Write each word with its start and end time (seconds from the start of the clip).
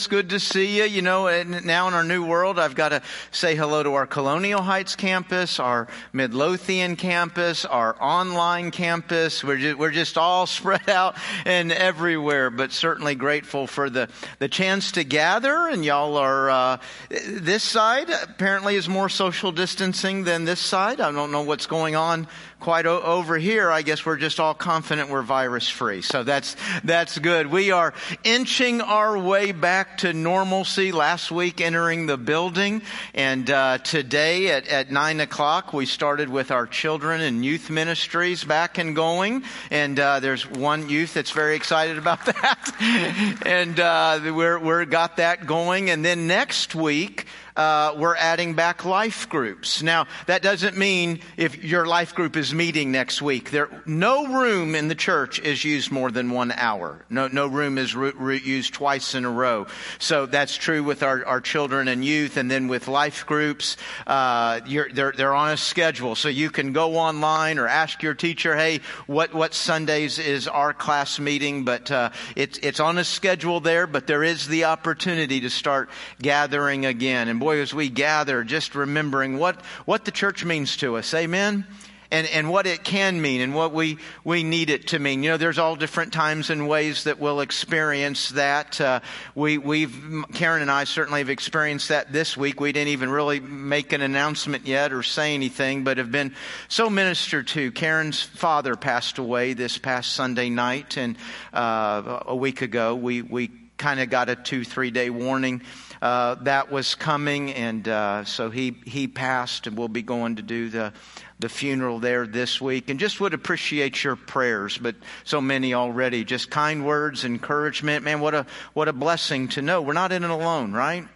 It's 0.00 0.06
good 0.06 0.30
to 0.30 0.40
see 0.40 0.78
you. 0.78 0.84
You 0.84 1.02
know, 1.02 1.42
now 1.42 1.86
in 1.86 1.92
our 1.92 2.02
new 2.02 2.24
world, 2.24 2.58
I've 2.58 2.74
got 2.74 2.88
to 2.88 3.02
say 3.32 3.54
hello 3.54 3.82
to 3.82 3.92
our 3.92 4.06
Colonial 4.06 4.62
Heights 4.62 4.96
campus, 4.96 5.60
our 5.60 5.88
Midlothian 6.14 6.96
campus, 6.96 7.66
our 7.66 7.94
online 8.02 8.70
campus. 8.70 9.44
We're 9.44 9.58
just, 9.58 9.78
we're 9.78 9.90
just 9.90 10.16
all 10.16 10.46
spread 10.46 10.88
out 10.88 11.18
and 11.44 11.70
everywhere, 11.70 12.48
but 12.48 12.72
certainly 12.72 13.14
grateful 13.14 13.66
for 13.66 13.90
the, 13.90 14.08
the 14.38 14.48
chance 14.48 14.92
to 14.92 15.04
gather. 15.04 15.68
And 15.68 15.84
y'all 15.84 16.16
are, 16.16 16.48
uh, 16.48 16.76
this 17.10 17.62
side 17.62 18.08
apparently 18.08 18.76
is 18.76 18.88
more 18.88 19.10
social 19.10 19.52
distancing 19.52 20.24
than 20.24 20.46
this 20.46 20.60
side. 20.60 21.02
I 21.02 21.12
don't 21.12 21.30
know 21.30 21.42
what's 21.42 21.66
going 21.66 21.94
on 21.94 22.26
quite 22.60 22.86
o- 22.86 23.00
over 23.00 23.38
here, 23.38 23.70
I 23.70 23.82
guess 23.82 24.04
we're 24.04 24.18
just 24.18 24.38
all 24.38 24.54
confident 24.54 25.08
we're 25.08 25.22
virus 25.22 25.68
free. 25.68 26.02
So 26.02 26.22
that's, 26.22 26.56
that's 26.84 27.18
good. 27.18 27.46
We 27.46 27.70
are 27.70 27.94
inching 28.22 28.80
our 28.80 29.18
way 29.18 29.52
back 29.52 29.98
to 29.98 30.12
normalcy 30.12 30.92
last 30.92 31.32
week 31.32 31.60
entering 31.60 32.06
the 32.06 32.18
building. 32.18 32.82
And, 33.14 33.50
uh, 33.50 33.78
today 33.78 34.50
at, 34.50 34.68
at 34.68 34.92
nine 34.92 35.20
o'clock, 35.20 35.72
we 35.72 35.86
started 35.86 36.28
with 36.28 36.50
our 36.50 36.66
children 36.66 37.20
and 37.20 37.44
youth 37.44 37.70
ministries 37.70 38.44
back 38.44 38.78
and 38.78 38.94
going. 38.94 39.42
And, 39.70 39.98
uh, 39.98 40.20
there's 40.20 40.48
one 40.48 40.88
youth 40.88 41.14
that's 41.14 41.30
very 41.30 41.56
excited 41.56 41.98
about 41.98 42.24
that. 42.26 43.40
and, 43.46 43.80
uh, 43.80 44.20
we're, 44.34 44.58
we're 44.58 44.84
got 44.84 45.16
that 45.16 45.46
going. 45.46 45.90
And 45.90 46.04
then 46.04 46.26
next 46.26 46.74
week, 46.74 47.26
uh, 47.56 47.94
we're 47.96 48.16
adding 48.16 48.54
back 48.54 48.84
life 48.84 49.28
groups. 49.28 49.82
Now, 49.82 50.06
that 50.26 50.42
doesn't 50.42 50.76
mean 50.76 51.20
if 51.36 51.62
your 51.62 51.86
life 51.86 52.14
group 52.14 52.36
is 52.36 52.54
meeting 52.54 52.92
next 52.92 53.22
week, 53.22 53.50
there, 53.50 53.68
no 53.86 54.26
room 54.40 54.74
in 54.74 54.88
the 54.88 54.94
church 54.94 55.40
is 55.40 55.64
used 55.64 55.90
more 55.90 56.10
than 56.10 56.30
one 56.30 56.52
hour. 56.52 57.04
No, 57.10 57.28
no 57.28 57.46
room 57.46 57.78
is 57.78 57.94
re- 57.94 58.12
re- 58.14 58.40
used 58.40 58.74
twice 58.74 59.14
in 59.14 59.24
a 59.24 59.30
row. 59.30 59.66
So 59.98 60.26
that's 60.26 60.56
true 60.56 60.82
with 60.84 61.02
our, 61.02 61.24
our 61.26 61.40
children 61.40 61.88
and 61.88 62.04
youth, 62.04 62.36
and 62.36 62.50
then 62.50 62.68
with 62.68 62.88
life 62.88 63.26
groups, 63.26 63.76
uh, 64.06 64.60
they're, 64.92 65.12
they're 65.16 65.34
on 65.34 65.52
a 65.52 65.56
schedule. 65.56 66.14
So 66.14 66.28
you 66.28 66.50
can 66.50 66.72
go 66.72 66.96
online 66.96 67.58
or 67.58 67.66
ask 67.66 68.02
your 68.02 68.14
teacher, 68.14 68.56
hey, 68.56 68.80
what, 69.06 69.34
what 69.34 69.54
Sundays 69.54 70.18
is 70.18 70.48
our 70.48 70.72
class 70.72 71.18
meeting? 71.18 71.64
But 71.64 71.90
uh, 71.90 72.10
it's, 72.36 72.58
it's 72.58 72.80
on 72.80 72.98
a 72.98 73.04
schedule 73.04 73.60
there, 73.60 73.86
but 73.86 74.06
there 74.06 74.22
is 74.22 74.46
the 74.46 74.64
opportunity 74.64 75.40
to 75.40 75.50
start 75.50 75.90
gathering 76.20 76.86
again. 76.86 77.28
And 77.28 77.40
boy, 77.40 77.49
as 77.58 77.74
we 77.74 77.88
gather, 77.88 78.44
just 78.44 78.74
remembering 78.74 79.38
what, 79.38 79.60
what 79.84 80.04
the 80.04 80.10
church 80.10 80.44
means 80.44 80.76
to 80.78 80.96
us. 80.96 81.12
Amen? 81.14 81.66
And, 82.12 82.26
and 82.26 82.50
what 82.50 82.66
it 82.66 82.82
can 82.82 83.22
mean 83.22 83.40
and 83.40 83.54
what 83.54 83.72
we, 83.72 83.98
we 84.24 84.42
need 84.42 84.68
it 84.68 84.88
to 84.88 84.98
mean. 84.98 85.22
You 85.22 85.30
know, 85.30 85.36
there's 85.36 85.60
all 85.60 85.76
different 85.76 86.12
times 86.12 86.50
and 86.50 86.68
ways 86.68 87.04
that 87.04 87.20
we'll 87.20 87.40
experience 87.40 88.30
that. 88.30 88.80
Uh, 88.80 88.98
we, 89.36 89.58
we've, 89.58 90.24
Karen 90.34 90.60
and 90.60 90.72
I 90.72 90.84
certainly 90.84 91.20
have 91.20 91.30
experienced 91.30 91.90
that 91.90 92.12
this 92.12 92.36
week. 92.36 92.60
We 92.60 92.72
didn't 92.72 92.88
even 92.88 93.10
really 93.10 93.38
make 93.38 93.92
an 93.92 94.00
announcement 94.00 94.66
yet 94.66 94.92
or 94.92 95.04
say 95.04 95.34
anything, 95.34 95.84
but 95.84 95.98
have 95.98 96.10
been 96.10 96.34
so 96.66 96.90
ministered 96.90 97.46
to. 97.48 97.70
Karen's 97.70 98.20
father 98.20 98.74
passed 98.74 99.18
away 99.18 99.52
this 99.52 99.78
past 99.78 100.12
Sunday 100.12 100.50
night 100.50 100.96
and, 100.96 101.16
uh, 101.52 102.24
a 102.26 102.34
week 102.34 102.62
ago. 102.62 102.96
We, 102.96 103.22
we 103.22 103.52
kind 103.80 103.98
of 103.98 104.10
got 104.10 104.28
a 104.28 104.36
two, 104.36 104.62
three 104.62 104.90
day 104.90 105.10
warning 105.10 105.62
uh, 106.02 106.36
that 106.36 106.70
was 106.70 106.94
coming, 106.94 107.52
and 107.52 107.86
uh, 107.86 108.24
so 108.24 108.50
he 108.50 108.76
he 108.84 109.06
passed, 109.08 109.66
and 109.66 109.76
we'll 109.76 109.88
be 109.88 110.02
going 110.02 110.36
to 110.36 110.42
do 110.42 110.68
the 110.68 110.92
the 111.38 111.48
funeral 111.48 111.98
there 111.98 112.26
this 112.26 112.60
week, 112.60 112.90
and 112.90 113.00
just 113.00 113.20
would 113.20 113.34
appreciate 113.34 114.02
your 114.04 114.16
prayers. 114.16 114.78
But 114.78 114.96
so 115.24 115.40
many 115.40 115.74
already, 115.74 116.24
just 116.24 116.50
kind 116.50 116.84
words, 116.84 117.24
encouragement. 117.24 118.04
Man, 118.04 118.20
what 118.20 118.34
a 118.34 118.46
what 118.72 118.88
a 118.88 118.92
blessing 118.92 119.48
to 119.48 119.62
know 119.62 119.82
we're 119.82 119.92
not 119.92 120.12
in 120.12 120.24
it 120.24 120.30
alone, 120.30 120.72
right? 120.72 121.06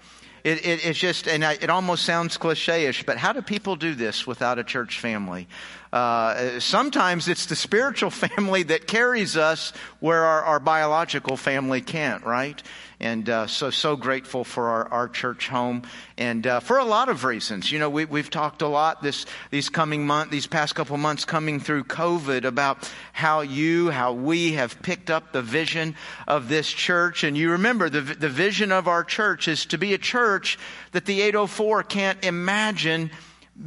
It, 0.44 0.66
it, 0.66 0.84
it's 0.84 0.98
just, 0.98 1.26
and 1.26 1.42
I, 1.42 1.54
it 1.54 1.70
almost 1.70 2.04
sounds 2.04 2.36
cliche-ish, 2.36 3.04
but 3.04 3.16
how 3.16 3.32
do 3.32 3.40
people 3.40 3.76
do 3.76 3.94
this 3.94 4.26
without 4.26 4.58
a 4.58 4.64
church 4.64 5.00
family? 5.00 5.48
Uh, 5.94 6.58
sometimes 6.58 7.28
it's 7.28 7.46
the 7.46 7.54
spiritual 7.54 8.10
family 8.26 8.64
that 8.64 8.88
carries 8.88 9.36
us 9.36 9.72
where 10.00 10.24
our, 10.24 10.42
our 10.42 10.58
biological 10.58 11.36
family 11.36 11.80
can't, 11.80 12.24
right? 12.24 12.60
And 12.98 13.30
uh, 13.30 13.46
so, 13.46 13.70
so 13.70 13.94
grateful 13.94 14.42
for 14.42 14.70
our, 14.70 14.88
our 14.88 15.08
church 15.08 15.46
home, 15.46 15.82
and 16.18 16.44
uh, 16.48 16.58
for 16.58 16.78
a 16.78 16.84
lot 16.84 17.08
of 17.08 17.22
reasons. 17.22 17.70
You 17.70 17.78
know, 17.78 17.90
we, 17.90 18.06
we've 18.06 18.30
talked 18.30 18.62
a 18.62 18.66
lot 18.66 19.02
this 19.02 19.24
these 19.50 19.68
coming 19.68 20.04
month, 20.04 20.32
these 20.32 20.48
past 20.48 20.74
couple 20.74 20.96
months, 20.96 21.24
coming 21.24 21.60
through 21.60 21.84
COVID, 21.84 22.44
about 22.44 22.90
how 23.12 23.42
you, 23.42 23.90
how 23.90 24.14
we 24.14 24.54
have 24.54 24.82
picked 24.82 25.10
up 25.10 25.32
the 25.32 25.42
vision 25.42 25.94
of 26.26 26.48
this 26.48 26.68
church. 26.68 27.22
And 27.22 27.36
you 27.36 27.52
remember 27.52 27.88
the 27.88 28.00
the 28.00 28.28
vision 28.28 28.72
of 28.72 28.88
our 28.88 29.04
church 29.04 29.46
is 29.46 29.66
to 29.66 29.78
be 29.78 29.94
a 29.94 29.98
church 29.98 30.58
that 30.90 31.04
the 31.04 31.20
804 31.20 31.84
can't 31.84 32.24
imagine 32.24 33.10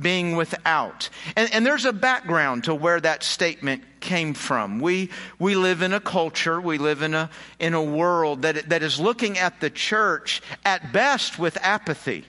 being 0.02 0.36
without. 0.36 1.10
And, 1.36 1.52
and, 1.54 1.66
there's 1.66 1.86
a 1.86 1.94
background 1.94 2.66
to 2.66 2.76
where 2.76 3.00
that 3.00 3.24
statement 3.24 3.84
came 4.02 4.34
from. 4.34 4.80
We, 4.80 5.10
we 5.40 5.56
live 5.56 5.82
in 5.82 5.94
a 5.94 6.00
culture, 6.00 6.60
we 6.60 6.78
live 6.78 7.02
in 7.02 7.14
a, 7.14 7.30
in 7.60 7.74
a 7.74 7.82
world 7.82 8.42
that, 8.42 8.70
that 8.70 8.84
is 8.84 9.00
looking 9.00 9.38
at 9.38 9.62
the 9.62 9.70
church 9.70 10.42
at 10.66 10.92
best 10.92 11.40
with 11.40 11.58
apathy. 11.62 12.26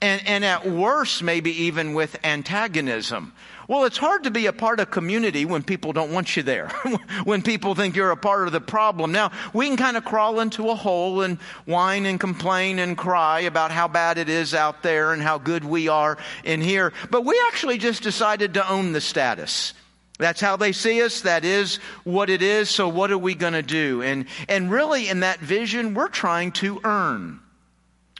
And, 0.00 0.26
and 0.26 0.44
at 0.44 0.66
worst, 0.66 1.22
maybe 1.22 1.64
even 1.64 1.94
with 1.94 2.16
antagonism. 2.24 3.32
Well, 3.68 3.84
it's 3.84 3.96
hard 3.96 4.24
to 4.24 4.30
be 4.30 4.46
a 4.46 4.52
part 4.52 4.80
of 4.80 4.90
community 4.90 5.44
when 5.44 5.62
people 5.62 5.92
don't 5.92 6.12
want 6.12 6.36
you 6.36 6.42
there, 6.42 6.68
when 7.24 7.42
people 7.42 7.74
think 7.74 7.96
you're 7.96 8.10
a 8.10 8.16
part 8.16 8.46
of 8.46 8.52
the 8.52 8.60
problem. 8.60 9.12
Now, 9.12 9.32
we 9.52 9.66
can 9.66 9.76
kind 9.76 9.96
of 9.96 10.04
crawl 10.04 10.40
into 10.40 10.68
a 10.70 10.74
hole 10.74 11.22
and 11.22 11.38
whine 11.64 12.06
and 12.06 12.20
complain 12.20 12.78
and 12.78 12.96
cry 12.96 13.40
about 13.40 13.70
how 13.70 13.88
bad 13.88 14.18
it 14.18 14.28
is 14.28 14.54
out 14.54 14.82
there 14.82 15.12
and 15.12 15.22
how 15.22 15.38
good 15.38 15.64
we 15.64 15.88
are 15.88 16.18
in 16.44 16.60
here, 16.60 16.92
but 17.10 17.24
we 17.24 17.40
actually 17.48 17.78
just 17.78 18.02
decided 18.02 18.54
to 18.54 18.70
own 18.70 18.92
the 18.92 19.00
status. 19.00 19.74
That's 20.18 20.40
how 20.40 20.56
they 20.56 20.72
see 20.72 21.02
us. 21.02 21.22
That 21.22 21.44
is 21.44 21.76
what 22.04 22.30
it 22.30 22.40
is. 22.40 22.70
So 22.70 22.88
what 22.88 23.10
are 23.10 23.18
we 23.18 23.34
going 23.34 23.54
to 23.54 23.62
do? 23.62 24.02
And, 24.02 24.26
and 24.48 24.70
really 24.70 25.08
in 25.08 25.20
that 25.20 25.40
vision, 25.40 25.94
we're 25.94 26.08
trying 26.08 26.52
to 26.52 26.80
earn. 26.84 27.40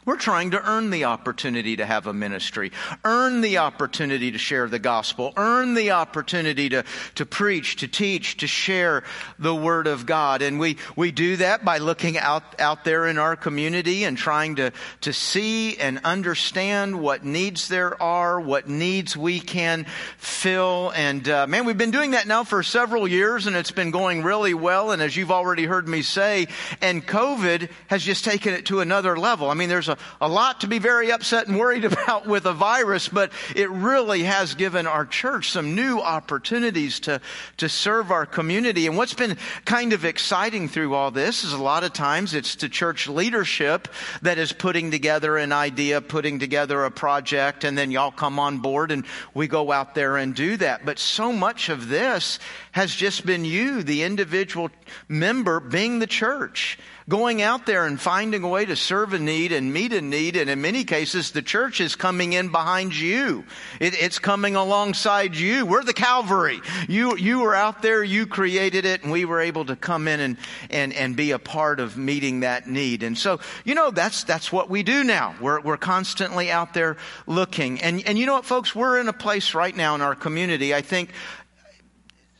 We're 0.06 0.16
trying 0.16 0.50
to 0.50 0.62
earn 0.62 0.90
the 0.90 1.04
opportunity 1.04 1.76
to 1.76 1.86
have 1.86 2.06
a 2.06 2.12
ministry, 2.12 2.72
earn 3.04 3.40
the 3.40 3.58
opportunity 3.58 4.32
to 4.32 4.38
share 4.38 4.68
the 4.68 4.78
gospel, 4.78 5.32
earn 5.38 5.72
the 5.72 5.92
opportunity 5.92 6.68
to, 6.68 6.84
to 7.14 7.24
preach, 7.24 7.76
to 7.76 7.88
teach, 7.88 8.36
to 8.38 8.46
share 8.46 9.04
the 9.38 9.54
word 9.54 9.86
of 9.86 10.04
God. 10.04 10.42
And 10.42 10.60
we, 10.60 10.76
we 10.94 11.10
do 11.10 11.36
that 11.36 11.64
by 11.64 11.78
looking 11.78 12.18
out, 12.18 12.60
out 12.60 12.84
there 12.84 13.06
in 13.06 13.16
our 13.16 13.34
community 13.34 14.04
and 14.04 14.18
trying 14.18 14.56
to, 14.56 14.72
to 15.02 15.12
see 15.14 15.78
and 15.78 16.00
understand 16.04 17.00
what 17.00 17.24
needs 17.24 17.68
there 17.68 18.00
are, 18.02 18.38
what 18.38 18.68
needs 18.68 19.16
we 19.16 19.40
can 19.40 19.86
fill. 20.18 20.92
And 20.94 21.26
uh, 21.26 21.46
man, 21.46 21.64
we've 21.64 21.78
been 21.78 21.90
doing 21.90 22.10
that 22.10 22.26
now 22.26 22.44
for 22.44 22.62
several 22.62 23.08
years 23.08 23.46
and 23.46 23.56
it's 23.56 23.70
been 23.70 23.90
going 23.90 24.22
really 24.22 24.52
well. 24.52 24.90
And 24.90 25.00
as 25.00 25.16
you've 25.16 25.30
already 25.30 25.64
heard 25.64 25.88
me 25.88 26.02
say, 26.02 26.48
and 26.82 27.06
COVID 27.06 27.70
has 27.86 28.02
just 28.02 28.26
taken 28.26 28.52
it 28.52 28.66
to 28.66 28.80
another 28.80 29.16
level. 29.16 29.48
I 29.48 29.54
mean, 29.54 29.70
there's 29.70 29.88
a 29.88 29.93
a, 30.20 30.26
a 30.26 30.28
lot 30.28 30.60
to 30.60 30.66
be 30.66 30.78
very 30.78 31.12
upset 31.12 31.46
and 31.46 31.58
worried 31.58 31.84
about 31.92 32.26
with 32.26 32.46
a 32.46 32.52
virus, 32.52 33.08
but 33.08 33.32
it 33.54 33.70
really 33.70 34.22
has 34.24 34.54
given 34.54 34.86
our 34.86 35.06
church 35.06 35.50
some 35.50 35.74
new 35.74 36.00
opportunities 36.00 37.00
to, 37.00 37.20
to 37.58 37.68
serve 37.68 38.10
our 38.10 38.26
community. 38.26 38.86
And 38.86 38.96
what's 38.96 39.14
been 39.14 39.36
kind 39.64 39.92
of 39.92 40.04
exciting 40.04 40.68
through 40.68 40.94
all 40.94 41.10
this 41.10 41.44
is 41.44 41.52
a 41.52 41.62
lot 41.62 41.84
of 41.84 41.92
times 41.92 42.34
it's 42.34 42.56
the 42.56 42.68
church 42.68 43.08
leadership 43.08 43.88
that 44.22 44.38
is 44.38 44.52
putting 44.52 44.90
together 44.90 45.36
an 45.36 45.52
idea, 45.52 46.00
putting 46.00 46.38
together 46.38 46.84
a 46.84 46.90
project, 46.90 47.64
and 47.64 47.76
then 47.76 47.90
y'all 47.90 48.10
come 48.10 48.38
on 48.38 48.58
board 48.58 48.90
and 48.90 49.04
we 49.34 49.46
go 49.46 49.72
out 49.72 49.94
there 49.94 50.16
and 50.16 50.34
do 50.34 50.56
that. 50.56 50.84
But 50.84 50.98
so 50.98 51.32
much 51.32 51.68
of 51.68 51.88
this 51.88 52.38
has 52.72 52.94
just 52.94 53.24
been 53.24 53.44
you, 53.44 53.82
the 53.82 54.02
individual 54.02 54.70
member, 55.08 55.60
being 55.60 55.98
the 55.98 56.06
church 56.06 56.78
going 57.08 57.42
out 57.42 57.66
there 57.66 57.84
and 57.84 58.00
finding 58.00 58.42
a 58.44 58.48
way 58.48 58.64
to 58.64 58.76
serve 58.76 59.12
a 59.12 59.18
need 59.18 59.52
and 59.52 59.72
meet 59.72 59.92
a 59.92 60.00
need. 60.00 60.36
And 60.36 60.48
in 60.48 60.60
many 60.60 60.84
cases, 60.84 61.32
the 61.32 61.42
church 61.42 61.80
is 61.80 61.96
coming 61.96 62.32
in 62.32 62.48
behind 62.48 62.96
you. 62.96 63.44
It, 63.78 63.94
it's 64.00 64.18
coming 64.18 64.56
alongside 64.56 65.36
you. 65.36 65.66
We're 65.66 65.84
the 65.84 65.92
Calvary. 65.92 66.60
You, 66.88 67.16
you 67.16 67.40
were 67.40 67.54
out 67.54 67.82
there, 67.82 68.02
you 68.02 68.26
created 68.26 68.84
it, 68.84 69.02
and 69.02 69.12
we 69.12 69.24
were 69.24 69.40
able 69.40 69.66
to 69.66 69.76
come 69.76 70.08
in 70.08 70.20
and, 70.20 70.36
and, 70.70 70.92
and 70.94 71.14
be 71.14 71.32
a 71.32 71.38
part 71.38 71.78
of 71.78 71.96
meeting 71.96 72.40
that 72.40 72.66
need. 72.66 73.02
And 73.02 73.18
so, 73.18 73.40
you 73.64 73.74
know, 73.74 73.90
that's, 73.90 74.24
that's 74.24 74.50
what 74.50 74.70
we 74.70 74.82
do 74.82 75.04
now. 75.04 75.34
We're, 75.40 75.60
we're 75.60 75.76
constantly 75.76 76.50
out 76.50 76.72
there 76.72 76.96
looking. 77.26 77.82
And, 77.82 78.02
and 78.06 78.18
you 78.18 78.24
know 78.24 78.34
what, 78.34 78.46
folks? 78.46 78.74
We're 78.74 78.98
in 78.98 79.08
a 79.08 79.12
place 79.12 79.54
right 79.54 79.76
now 79.76 79.94
in 79.94 80.00
our 80.00 80.14
community, 80.14 80.74
I 80.74 80.80
think, 80.80 81.10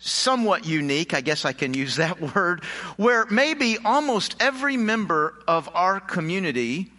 somewhat 0.04 0.66
unique, 0.66 1.14
I 1.14 1.22
guess 1.22 1.44
I 1.44 1.52
can 1.52 1.72
use 1.74 1.96
that 1.96 2.20
word, 2.34 2.62
where 2.96 3.26
maybe 3.26 3.78
almost 3.84 4.36
every 4.38 4.76
member 4.76 5.34
of 5.48 5.68
our 5.74 5.98
community 5.98 6.92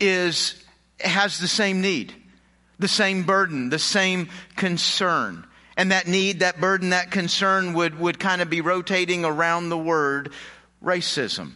is, 0.00 0.62
has 1.00 1.38
the 1.38 1.48
same 1.48 1.80
need, 1.80 2.14
the 2.78 2.88
same 2.88 3.24
burden, 3.24 3.68
the 3.68 3.78
same 3.78 4.28
concern. 4.56 5.46
And 5.76 5.92
that 5.92 6.06
need, 6.06 6.40
that 6.40 6.60
burden, 6.60 6.90
that 6.90 7.10
concern 7.10 7.74
would, 7.74 7.98
would 7.98 8.18
kind 8.18 8.42
of 8.42 8.50
be 8.50 8.60
rotating 8.60 9.24
around 9.24 9.68
the 9.68 9.78
word 9.78 10.32
racism. 10.82 11.52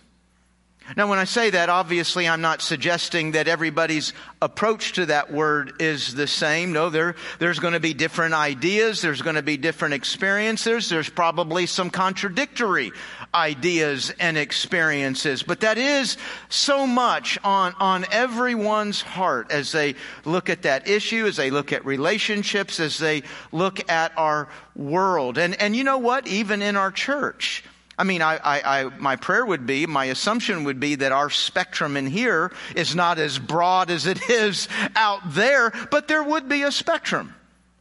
Now, 0.94 1.08
when 1.08 1.18
I 1.18 1.24
say 1.24 1.50
that, 1.50 1.68
obviously 1.68 2.28
I'm 2.28 2.40
not 2.40 2.62
suggesting 2.62 3.32
that 3.32 3.48
everybody's 3.48 4.12
approach 4.40 4.92
to 4.92 5.06
that 5.06 5.32
word 5.32 5.72
is 5.80 6.14
the 6.14 6.28
same. 6.28 6.72
No, 6.72 6.90
there, 6.90 7.16
there's 7.40 7.58
going 7.58 7.72
to 7.72 7.80
be 7.80 7.92
different 7.92 8.34
ideas. 8.34 9.02
There's 9.02 9.20
going 9.20 9.34
to 9.34 9.42
be 9.42 9.56
different 9.56 9.94
experiences. 9.94 10.88
There's 10.88 11.08
probably 11.08 11.66
some 11.66 11.90
contradictory 11.90 12.92
ideas 13.34 14.12
and 14.20 14.38
experiences. 14.38 15.42
But 15.42 15.60
that 15.60 15.76
is 15.76 16.16
so 16.48 16.86
much 16.86 17.36
on, 17.42 17.74
on 17.80 18.06
everyone's 18.12 19.02
heart 19.02 19.50
as 19.50 19.72
they 19.72 19.96
look 20.24 20.48
at 20.48 20.62
that 20.62 20.88
issue, 20.88 21.26
as 21.26 21.36
they 21.36 21.50
look 21.50 21.72
at 21.72 21.84
relationships, 21.84 22.78
as 22.78 22.98
they 22.98 23.24
look 23.50 23.90
at 23.90 24.16
our 24.16 24.48
world. 24.76 25.36
And, 25.36 25.60
and 25.60 25.74
you 25.74 25.82
know 25.82 25.98
what? 25.98 26.28
Even 26.28 26.62
in 26.62 26.76
our 26.76 26.92
church, 26.92 27.64
I 27.98 28.04
mean, 28.04 28.20
I, 28.20 28.37
I, 28.37 28.81
I, 28.81 28.84
my 28.98 29.16
prayer 29.16 29.44
would 29.44 29.66
be, 29.66 29.87
my 29.87 30.06
assumption 30.06 30.64
would 30.64 30.78
be 30.78 30.96
that 30.96 31.12
our 31.12 31.31
spectrum 31.31 31.96
in 31.96 32.06
here 32.06 32.52
is 32.75 32.94
not 32.94 33.19
as 33.19 33.38
broad 33.38 33.90
as 33.90 34.06
it 34.06 34.28
is 34.31 34.69
out 34.94 35.20
there, 35.26 35.72
but 35.90 36.06
there 36.06 36.22
would 36.22 36.48
be 36.48 36.62
a 36.62 36.72
spectrum 36.72 37.34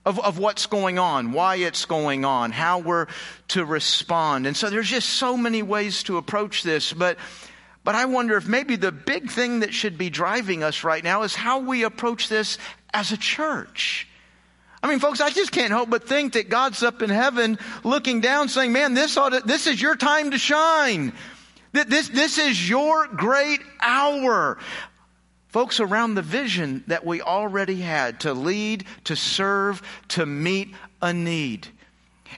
of, 0.06 0.20
of 0.20 0.40
what's 0.40 0.68
going 0.68 1.00
on, 1.00 1.34
why 1.34 1.56
it's 1.56 1.86
going 1.86 2.24
on, 2.24 2.52
how 2.52 2.80
we're 2.80 3.08
to 3.50 3.66
respond. 3.66 4.48
And 4.48 4.56
so 4.56 4.70
there's 4.70 4.90
just 4.90 5.10
so 5.10 5.36
many 5.36 5.64
ways 5.64 6.04
to 6.04 6.18
approach 6.18 6.64
this, 6.64 6.94
but, 6.94 7.18
but 7.84 7.96
I 7.96 8.06
wonder 8.06 8.38
if 8.38 8.48
maybe 8.48 8.78
the 8.78 8.94
big 8.94 9.30
thing 9.30 9.62
that 9.62 9.74
should 9.74 9.98
be 9.98 10.10
driving 10.10 10.64
us 10.64 10.86
right 10.86 11.04
now 11.04 11.24
is 11.24 11.36
how 11.36 11.60
we 11.60 11.84
approach 11.84 12.30
this 12.30 12.58
as 12.94 13.12
a 13.12 13.18
church. 13.18 14.08
I 14.86 14.88
mean, 14.88 15.00
folks, 15.00 15.20
I 15.20 15.32
just 15.32 15.52
can't 15.52 15.72
help 15.72 15.90
but 15.90 16.08
think 16.08 16.34
that 16.34 16.48
God's 16.48 16.84
up 16.84 17.02
in 17.02 17.10
heaven 17.10 17.58
looking 17.84 18.22
down 18.22 18.50
saying, 18.50 18.72
man, 18.72 18.94
this 18.94 19.18
ought 19.18 19.30
to, 19.30 19.40
this 19.40 19.66
is 19.66 19.82
your 19.82 19.96
time 19.96 20.30
to 20.30 20.38
shine. 20.38 21.12
This, 21.72 22.08
this 22.10 22.38
is 22.38 22.70
your 22.70 23.08
great 23.08 23.62
hour. 23.82 24.60
Folks, 25.48 25.80
around 25.80 26.14
the 26.14 26.22
vision 26.22 26.84
that 26.86 27.04
we 27.04 27.20
already 27.20 27.78
had 27.78 28.20
to 28.20 28.36
lead, 28.36 28.86
to 29.06 29.16
serve, 29.16 29.82
to 30.10 30.28
meet 30.28 30.76
a 31.02 31.12
need. 31.12 31.68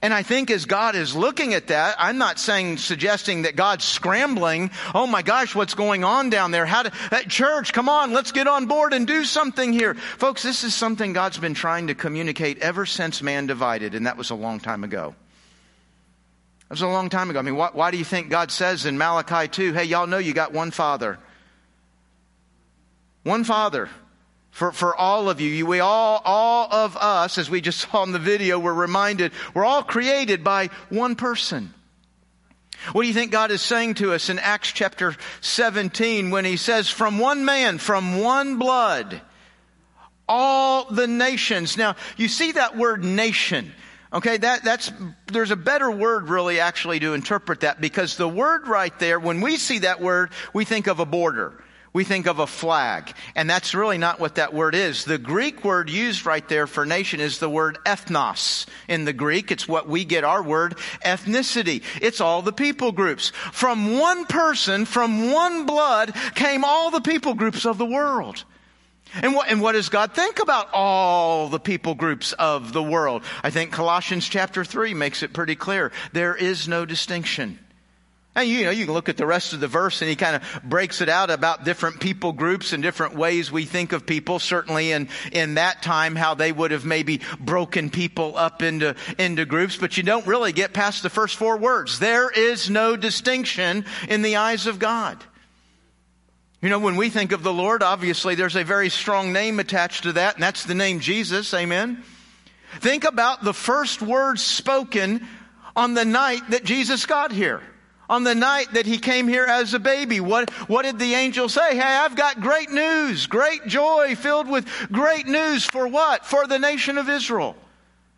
And 0.01 0.13
I 0.13 0.23
think 0.23 0.51
as 0.51 0.65
God 0.65 0.95
is 0.95 1.15
looking 1.15 1.53
at 1.53 1.67
that, 1.67 1.95
I'm 1.97 2.17
not 2.17 2.39
saying, 2.39 2.77
suggesting 2.77 3.43
that 3.43 3.55
God's 3.55 3.83
scrambling. 3.83 4.71
Oh 4.93 5.07
my 5.07 5.21
gosh, 5.21 5.55
what's 5.55 5.73
going 5.73 6.03
on 6.03 6.29
down 6.29 6.51
there? 6.51 6.65
How 6.65 6.83
to, 6.83 6.91
that 7.09 7.27
church, 7.27 7.73
come 7.73 7.89
on, 7.89 8.13
let's 8.13 8.31
get 8.31 8.47
on 8.47 8.67
board 8.67 8.93
and 8.93 9.07
do 9.07 9.25
something 9.25 9.73
here. 9.73 9.95
Folks, 9.95 10.43
this 10.43 10.63
is 10.63 10.75
something 10.75 11.13
God's 11.13 11.37
been 11.37 11.53
trying 11.53 11.87
to 11.87 11.95
communicate 11.95 12.59
ever 12.59 12.85
since 12.85 13.21
man 13.21 13.47
divided, 13.47 13.95
and 13.95 14.05
that 14.05 14.17
was 14.17 14.29
a 14.29 14.35
long 14.35 14.59
time 14.59 14.83
ago. 14.83 15.15
That 16.67 16.73
was 16.73 16.81
a 16.81 16.87
long 16.87 17.09
time 17.09 17.29
ago. 17.29 17.39
I 17.39 17.43
mean, 17.43 17.55
why, 17.55 17.69
why 17.71 17.91
do 17.91 17.97
you 17.97 18.05
think 18.05 18.29
God 18.29 18.51
says 18.51 18.85
in 18.85 18.97
Malachi 18.97 19.47
2, 19.47 19.73
hey, 19.73 19.85
y'all 19.85 20.07
know 20.07 20.17
you 20.17 20.33
got 20.33 20.53
one 20.53 20.71
father? 20.71 21.17
One 23.23 23.43
father 23.43 23.89
for, 24.57 24.71
for 24.71 24.95
all 24.95 25.29
of 25.29 25.39
you. 25.39 25.67
We 25.67 25.81
all, 25.81 26.19
all 26.25 26.67
of 26.73 26.97
us, 26.97 27.37
as 27.37 27.47
we 27.47 27.61
just 27.61 27.79
saw 27.91 28.01
in 28.01 28.11
the 28.11 28.17
video, 28.17 28.57
we're 28.57 28.73
reminded 28.73 29.31
we're 29.53 29.65
all 29.65 29.83
created 29.83 30.43
by 30.43 30.71
one 30.89 31.15
person. 31.15 31.75
What 32.91 33.03
do 33.03 33.07
you 33.07 33.13
think 33.13 33.31
God 33.31 33.51
is 33.51 33.61
saying 33.61 33.95
to 33.95 34.13
us 34.13 34.29
in 34.29 34.39
Acts 34.39 34.71
chapter 34.71 35.15
17 35.41 36.31
when 36.31 36.43
he 36.43 36.57
says, 36.57 36.89
from 36.89 37.19
one 37.19 37.45
man, 37.45 37.77
from 37.77 38.19
one 38.19 38.57
blood, 38.57 39.21
all 40.27 40.85
the 40.85 41.07
nations. 41.07 41.77
Now, 41.77 41.95
you 42.17 42.27
see 42.27 42.53
that 42.53 42.75
word 42.75 43.03
nation. 43.03 43.71
Okay, 44.11 44.37
that, 44.37 44.63
that's, 44.63 44.91
there's 45.27 45.51
a 45.51 45.55
better 45.55 45.91
word 45.91 46.29
really 46.29 46.59
actually 46.59 46.99
to 47.01 47.13
interpret 47.13 47.59
that 47.59 47.79
because 47.79 48.17
the 48.17 48.27
word 48.27 48.67
right 48.67 48.97
there, 48.97 49.19
when 49.19 49.41
we 49.41 49.57
see 49.57 49.79
that 49.79 50.01
word, 50.01 50.31
we 50.51 50.65
think 50.65 50.87
of 50.87 50.99
a 50.99 51.05
border 51.05 51.63
we 51.97 52.03
think 52.03 52.27
of 52.27 52.37
a 52.37 52.45
flag. 52.45 53.11
And 53.35 53.49
that's 53.49 53.73
really 53.73 53.97
not 53.97 54.19
what 54.19 54.35
that 54.35 54.53
word 54.53 54.75
is. 54.75 55.03
The 55.03 55.17
Greek 55.17 55.65
word 55.65 55.89
used 55.89 56.27
right 56.27 56.47
there 56.47 56.67
for 56.67 56.85
nation 56.85 57.19
is 57.19 57.39
the 57.39 57.49
word 57.49 57.79
ethnos 57.87 58.67
in 58.87 59.05
the 59.05 59.13
Greek. 59.13 59.51
It's 59.51 59.67
what 59.67 59.89
we 59.89 60.05
get 60.05 60.23
our 60.23 60.43
word 60.43 60.77
ethnicity. 61.03 61.81
It's 61.99 62.21
all 62.21 62.43
the 62.43 62.53
people 62.53 62.91
groups. 62.91 63.29
From 63.51 63.97
one 63.97 64.27
person, 64.27 64.85
from 64.85 65.31
one 65.31 65.65
blood 65.65 66.13
came 66.35 66.63
all 66.63 66.91
the 66.91 67.01
people 67.01 67.33
groups 67.33 67.65
of 67.65 67.79
the 67.79 67.85
world. 67.85 68.43
And 69.15 69.33
what, 69.33 69.49
and 69.49 69.59
what 69.59 69.71
does 69.71 69.89
God 69.89 70.13
think 70.13 70.37
about 70.37 70.69
all 70.73 71.49
the 71.49 71.59
people 71.59 71.95
groups 71.95 72.31
of 72.33 72.73
the 72.73 72.83
world? 72.83 73.23
I 73.41 73.49
think 73.49 73.71
Colossians 73.71 74.29
chapter 74.29 74.63
3 74.63 74.93
makes 74.93 75.23
it 75.23 75.33
pretty 75.33 75.55
clear. 75.55 75.91
There 76.13 76.35
is 76.35 76.67
no 76.67 76.85
distinction. 76.85 77.57
And 78.37 78.47
you 78.47 78.65
know, 78.65 78.69
you 78.69 78.85
can 78.85 78.93
look 78.93 79.09
at 79.09 79.17
the 79.17 79.25
rest 79.25 79.53
of 79.53 79.61
the 79.61 79.67
verse 79.67 79.99
and 80.03 80.09
he 80.09 80.15
kind 80.15 80.35
of 80.35 80.61
breaks 80.63 81.01
it 81.01 81.09
out 81.09 81.31
about 81.31 81.63
different 81.63 81.99
people 81.99 82.33
groups 82.33 82.71
and 82.71 82.83
different 82.83 83.15
ways 83.15 83.51
we 83.51 83.65
think 83.65 83.93
of 83.93 84.05
people. 84.05 84.37
Certainly 84.37 84.91
in, 84.91 85.09
in 85.31 85.55
that 85.55 85.81
time, 85.81 86.15
how 86.15 86.35
they 86.35 86.51
would 86.51 86.69
have 86.69 86.85
maybe 86.85 87.21
broken 87.39 87.89
people 87.89 88.37
up 88.37 88.61
into, 88.61 88.95
into 89.17 89.45
groups, 89.45 89.75
but 89.75 89.97
you 89.97 90.03
don't 90.03 90.27
really 90.27 90.51
get 90.51 90.71
past 90.71 91.01
the 91.01 91.09
first 91.09 91.35
four 91.35 91.57
words. 91.57 91.97
There 91.97 92.29
is 92.29 92.69
no 92.69 92.95
distinction 92.95 93.85
in 94.07 94.21
the 94.21 94.35
eyes 94.35 94.67
of 94.67 94.77
God. 94.77 95.17
You 96.61 96.69
know, 96.69 96.79
when 96.79 96.95
we 96.95 97.09
think 97.09 97.31
of 97.31 97.41
the 97.41 97.53
Lord, 97.53 97.81
obviously 97.81 98.35
there's 98.35 98.55
a 98.55 98.63
very 98.63 98.89
strong 98.89 99.33
name 99.33 99.59
attached 99.59 100.03
to 100.03 100.13
that, 100.13 100.35
and 100.35 100.43
that's 100.43 100.63
the 100.63 100.75
name 100.75 100.99
Jesus. 100.99 101.51
Amen. 101.55 102.03
Think 102.75 103.03
about 103.03 103.43
the 103.43 103.53
first 103.53 104.03
words 104.03 104.43
spoken 104.43 105.25
on 105.75 105.95
the 105.95 106.05
night 106.05 106.47
that 106.51 106.63
Jesus 106.63 107.07
got 107.07 107.31
here 107.31 107.63
on 108.09 108.23
the 108.23 108.35
night 108.35 108.73
that 108.73 108.85
he 108.85 108.97
came 108.97 109.27
here 109.27 109.45
as 109.45 109.73
a 109.73 109.79
baby. 109.79 110.19
What, 110.19 110.49
what 110.67 110.83
did 110.83 110.99
the 110.99 111.13
angel 111.13 111.49
say? 111.49 111.75
Hey, 111.75 111.81
I've 111.81 112.15
got 112.15 112.39
great 112.39 112.69
news, 112.69 113.27
great 113.27 113.65
joy 113.67 114.15
filled 114.15 114.49
with 114.49 114.67
great 114.91 115.27
news 115.27 115.65
for 115.65 115.87
what? 115.87 116.25
For 116.25 116.47
the 116.47 116.59
nation 116.59 116.97
of 116.97 117.09
Israel. 117.09 117.55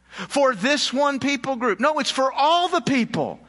For 0.09 0.55
this 0.55 0.91
one 0.91 1.19
people 1.19 1.55
group. 1.55 1.79
No, 1.79 1.99
it's 1.99 2.11
for 2.11 2.31
all 2.31 2.67
the 2.67 2.81
people. 2.81 3.39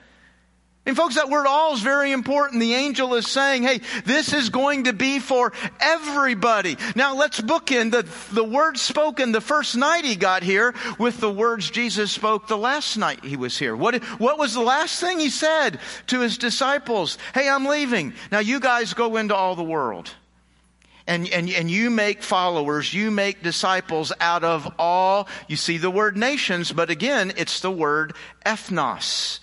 And 0.87 0.97
folks, 0.97 1.17
that 1.17 1.29
word 1.29 1.47
all 1.47 1.75
is 1.75 1.83
very 1.83 2.11
important. 2.11 2.61
The 2.61 2.75
angel 2.75 3.15
is 3.15 3.29
saying, 3.29 3.65
hey, 3.65 3.81
this 4.07 4.33
is 4.33 4.49
going 4.49 4.85
to 4.85 4.95
be 4.95 5.19
for 5.19 5.53
everybody. 5.79 6.79
Now 6.97 7.15
let's 7.15 7.39
bookend 7.39 7.91
the, 7.91 8.09
the 8.35 8.43
words 8.43 8.81
spoken 8.81 9.31
the 9.31 9.43
first 9.43 9.77
night 9.77 10.07
he 10.07 10.17
got 10.17 10.43
here 10.43 10.75
with 10.99 11.21
the 11.21 11.31
words 11.31 11.71
Jesus 11.71 12.11
spoke 12.11 12.49
the 12.49 12.57
last 12.57 12.97
night 12.97 13.25
he 13.25 13.37
was 13.37 13.59
here. 13.59 13.77
What, 13.77 14.03
what 14.19 14.39
was 14.39 14.55
the 14.55 14.63
last 14.63 15.01
thing 15.01 15.21
he 15.21 15.29
said 15.29 15.81
to 16.07 16.21
his 16.21 16.39
disciples? 16.39 17.19
Hey, 17.35 17.47
I'm 17.49 17.67
leaving. 17.67 18.15
Now 18.33 18.39
you 18.39 18.59
guys 18.59 18.95
go 18.95 19.17
into 19.17 19.35
all 19.37 19.57
the 19.57 19.63
world. 19.63 20.11
And, 21.07 21.29
and, 21.29 21.51
and 21.51 21.71
you 21.71 21.91
make 21.91 22.23
followers, 22.23 22.95
you 22.95 23.11
make 23.11 23.43
disciples 23.43 24.13
out 24.19 24.45
of 24.45 24.73
all, 24.79 25.29
you 25.47 25.57
see 25.57 25.77
the 25.77 25.91
word 25.91 26.17
nations, 26.17 26.73
but 26.73 26.89
again, 26.89 27.33
it's 27.37 27.61
the 27.61 27.71
word 27.71 28.15
ethnos. 28.47 29.41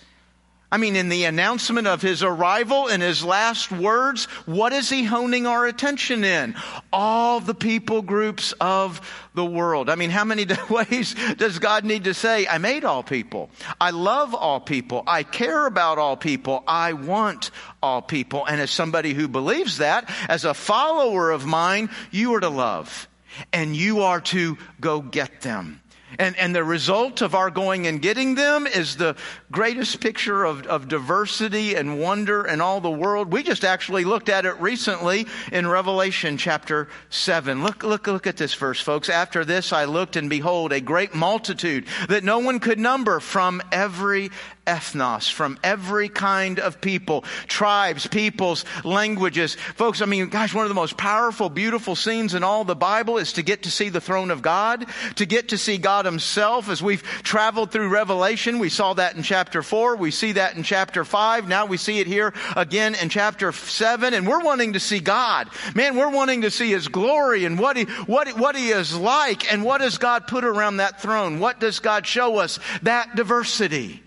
I 0.70 0.76
mean, 0.76 0.96
in 0.96 1.08
the 1.08 1.24
announcement 1.24 1.86
of 1.86 2.02
his 2.02 2.22
arrival 2.22 2.88
in 2.88 3.00
his 3.00 3.24
last 3.24 3.72
words, 3.72 4.26
what 4.44 4.74
is 4.74 4.90
he 4.90 5.02
honing 5.02 5.46
our 5.46 5.66
attention 5.66 6.24
in? 6.24 6.56
All 6.92 7.40
the 7.40 7.54
people 7.54 8.02
groups 8.02 8.52
of 8.60 9.00
the 9.34 9.46
world. 9.46 9.88
I 9.88 9.94
mean, 9.94 10.10
how 10.10 10.24
many 10.24 10.46
ways 10.70 11.14
does 11.36 11.58
God 11.58 11.84
need 11.84 12.04
to 12.04 12.12
say, 12.12 12.46
I 12.46 12.58
made 12.58 12.84
all 12.84 13.02
people. 13.02 13.48
I 13.80 13.90
love 13.90 14.34
all 14.34 14.60
people. 14.60 15.04
I 15.06 15.22
care 15.22 15.66
about 15.66 15.96
all 15.96 16.18
people. 16.18 16.64
I 16.66 16.92
want 16.92 17.50
all 17.82 18.02
people. 18.02 18.44
And 18.44 18.60
as 18.60 18.70
somebody 18.70 19.14
who 19.14 19.26
believes 19.26 19.78
that, 19.78 20.10
as 20.28 20.44
a 20.44 20.52
follower 20.52 21.30
of 21.30 21.46
mine, 21.46 21.88
you 22.10 22.34
are 22.34 22.40
to 22.40 22.50
love 22.50 23.08
and 23.54 23.74
you 23.74 24.02
are 24.02 24.20
to 24.20 24.58
go 24.80 25.00
get 25.00 25.40
them. 25.40 25.80
And, 26.18 26.36
and 26.36 26.54
the 26.54 26.64
result 26.64 27.22
of 27.22 27.34
our 27.34 27.50
going 27.50 27.86
and 27.86 28.02
getting 28.02 28.34
them 28.34 28.66
is 28.66 28.96
the 28.96 29.16
greatest 29.52 30.00
picture 30.00 30.44
of, 30.44 30.66
of 30.66 30.88
diversity 30.88 31.76
and 31.76 32.00
wonder 32.00 32.44
in 32.44 32.60
all 32.60 32.80
the 32.80 32.90
world. 32.90 33.32
We 33.32 33.44
just 33.44 33.64
actually 33.64 34.04
looked 34.04 34.28
at 34.28 34.44
it 34.44 34.58
recently 34.60 35.26
in 35.52 35.68
Revelation 35.68 36.36
chapter 36.36 36.88
7. 37.10 37.62
Look, 37.62 37.84
look, 37.84 38.08
look 38.08 38.26
at 38.26 38.36
this 38.36 38.54
verse, 38.54 38.80
folks. 38.80 39.08
After 39.08 39.44
this 39.44 39.72
I 39.72 39.84
looked 39.84 40.16
and 40.16 40.28
behold 40.28 40.72
a 40.72 40.80
great 40.80 41.14
multitude 41.14 41.86
that 42.08 42.24
no 42.24 42.40
one 42.40 42.58
could 42.58 42.80
number 42.80 43.20
from 43.20 43.62
every 43.70 44.30
ethnos, 44.68 45.32
from 45.32 45.58
every 45.64 46.08
kind 46.08 46.60
of 46.60 46.80
people, 46.80 47.24
tribes, 47.46 48.06
peoples, 48.06 48.64
languages. 48.84 49.54
Folks, 49.74 50.02
I 50.02 50.06
mean, 50.06 50.28
gosh, 50.28 50.54
one 50.54 50.64
of 50.64 50.68
the 50.68 50.74
most 50.74 50.96
powerful, 50.98 51.48
beautiful 51.48 51.96
scenes 51.96 52.34
in 52.34 52.44
all 52.44 52.64
the 52.64 52.76
Bible 52.76 53.16
is 53.16 53.32
to 53.32 53.42
get 53.42 53.62
to 53.62 53.70
see 53.70 53.88
the 53.88 54.00
throne 54.00 54.30
of 54.30 54.42
God, 54.42 54.86
to 55.16 55.24
get 55.24 55.48
to 55.48 55.58
see 55.58 55.78
God 55.78 56.04
himself 56.04 56.68
as 56.68 56.82
we've 56.82 57.02
traveled 57.22 57.70
through 57.70 57.88
Revelation. 57.88 58.58
We 58.58 58.68
saw 58.68 58.92
that 58.94 59.16
in 59.16 59.22
chapter 59.22 59.62
four. 59.62 59.96
We 59.96 60.10
see 60.10 60.32
that 60.32 60.56
in 60.56 60.62
chapter 60.62 61.04
five. 61.04 61.48
Now 61.48 61.64
we 61.64 61.78
see 61.78 62.00
it 62.00 62.06
here 62.06 62.34
again 62.54 62.94
in 62.94 63.08
chapter 63.08 63.50
seven. 63.52 64.12
And 64.12 64.28
we're 64.28 64.44
wanting 64.44 64.74
to 64.74 64.80
see 64.80 65.00
God. 65.00 65.48
Man, 65.74 65.96
we're 65.96 66.10
wanting 66.10 66.42
to 66.42 66.50
see 66.50 66.70
his 66.70 66.88
glory 66.88 67.46
and 67.46 67.58
what 67.58 67.76
he, 67.76 67.84
what, 68.06 68.28
what 68.38 68.54
he 68.54 68.68
is 68.68 68.94
like 68.94 69.50
and 69.50 69.64
what 69.64 69.80
does 69.80 69.96
God 69.96 70.26
put 70.26 70.44
around 70.44 70.76
that 70.76 71.00
throne? 71.00 71.38
What 71.38 71.58
does 71.58 71.80
God 71.80 72.06
show 72.06 72.36
us? 72.38 72.58
That 72.82 73.16
diversity. 73.16 74.02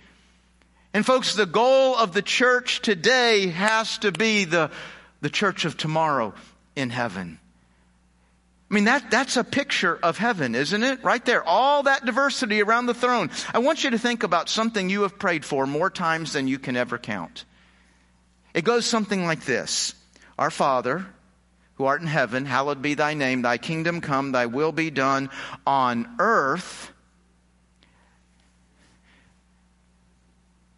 And 0.93 1.05
folks, 1.05 1.36
the 1.36 1.45
goal 1.45 1.95
of 1.95 2.13
the 2.13 2.21
church 2.21 2.81
today 2.81 3.48
has 3.48 3.98
to 4.00 4.12
be 4.12 4.45
the 4.45 4.71
the 5.21 5.29
church 5.29 5.65
of 5.65 5.77
tomorrow 5.77 6.33
in 6.75 6.89
heaven. 6.89 7.39
I 8.69 8.74
mean, 8.74 8.86
that, 8.86 9.12
that's 9.12 9.38
a 9.38 9.43
picture 9.43 10.00
of 10.01 10.17
heaven, 10.17 10.55
isn't 10.55 10.83
it? 10.83 11.03
Right 11.03 11.24
there. 11.24 11.43
All 11.43 11.83
that 11.83 12.05
diversity 12.05 12.62
around 12.62 12.86
the 12.86 12.93
throne. 12.93 13.29
I 13.53 13.60
want 13.60 13.83
you 13.83 13.89
to 13.91 14.00
think 14.00 14.24
about 14.24 14.50
something 14.50 14.89
you 14.89 15.01
have 15.01 15.19
prayed 15.19 15.43
for 15.43 15.67
more 15.67 15.89
times 15.89 16.33
than 16.33 16.48
you 16.48 16.57
can 16.57 16.77
ever 16.77 16.98
count. 16.98 17.45
It 18.53 18.63
goes 18.63 18.86
something 18.86 19.25
like 19.25 19.45
this 19.45 19.93
Our 20.39 20.50
Father, 20.50 21.05
who 21.75 21.86
art 21.86 22.01
in 22.01 22.07
heaven, 22.07 22.45
hallowed 22.45 22.81
be 22.81 22.93
thy 22.93 23.13
name. 23.13 23.41
Thy 23.41 23.57
kingdom 23.57 24.01
come, 24.01 24.31
thy 24.31 24.45
will 24.45 24.71
be 24.71 24.89
done 24.89 25.29
on 25.67 26.15
earth 26.19 26.91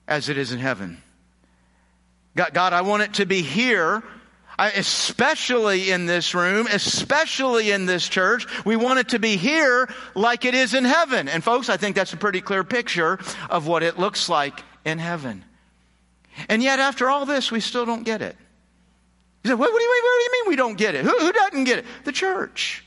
as 0.08 0.30
it 0.30 0.38
is 0.38 0.52
in 0.52 0.60
heaven. 0.60 1.02
God, 2.36 2.54
God 2.54 2.74
I 2.74 2.82
want 2.82 3.04
it 3.04 3.14
to 3.16 3.26
be 3.26 3.42
here 3.42 4.04
especially 4.60 5.92
in 5.92 6.06
this 6.06 6.36
room, 6.36 6.68
especially 6.72 7.72
in 7.72 7.86
this 7.86 8.08
church. 8.08 8.48
We 8.66 8.76
want 8.76 9.00
it 9.00 9.10
to 9.10 9.20
be 9.20 9.36
here 9.36 9.90
like 10.16 10.46
it 10.46 10.54
is 10.54 10.74
in 10.74 10.86
heaven. 10.86 11.28
And 11.28 11.44
folks, 11.44 11.70
I 11.70 11.78
think 11.78 11.96
that's 11.96 12.14
a 12.14 12.18
pretty 12.18 12.42
clear 12.42 12.64
picture 12.64 13.20
of 13.50 13.68
what 13.68 13.84
it 13.84 13.98
looks 13.98 14.30
like 14.30 14.64
in 14.86 15.00
heaven. 15.00 15.44
And 16.50 16.64
yet, 16.64 16.80
after 16.80 17.10
all 17.10 17.26
this, 17.26 17.52
we 17.52 17.60
still 17.60 17.86
don't 17.86 18.04
get 18.04 18.22
it. 18.22 18.36
You 19.44 19.50
say, 19.50 19.56
what, 19.56 19.72
what, 19.72 19.80
do, 19.80 19.84
you, 19.84 19.90
what 19.90 20.20
do 20.20 20.24
you 20.24 20.32
mean 20.32 20.50
we 20.50 20.56
don't 20.56 20.78
get 20.78 20.96
it? 20.96 21.04
Who, 21.04 21.18
who 21.20 21.32
doesn't 21.32 21.64
get 21.66 21.80
it? 21.80 21.86
The 22.06 22.12
church. 22.12 22.83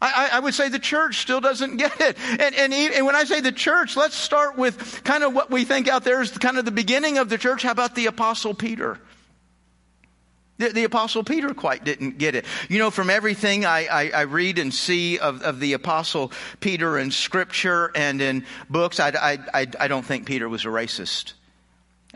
I, 0.00 0.30
I, 0.34 0.40
would 0.40 0.52
say 0.52 0.68
the 0.68 0.78
church 0.78 1.22
still 1.22 1.40
doesn't 1.40 1.76
get 1.78 1.98
it. 2.00 2.18
And, 2.18 2.54
and, 2.54 2.72
and, 2.74 3.06
when 3.06 3.16
I 3.16 3.24
say 3.24 3.40
the 3.40 3.52
church, 3.52 3.96
let's 3.96 4.14
start 4.14 4.58
with 4.58 5.02
kind 5.04 5.24
of 5.24 5.32
what 5.32 5.50
we 5.50 5.64
think 5.64 5.88
out 5.88 6.04
there 6.04 6.20
is 6.20 6.30
kind 6.32 6.58
of 6.58 6.66
the 6.66 6.70
beginning 6.70 7.16
of 7.16 7.30
the 7.30 7.38
church. 7.38 7.62
How 7.62 7.70
about 7.70 7.94
the 7.94 8.06
Apostle 8.06 8.52
Peter? 8.52 9.00
The, 10.58 10.68
the, 10.68 10.84
Apostle 10.84 11.24
Peter 11.24 11.52
quite 11.54 11.84
didn't 11.84 12.18
get 12.18 12.34
it. 12.34 12.44
You 12.68 12.78
know, 12.78 12.90
from 12.90 13.08
everything 13.08 13.64
I, 13.64 13.86
I, 13.86 14.10
I 14.10 14.20
read 14.22 14.58
and 14.58 14.72
see 14.72 15.18
of, 15.18 15.42
of, 15.42 15.60
the 15.60 15.72
Apostle 15.74 16.30
Peter 16.60 16.98
in 16.98 17.10
Scripture 17.10 17.90
and 17.94 18.20
in 18.20 18.44
books, 18.68 19.00
I, 19.00 19.38
I 19.52 19.88
don't 19.88 20.04
think 20.04 20.26
Peter 20.26 20.48
was 20.48 20.64
a 20.64 20.68
racist. 20.68 21.34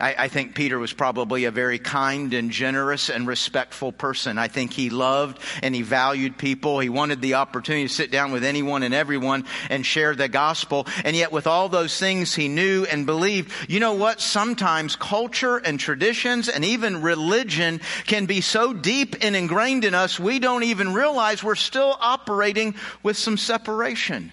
I, 0.01 0.15
I, 0.17 0.27
think 0.29 0.55
Peter 0.55 0.79
was 0.79 0.93
probably 0.93 1.45
a 1.45 1.51
very 1.51 1.77
kind 1.77 2.33
and 2.33 2.49
generous 2.49 3.09
and 3.09 3.27
respectful 3.27 3.91
person. 3.91 4.39
I 4.39 4.47
think 4.47 4.73
he 4.73 4.89
loved 4.89 5.39
and 5.61 5.75
he 5.75 5.83
valued 5.83 6.39
people. 6.39 6.79
He 6.79 6.89
wanted 6.89 7.21
the 7.21 7.35
opportunity 7.35 7.87
to 7.87 7.93
sit 7.93 8.09
down 8.09 8.31
with 8.31 8.43
anyone 8.43 8.81
and 8.81 8.95
everyone 8.95 9.45
and 9.69 9.85
share 9.85 10.15
the 10.15 10.27
gospel. 10.27 10.87
And 11.05 11.15
yet 11.15 11.31
with 11.31 11.45
all 11.45 11.69
those 11.69 11.97
things 11.99 12.33
he 12.33 12.47
knew 12.47 12.85
and 12.85 13.05
believed, 13.05 13.51
you 13.69 13.79
know 13.79 13.93
what? 13.93 14.19
Sometimes 14.19 14.95
culture 14.95 15.57
and 15.57 15.79
traditions 15.79 16.49
and 16.49 16.65
even 16.65 17.03
religion 17.03 17.79
can 18.07 18.25
be 18.25 18.41
so 18.41 18.73
deep 18.73 19.17
and 19.21 19.35
ingrained 19.35 19.85
in 19.85 19.93
us, 19.93 20.19
we 20.19 20.39
don't 20.39 20.63
even 20.63 20.95
realize 20.95 21.43
we're 21.43 21.55
still 21.55 21.95
operating 22.01 22.73
with 23.03 23.17
some 23.17 23.37
separation. 23.37 24.31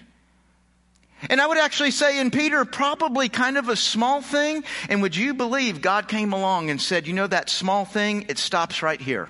And 1.27 1.41
I 1.41 1.47
would 1.47 1.57
actually 1.57 1.91
say 1.91 2.19
in 2.19 2.31
Peter, 2.31 2.63
probably 2.63 3.27
kind 3.27 3.57
of 3.57 3.67
a 3.67 3.75
small 3.75 4.21
thing. 4.21 4.63
And 4.87 5.01
would 5.01 5.15
you 5.15 5.33
believe 5.33 5.81
God 5.81 6.07
came 6.07 6.31
along 6.31 6.69
and 6.69 6.81
said, 6.81 7.07
you 7.07 7.13
know, 7.13 7.27
that 7.27 7.49
small 7.49 7.83
thing, 7.83 8.25
it 8.29 8.37
stops 8.37 8.81
right 8.81 9.01
here. 9.01 9.29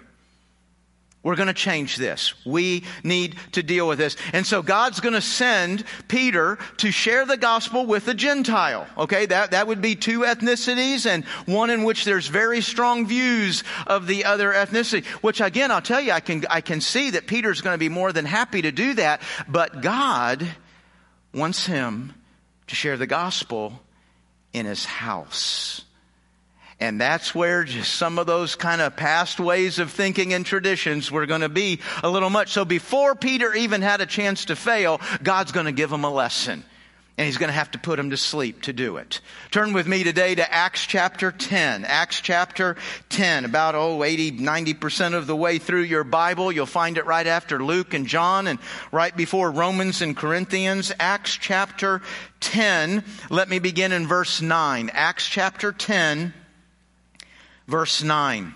We're 1.21 1.35
going 1.35 1.47
to 1.47 1.53
change 1.53 1.97
this. 1.97 2.33
We 2.45 2.85
need 3.03 3.35
to 3.51 3.61
deal 3.61 3.89
with 3.89 3.97
this. 3.97 4.15
And 4.31 4.47
so 4.47 4.61
God's 4.61 5.01
going 5.01 5.15
to 5.15 5.21
send 5.21 5.83
Peter 6.07 6.57
to 6.77 6.91
share 6.91 7.25
the 7.25 7.35
gospel 7.35 7.85
with 7.85 8.07
a 8.07 8.13
Gentile. 8.13 8.87
Okay, 8.97 9.25
that, 9.25 9.51
that 9.51 9.67
would 9.67 9.81
be 9.81 9.95
two 9.95 10.21
ethnicities 10.21 11.05
and 11.05 11.25
one 11.45 11.71
in 11.71 11.83
which 11.83 12.05
there's 12.05 12.27
very 12.27 12.61
strong 12.61 13.05
views 13.05 13.65
of 13.85 14.07
the 14.07 14.23
other 14.23 14.53
ethnicity. 14.53 15.05
Which 15.21 15.41
again, 15.41 15.71
I'll 15.71 15.81
tell 15.81 15.99
you, 15.99 16.13
I 16.13 16.21
can, 16.21 16.45
I 16.49 16.61
can 16.61 16.79
see 16.79 17.09
that 17.09 17.27
Peter's 17.27 17.59
going 17.59 17.73
to 17.73 17.79
be 17.79 17.89
more 17.89 18.13
than 18.13 18.23
happy 18.23 18.61
to 18.61 18.71
do 18.71 18.93
that. 18.93 19.21
But 19.49 19.81
God 19.81 20.47
wants 21.33 21.65
him 21.65 22.13
to 22.67 22.75
share 22.75 22.97
the 22.97 23.07
gospel 23.07 23.79
in 24.53 24.65
his 24.65 24.85
house. 24.85 25.83
And 26.79 26.99
that's 26.99 27.35
where 27.35 27.65
just 27.65 27.93
some 27.93 28.17
of 28.17 28.25
those 28.25 28.55
kind 28.55 28.79
of 28.79 28.95
past 28.95 29.39
ways 29.39 29.79
of 29.79 29.91
thinking 29.91 30.33
and 30.33 30.45
traditions 30.45 31.11
were 31.11 31.25
going 31.25 31.41
to 31.41 31.49
be 31.49 31.81
a 32.01 32.09
little 32.09 32.29
much. 32.29 32.51
So 32.51 32.63
before 32.63 33.15
Peter 33.15 33.53
even 33.53 33.81
had 33.81 33.99
a 33.99 34.05
chance 34.05 34.45
to 34.45 34.55
fail, 34.55 35.01
God's 35.21 35.51
going 35.51 35.65
to 35.65 35.73
give 35.73 35.91
him 35.91 36.05
a 36.05 36.09
lesson 36.09 36.63
and 37.19 37.25
he's 37.25 37.37
going 37.37 37.49
to 37.49 37.53
have 37.53 37.71
to 37.71 37.77
put 37.77 37.99
him 37.99 38.11
to 38.11 38.17
sleep 38.17 38.61
to 38.61 38.71
do 38.71 38.95
it. 38.95 39.19
Turn 39.51 39.73
with 39.73 39.85
me 39.85 40.05
today 40.05 40.35
to 40.35 40.53
Acts 40.53 40.85
chapter 40.85 41.33
10. 41.33 41.83
Acts 41.83 42.21
chapter 42.21 42.77
10. 43.09 43.43
About, 43.43 43.75
oh, 43.75 44.05
80, 44.05 44.39
90% 44.39 45.15
of 45.15 45.27
the 45.27 45.35
way 45.35 45.57
through 45.57 45.81
your 45.81 46.05
Bible. 46.05 46.49
You'll 46.49 46.65
find 46.65 46.97
it 46.97 47.05
right 47.05 47.27
after 47.27 47.61
Luke 47.61 47.93
and 47.93 48.07
John 48.07 48.47
and 48.47 48.57
right 48.93 49.13
before 49.13 49.51
Romans 49.51 50.01
and 50.01 50.15
Corinthians. 50.15 50.93
Acts 50.97 51.35
chapter 51.35 52.01
10. 52.39 53.03
Let 53.29 53.49
me 53.49 53.59
begin 53.59 53.91
in 53.91 54.07
verse 54.07 54.41
9. 54.41 54.89
Acts 54.93 55.27
chapter 55.27 55.73
10, 55.73 56.33
verse 57.67 58.01
9. 58.01 58.53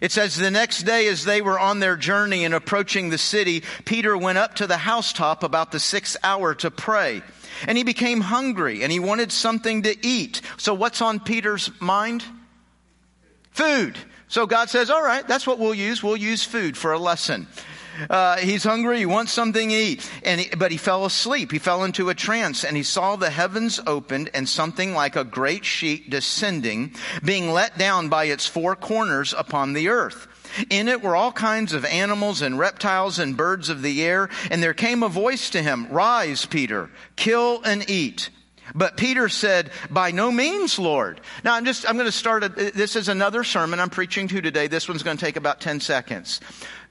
It 0.00 0.12
says, 0.12 0.36
the 0.36 0.50
next 0.50 0.84
day 0.84 1.08
as 1.08 1.24
they 1.24 1.42
were 1.42 1.58
on 1.58 1.80
their 1.80 1.96
journey 1.96 2.44
and 2.44 2.54
approaching 2.54 3.10
the 3.10 3.18
city, 3.18 3.64
Peter 3.84 4.16
went 4.16 4.38
up 4.38 4.54
to 4.56 4.68
the 4.68 4.76
housetop 4.76 5.42
about 5.42 5.72
the 5.72 5.80
sixth 5.80 6.16
hour 6.22 6.54
to 6.54 6.70
pray. 6.70 7.22
And 7.66 7.78
he 7.78 7.84
became 7.84 8.20
hungry 8.20 8.82
and 8.82 8.90
he 8.90 9.00
wanted 9.00 9.32
something 9.32 9.82
to 9.82 10.06
eat. 10.06 10.40
So 10.56 10.74
what's 10.74 11.00
on 11.00 11.20
Peter's 11.20 11.70
mind? 11.80 12.24
Food. 13.50 13.96
So 14.28 14.46
God 14.46 14.70
says, 14.70 14.90
all 14.90 15.02
right, 15.02 15.26
that's 15.26 15.46
what 15.46 15.58
we'll 15.58 15.74
use. 15.74 16.02
We'll 16.02 16.16
use 16.16 16.44
food 16.44 16.76
for 16.76 16.92
a 16.92 16.98
lesson. 16.98 17.46
Uh, 18.10 18.36
he's 18.38 18.64
hungry. 18.64 18.98
He 18.98 19.06
wants 19.06 19.32
something 19.32 19.68
to 19.68 19.74
eat. 19.74 20.10
And 20.24 20.40
he, 20.40 20.56
but 20.56 20.72
he 20.72 20.76
fell 20.76 21.04
asleep. 21.04 21.52
He 21.52 21.58
fell 21.58 21.84
into 21.84 22.08
a 22.08 22.14
trance 22.14 22.64
and 22.64 22.76
he 22.76 22.82
saw 22.82 23.16
the 23.16 23.30
heavens 23.30 23.80
opened 23.86 24.30
and 24.34 24.48
something 24.48 24.94
like 24.94 25.16
a 25.16 25.24
great 25.24 25.64
sheet 25.64 26.10
descending, 26.10 26.94
being 27.24 27.52
let 27.52 27.78
down 27.78 28.08
by 28.08 28.24
its 28.24 28.46
four 28.46 28.74
corners 28.74 29.34
upon 29.36 29.72
the 29.72 29.88
earth. 29.88 30.26
In 30.70 30.88
it 30.88 31.02
were 31.02 31.16
all 31.16 31.32
kinds 31.32 31.72
of 31.72 31.84
animals 31.84 32.42
and 32.42 32.58
reptiles 32.58 33.18
and 33.18 33.36
birds 33.36 33.68
of 33.68 33.82
the 33.82 34.02
air. 34.04 34.28
And 34.50 34.62
there 34.62 34.74
came 34.74 35.02
a 35.02 35.08
voice 35.08 35.50
to 35.50 35.62
him, 35.62 35.88
Rise, 35.90 36.46
Peter, 36.46 36.90
kill 37.16 37.62
and 37.62 37.88
eat. 37.88 38.30
But 38.74 38.96
Peter 38.96 39.28
said, 39.28 39.70
by 39.90 40.10
no 40.10 40.30
means, 40.32 40.78
Lord. 40.78 41.20
Now 41.44 41.54
I'm 41.54 41.64
just, 41.64 41.88
I'm 41.88 41.96
going 41.96 42.06
to 42.06 42.12
start, 42.12 42.44
a, 42.44 42.48
this 42.48 42.96
is 42.96 43.08
another 43.08 43.44
sermon 43.44 43.78
I'm 43.78 43.90
preaching 43.90 44.26
to 44.28 44.40
today. 44.40 44.68
This 44.68 44.88
one's 44.88 45.02
going 45.02 45.16
to 45.16 45.24
take 45.24 45.36
about 45.36 45.60
10 45.60 45.80
seconds. 45.80 46.40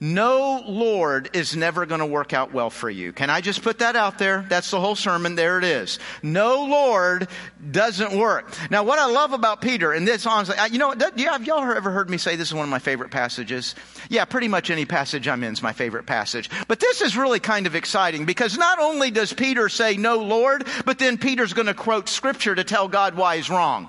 No 0.03 0.61
Lord 0.67 1.29
is 1.31 1.55
never 1.55 1.85
going 1.85 2.01
to 2.01 2.05
work 2.05 2.33
out 2.33 2.51
well 2.51 2.69
for 2.69 2.89
you. 2.89 3.13
Can 3.13 3.29
I 3.29 3.39
just 3.39 3.61
put 3.61 3.79
that 3.79 3.95
out 3.95 4.17
there? 4.17 4.45
That's 4.49 4.69
the 4.69 4.81
whole 4.81 4.97
sermon. 4.97 5.35
There 5.35 5.57
it 5.57 5.63
is. 5.63 5.97
No 6.21 6.65
Lord 6.65 7.29
doesn't 7.71 8.11
work. 8.11 8.53
Now, 8.69 8.83
what 8.83 8.99
I 8.99 9.05
love 9.05 9.31
about 9.31 9.61
Peter, 9.61 9.93
and 9.93 10.05
this 10.05 10.25
honestly, 10.25 10.57
you 10.73 10.77
know, 10.77 10.91
have 10.91 11.47
y'all 11.47 11.63
ever 11.71 11.89
heard 11.89 12.09
me 12.09 12.17
say 12.17 12.35
this 12.35 12.49
is 12.49 12.53
one 12.53 12.65
of 12.65 12.69
my 12.69 12.79
favorite 12.79 13.11
passages? 13.11 13.75
Yeah, 14.09 14.25
pretty 14.25 14.49
much 14.49 14.69
any 14.69 14.83
passage 14.83 15.25
I'm 15.25 15.41
in 15.41 15.53
is 15.53 15.63
my 15.63 15.71
favorite 15.71 16.05
passage. 16.05 16.49
But 16.67 16.81
this 16.81 17.01
is 17.01 17.15
really 17.15 17.39
kind 17.39 17.65
of 17.65 17.73
exciting 17.73 18.25
because 18.25 18.57
not 18.57 18.79
only 18.79 19.09
does 19.09 19.31
Peter 19.31 19.69
say 19.69 19.95
no 19.95 20.17
Lord, 20.17 20.67
but 20.83 20.99
then 20.99 21.17
Peter's 21.17 21.53
going 21.53 21.67
to 21.67 21.73
quote 21.73 22.09
scripture 22.09 22.55
to 22.55 22.65
tell 22.65 22.89
God 22.89 23.15
why 23.15 23.37
he's 23.37 23.49
wrong. 23.49 23.87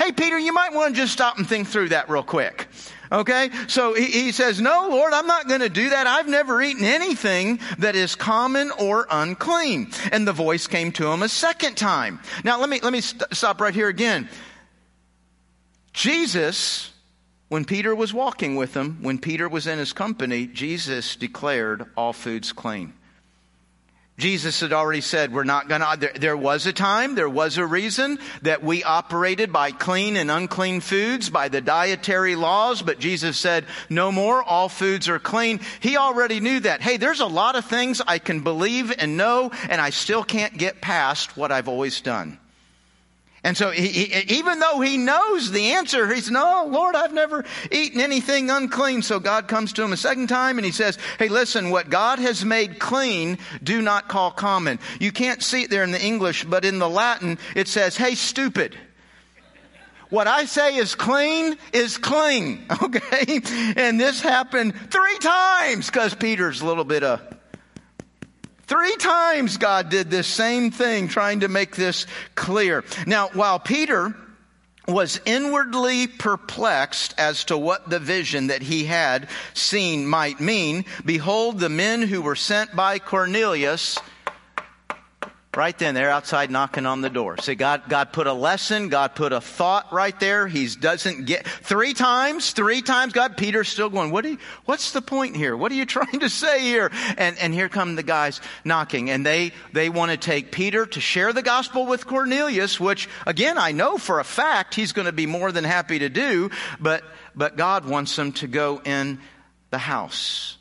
Hey, 0.00 0.10
Peter, 0.10 0.36
you 0.36 0.52
might 0.52 0.72
want 0.72 0.96
to 0.96 1.00
just 1.00 1.12
stop 1.12 1.38
and 1.38 1.48
think 1.48 1.68
through 1.68 1.90
that 1.90 2.10
real 2.10 2.24
quick. 2.24 2.66
Okay? 3.12 3.50
So 3.68 3.94
he, 3.94 4.06
he 4.06 4.32
says, 4.32 4.60
no, 4.60 4.88
Lord, 4.90 5.12
I'm 5.12 5.26
not 5.26 5.48
going 5.48 5.60
to 5.60 5.68
do 5.68 5.90
that. 5.90 6.06
I've 6.06 6.28
never 6.28 6.62
eaten 6.62 6.84
anything 6.84 7.60
that 7.78 7.96
is 7.96 8.14
common 8.14 8.70
or 8.72 9.06
unclean. 9.10 9.90
And 10.12 10.26
the 10.26 10.32
voice 10.32 10.66
came 10.66 10.92
to 10.92 11.08
him 11.08 11.22
a 11.22 11.28
second 11.28 11.76
time. 11.76 12.20
Now 12.44 12.60
let 12.60 12.68
me, 12.68 12.80
let 12.82 12.92
me 12.92 13.00
st- 13.00 13.22
stop 13.32 13.60
right 13.60 13.74
here 13.74 13.88
again. 13.88 14.28
Jesus, 15.92 16.92
when 17.48 17.64
Peter 17.64 17.94
was 17.94 18.12
walking 18.12 18.56
with 18.56 18.74
him, 18.74 18.98
when 19.02 19.18
Peter 19.18 19.48
was 19.48 19.66
in 19.66 19.78
his 19.78 19.92
company, 19.92 20.46
Jesus 20.46 21.14
declared 21.16 21.86
all 21.96 22.12
foods 22.12 22.52
clean. 22.52 22.94
Jesus 24.16 24.60
had 24.60 24.72
already 24.72 25.00
said 25.00 25.32
we're 25.32 25.42
not 25.42 25.68
gonna, 25.68 25.96
there, 25.98 26.12
there, 26.14 26.36
was 26.36 26.66
a 26.66 26.72
time, 26.72 27.16
there 27.16 27.28
was 27.28 27.58
a 27.58 27.66
reason 27.66 28.20
that 28.42 28.62
we 28.62 28.84
operated 28.84 29.52
by 29.52 29.72
clean 29.72 30.16
and 30.16 30.30
unclean 30.30 30.80
foods, 30.80 31.30
by 31.30 31.48
the 31.48 31.60
dietary 31.60 32.36
laws, 32.36 32.80
but 32.80 33.00
Jesus 33.00 33.36
said 33.36 33.64
no 33.90 34.12
more, 34.12 34.40
all 34.40 34.68
foods 34.68 35.08
are 35.08 35.18
clean. 35.18 35.58
He 35.80 35.96
already 35.96 36.38
knew 36.38 36.60
that. 36.60 36.80
Hey, 36.80 36.96
there's 36.96 37.20
a 37.20 37.26
lot 37.26 37.56
of 37.56 37.64
things 37.64 38.00
I 38.06 38.20
can 38.20 38.40
believe 38.40 38.94
and 38.96 39.16
know, 39.16 39.50
and 39.68 39.80
I 39.80 39.90
still 39.90 40.22
can't 40.22 40.56
get 40.56 40.80
past 40.80 41.36
what 41.36 41.50
I've 41.50 41.68
always 41.68 42.00
done. 42.00 42.38
And 43.44 43.58
so 43.58 43.70
he, 43.70 43.88
he, 43.88 44.36
even 44.36 44.58
though 44.58 44.80
he 44.80 44.96
knows 44.96 45.50
the 45.50 45.72
answer, 45.72 46.12
he's, 46.12 46.30
no, 46.30 46.66
Lord, 46.66 46.96
I've 46.96 47.12
never 47.12 47.44
eaten 47.70 48.00
anything 48.00 48.48
unclean. 48.48 49.02
So 49.02 49.20
God 49.20 49.48
comes 49.48 49.74
to 49.74 49.82
him 49.82 49.92
a 49.92 49.98
second 49.98 50.28
time 50.28 50.56
and 50.56 50.64
he 50.64 50.72
says, 50.72 50.96
hey, 51.18 51.28
listen, 51.28 51.68
what 51.68 51.90
God 51.90 52.18
has 52.18 52.42
made 52.42 52.78
clean, 52.78 53.36
do 53.62 53.82
not 53.82 54.08
call 54.08 54.30
common. 54.30 54.78
You 54.98 55.12
can't 55.12 55.42
see 55.42 55.64
it 55.64 55.70
there 55.70 55.84
in 55.84 55.90
the 55.90 56.02
English, 56.02 56.44
but 56.44 56.64
in 56.64 56.78
the 56.78 56.88
Latin, 56.88 57.38
it 57.54 57.68
says, 57.68 57.98
hey, 57.98 58.14
stupid. 58.14 58.78
What 60.08 60.26
I 60.26 60.46
say 60.46 60.76
is 60.76 60.94
clean 60.94 61.56
is 61.72 61.98
clean. 61.98 62.64
Okay? 62.82 63.40
And 63.76 64.00
this 64.00 64.20
happened 64.20 64.74
three 64.90 65.18
times 65.18 65.86
because 65.86 66.14
Peter's 66.14 66.62
a 66.62 66.66
little 66.66 66.84
bit 66.84 67.02
of. 67.02 67.20
Three 68.66 68.96
times 68.96 69.56
God 69.58 69.90
did 69.90 70.10
this 70.10 70.26
same 70.26 70.70
thing, 70.70 71.08
trying 71.08 71.40
to 71.40 71.48
make 71.48 71.76
this 71.76 72.06
clear. 72.34 72.84
Now, 73.06 73.28
while 73.32 73.58
Peter 73.58 74.14
was 74.86 75.20
inwardly 75.24 76.06
perplexed 76.06 77.14
as 77.18 77.44
to 77.44 77.56
what 77.56 77.88
the 77.88 77.98
vision 77.98 78.48
that 78.48 78.62
he 78.62 78.84
had 78.84 79.28
seen 79.54 80.06
might 80.06 80.40
mean, 80.40 80.84
behold, 81.04 81.58
the 81.58 81.68
men 81.68 82.02
who 82.02 82.20
were 82.20 82.36
sent 82.36 82.74
by 82.76 82.98
Cornelius 82.98 83.98
Right 85.56 85.76
then, 85.78 85.94
they're 85.94 86.10
outside 86.10 86.50
knocking 86.50 86.86
on 86.86 87.00
the 87.00 87.10
door. 87.10 87.36
See, 87.38 87.54
God, 87.54 87.82
God 87.88 88.12
put 88.12 88.26
a 88.26 88.32
lesson, 88.32 88.88
God 88.88 89.14
put 89.14 89.32
a 89.32 89.40
thought 89.40 89.92
right 89.92 90.18
there. 90.18 90.46
He 90.46 90.66
doesn't 90.68 91.26
get, 91.26 91.46
three 91.46 91.94
times, 91.94 92.52
three 92.52 92.82
times, 92.82 93.12
God, 93.12 93.36
Peter's 93.36 93.68
still 93.68 93.90
going, 93.90 94.10
what 94.10 94.24
do 94.24 94.30
you, 94.30 94.38
what's 94.64 94.92
the 94.92 95.02
point 95.02 95.36
here? 95.36 95.56
What 95.56 95.70
are 95.70 95.76
you 95.76 95.86
trying 95.94 96.20
to 96.20 96.28
say 96.28 96.60
here? 96.60 96.90
And, 97.16 97.38
and 97.38 97.54
here 97.54 97.68
come 97.68 97.94
the 97.94 98.02
guys 98.02 98.40
knocking 98.64 99.10
and 99.10 99.24
they, 99.24 99.52
they 99.72 99.88
want 99.88 100.10
to 100.10 100.16
take 100.16 100.50
Peter 100.50 100.86
to 100.86 101.00
share 101.00 101.32
the 101.32 101.42
gospel 101.42 101.86
with 101.86 102.06
Cornelius, 102.06 102.80
which 102.80 103.08
again, 103.26 103.58
I 103.58 103.72
know 103.72 103.98
for 103.98 104.20
a 104.20 104.24
fact 104.24 104.74
he's 104.74 104.92
going 104.92 105.06
to 105.06 105.12
be 105.12 105.26
more 105.26 105.52
than 105.52 105.64
happy 105.64 106.00
to 106.00 106.08
do, 106.08 106.50
but, 106.80 107.04
but 107.34 107.56
God 107.56 107.84
wants 107.84 108.16
them 108.16 108.32
to 108.32 108.46
go 108.46 108.80
in 108.84 109.20
the 109.70 109.78
house. 109.78 110.56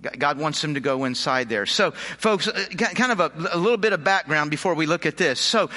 God 0.00 0.38
wants 0.38 0.62
them 0.62 0.74
to 0.74 0.80
go 0.80 1.04
inside 1.06 1.48
there. 1.48 1.66
So, 1.66 1.90
folks, 1.90 2.46
uh, 2.46 2.66
kind 2.76 3.10
of 3.10 3.18
a, 3.18 3.32
a, 3.52 3.58
little 3.58 3.76
bit 3.78 3.92
of 3.92 4.04
background 4.04 4.48
before 4.48 4.74
we 4.74 4.86
look 4.86 5.06
at 5.06 5.16
this. 5.16 5.40
So, 5.40 5.70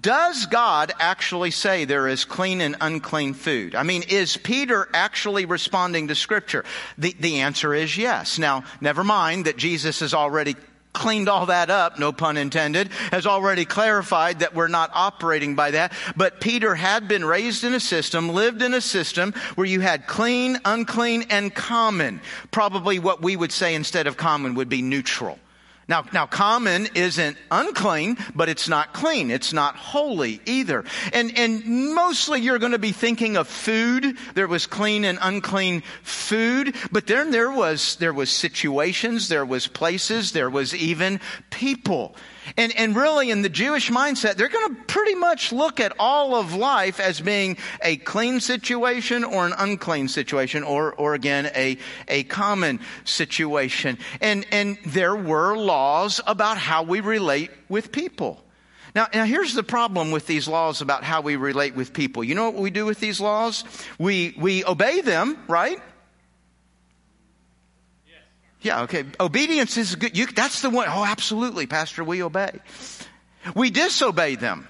does 0.00 0.46
God 0.46 0.92
actually 0.98 1.52
say 1.52 1.84
there 1.84 2.08
is 2.08 2.24
clean 2.24 2.60
and 2.60 2.76
unclean 2.80 3.34
food? 3.34 3.76
I 3.76 3.84
mean, 3.84 4.02
is 4.08 4.36
Peter 4.36 4.88
actually 4.92 5.44
responding 5.44 6.08
to 6.08 6.16
Scripture? 6.16 6.64
The, 6.98 7.14
the 7.20 7.40
answer 7.40 7.72
is 7.72 7.96
yes. 7.96 8.40
Now, 8.40 8.64
never 8.80 9.04
mind 9.04 9.44
that 9.44 9.56
Jesus 9.56 10.00
has 10.00 10.14
already 10.14 10.56
cleaned 10.92 11.28
all 11.28 11.46
that 11.46 11.70
up, 11.70 11.98
no 11.98 12.12
pun 12.12 12.36
intended, 12.36 12.88
has 13.10 13.26
already 13.26 13.64
clarified 13.64 14.40
that 14.40 14.54
we're 14.54 14.68
not 14.68 14.90
operating 14.94 15.54
by 15.54 15.70
that. 15.72 15.92
But 16.16 16.40
Peter 16.40 16.74
had 16.74 17.08
been 17.08 17.24
raised 17.24 17.64
in 17.64 17.74
a 17.74 17.80
system, 17.80 18.28
lived 18.28 18.62
in 18.62 18.74
a 18.74 18.80
system 18.80 19.32
where 19.54 19.66
you 19.66 19.80
had 19.80 20.06
clean, 20.06 20.58
unclean, 20.64 21.24
and 21.30 21.54
common. 21.54 22.20
Probably 22.50 22.98
what 22.98 23.22
we 23.22 23.36
would 23.36 23.52
say 23.52 23.74
instead 23.74 24.06
of 24.06 24.16
common 24.16 24.54
would 24.56 24.68
be 24.68 24.82
neutral. 24.82 25.38
Now, 25.90 26.04
now 26.12 26.26
common 26.26 26.86
isn't 26.94 27.36
unclean, 27.50 28.16
but 28.32 28.48
it's 28.48 28.68
not 28.68 28.94
clean. 28.94 29.28
It's 29.32 29.52
not 29.52 29.74
holy 29.74 30.40
either. 30.46 30.84
And, 31.12 31.36
and 31.36 31.94
mostly 31.96 32.40
you're 32.40 32.60
going 32.60 32.72
to 32.72 32.78
be 32.78 32.92
thinking 32.92 33.36
of 33.36 33.48
food. 33.48 34.16
There 34.34 34.46
was 34.46 34.68
clean 34.68 35.04
and 35.04 35.18
unclean 35.20 35.82
food, 36.04 36.76
but 36.92 37.08
then 37.08 37.32
there 37.32 37.50
was, 37.50 37.96
there 37.96 38.12
was 38.12 38.30
situations, 38.30 39.26
there 39.26 39.44
was 39.44 39.66
places, 39.66 40.30
there 40.30 40.48
was 40.48 40.76
even 40.76 41.18
people. 41.50 42.14
And, 42.56 42.76
and 42.76 42.96
really, 42.96 43.30
in 43.30 43.42
the 43.42 43.48
Jewish 43.48 43.90
mindset, 43.90 44.34
they're 44.34 44.48
going 44.48 44.74
to 44.74 44.82
pretty 44.82 45.14
much 45.14 45.52
look 45.52 45.80
at 45.80 45.92
all 45.98 46.34
of 46.34 46.54
life 46.54 47.00
as 47.00 47.20
being 47.20 47.56
a 47.82 47.96
clean 47.96 48.40
situation 48.40 49.24
or 49.24 49.46
an 49.46 49.54
unclean 49.56 50.08
situation, 50.08 50.62
or, 50.62 50.92
or 50.94 51.14
again, 51.14 51.50
a, 51.54 51.78
a 52.08 52.24
common 52.24 52.80
situation. 53.04 53.98
And, 54.20 54.46
and 54.50 54.78
there 54.86 55.16
were 55.16 55.56
laws 55.56 56.20
about 56.26 56.58
how 56.58 56.82
we 56.82 57.00
relate 57.00 57.50
with 57.68 57.92
people. 57.92 58.42
Now, 58.94 59.06
now, 59.14 59.24
here's 59.24 59.54
the 59.54 59.62
problem 59.62 60.10
with 60.10 60.26
these 60.26 60.48
laws 60.48 60.80
about 60.80 61.04
how 61.04 61.20
we 61.20 61.36
relate 61.36 61.76
with 61.76 61.92
people. 61.92 62.24
You 62.24 62.34
know 62.34 62.50
what 62.50 62.60
we 62.60 62.70
do 62.70 62.84
with 62.86 62.98
these 62.98 63.20
laws? 63.20 63.62
We, 63.98 64.34
we 64.36 64.64
obey 64.64 65.00
them, 65.00 65.38
right? 65.46 65.78
Yeah, 68.62 68.82
okay. 68.82 69.04
Obedience 69.18 69.76
is 69.76 69.94
good. 69.94 70.16
You, 70.16 70.26
that's 70.26 70.62
the 70.62 70.70
one. 70.70 70.86
Oh, 70.88 71.04
absolutely, 71.04 71.66
Pastor, 71.66 72.04
we 72.04 72.22
obey. 72.22 72.50
We 73.54 73.70
disobey 73.70 74.36
them. 74.36 74.68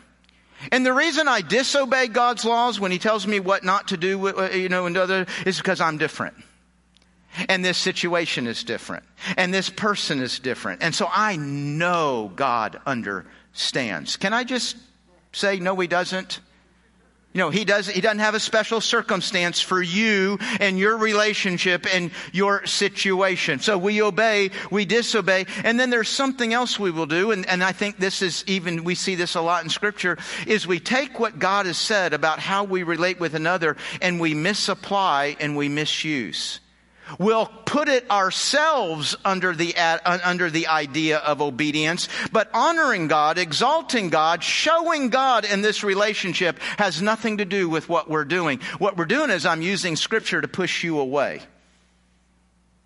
And 0.71 0.85
the 0.85 0.93
reason 0.93 1.27
I 1.27 1.41
disobey 1.41 2.09
God's 2.09 2.45
laws 2.45 2.79
when 2.79 2.93
He 2.93 2.99
tells 2.99 3.27
me 3.27 3.41
what 3.41 3.65
not 3.65 3.89
to 3.89 3.97
do, 3.97 4.29
uh, 4.29 4.51
you 4.51 4.69
know, 4.69 4.87
and 4.87 4.97
other, 4.97 5.27
is 5.47 5.57
because 5.57 5.81
I'm 5.81 5.99
different. 5.99 6.35
And 7.49 7.65
this 7.65 7.79
situation 7.79 8.47
is 8.47 8.65
different. 8.65 9.05
And 9.37 9.55
this 9.55 9.71
person 9.71 10.21
is 10.21 10.39
different. 10.39 10.83
And 10.83 10.95
so 10.95 11.09
I 11.11 11.37
know 11.37 12.31
God 12.35 12.81
understands. 12.87 14.17
Can 14.17 14.33
I 14.33 14.45
just 14.45 14.77
say, 15.33 15.59
no, 15.59 15.75
He 15.77 15.87
doesn't? 15.87 16.41
You 17.33 17.39
know, 17.39 17.51
he 17.51 17.65
does, 17.65 17.87
he 17.87 18.01
doesn't 18.01 18.19
have 18.19 18.35
a 18.35 18.41
special 18.41 18.81
circumstance 18.81 19.61
for 19.61 19.81
you 19.81 20.39
and 20.59 20.77
your 20.77 20.97
relationship 20.97 21.87
and 21.95 22.11
your 22.33 22.67
situation. 22.67 23.61
So 23.61 23.79
we 23.79 24.03
obey, 24.03 24.51
we 24.73 24.85
disobey, 24.85 25.47
and 25.63 25.79
then 25.79 25.91
there's 25.91 26.09
something 26.09 26.53
else 26.53 26.81
we 26.81 26.91
will 26.91 27.07
do, 27.07 27.31
and, 27.31 27.47
and 27.47 27.63
I 27.63 27.71
think 27.71 27.99
this 27.99 28.21
is 28.21 28.43
even, 28.49 28.83
we 28.83 28.97
see 28.97 29.15
this 29.15 29.37
a 29.37 29.41
lot 29.41 29.63
in 29.63 29.71
scripture, 29.71 30.19
is 30.49 30.67
we 30.67 30.81
take 30.81 31.21
what 31.21 31.39
God 31.39 31.67
has 31.67 31.79
said 31.79 32.15
about 32.15 32.41
how 32.41 32.65
we 32.65 32.83
relate 32.83 33.21
with 33.21 33.35
another 33.35 33.77
and 34.03 34.19
we 34.19 34.35
misapply 34.35 35.37
and 35.39 35.57
we 35.57 35.69
misuse. 35.69 36.59
We'll 37.19 37.47
put 37.47 37.89
it 37.89 38.11
ourselves 38.11 39.17
under 39.25 39.55
the, 39.55 39.75
under 39.77 40.51
the 40.51 40.69
idea 40.69 41.19
of 41.19 41.41
obedience, 41.43 42.09
but 42.33 42.51
honoring 42.55 43.09
God, 43.09 43.39
exalting 43.39 44.11
God, 44.11 44.43
showing 44.43 45.09
God 45.11 45.45
in 45.45 45.63
this 45.63 45.83
relationship 45.83 46.59
has 46.79 47.03
nothing 47.03 47.39
to 47.39 47.45
do 47.45 47.69
with 47.69 47.89
what 47.89 48.09
we're 48.09 48.25
doing. 48.25 48.61
What 48.79 48.97
we're 48.97 49.05
doing 49.05 49.31
is 49.31 49.47
I'm 49.47 49.63
using 49.63 49.97
scripture 49.97 50.41
to 50.41 50.49
push 50.49 50.85
you 50.85 51.01
away. 51.01 51.41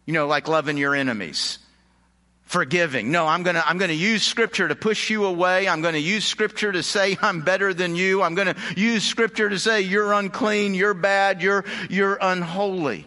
You 0.06 0.12
know, 0.12 0.26
like 0.26 0.48
loving 0.48 0.76
your 0.76 0.94
enemies 0.94 1.58
forgiving. 2.44 3.10
No, 3.10 3.26
I'm 3.26 3.42
going 3.42 3.56
to 3.56 3.66
I'm 3.66 3.78
going 3.78 3.88
to 3.88 3.96
use 3.96 4.22
scripture 4.22 4.68
to 4.68 4.74
push 4.76 5.10
you 5.10 5.24
away. 5.24 5.66
I'm 5.66 5.80
going 5.80 5.94
to 5.94 6.00
use 6.00 6.24
scripture 6.24 6.70
to 6.70 6.82
say 6.82 7.16
I'm 7.22 7.40
better 7.40 7.74
than 7.74 7.96
you. 7.96 8.22
I'm 8.22 8.34
going 8.34 8.54
to 8.54 8.56
use 8.76 9.02
scripture 9.02 9.48
to 9.48 9.58
say 9.58 9.80
you're 9.80 10.12
unclean, 10.12 10.74
you're 10.74 10.94
bad, 10.94 11.42
you're 11.42 11.64
you're 11.90 12.18
unholy. 12.20 13.06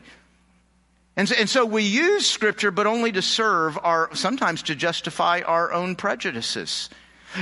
And 1.17 1.27
so, 1.27 1.35
and 1.35 1.49
so 1.49 1.65
we 1.65 1.83
use 1.83 2.29
scripture, 2.29 2.69
but 2.69 2.85
only 2.85 3.11
to 3.11 3.23
serve 3.23 3.77
our, 3.81 4.15
sometimes 4.15 4.61
to 4.63 4.75
justify 4.75 5.41
our 5.41 5.73
own 5.73 5.95
prejudices. 5.95 6.89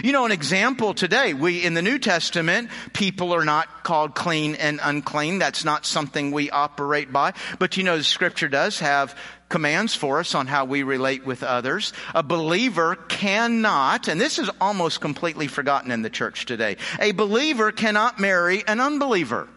You 0.02 0.14
know, 0.14 0.26
an 0.26 0.32
example 0.32 0.94
today, 0.94 1.34
we, 1.34 1.64
in 1.64 1.74
the 1.74 1.82
New 1.82 2.00
Testament, 2.00 2.70
people 2.94 3.34
are 3.34 3.46
not 3.46 3.84
called 3.84 4.16
clean 4.16 4.56
and 4.56 4.80
unclean. 4.82 5.40
That's 5.40 5.64
not 5.64 5.86
something 5.86 6.32
we 6.32 6.50
operate 6.50 7.14
by. 7.14 7.34
But 7.60 7.78
you 7.78 7.84
know, 7.84 7.98
the 7.98 8.04
scripture 8.04 8.48
does 8.48 8.80
have 8.80 9.18
commands 9.50 9.94
for 9.94 10.20
us 10.20 10.34
on 10.36 10.48
how 10.48 10.66
we 10.66 10.84
relate 10.84 11.26
with 11.26 11.44
others. 11.44 11.94
A 12.16 12.24
believer 12.24 12.96
cannot, 12.96 14.08
and 14.08 14.20
this 14.20 14.40
is 14.40 14.50
almost 14.60 15.02
completely 15.02 15.48
forgotten 15.48 15.92
in 15.92 16.02
the 16.02 16.10
church 16.10 16.46
today, 16.46 16.78
a 17.00 17.12
believer 17.12 17.72
cannot 17.72 18.20
marry 18.20 18.64
an 18.68 18.80
unbeliever. 18.80 19.48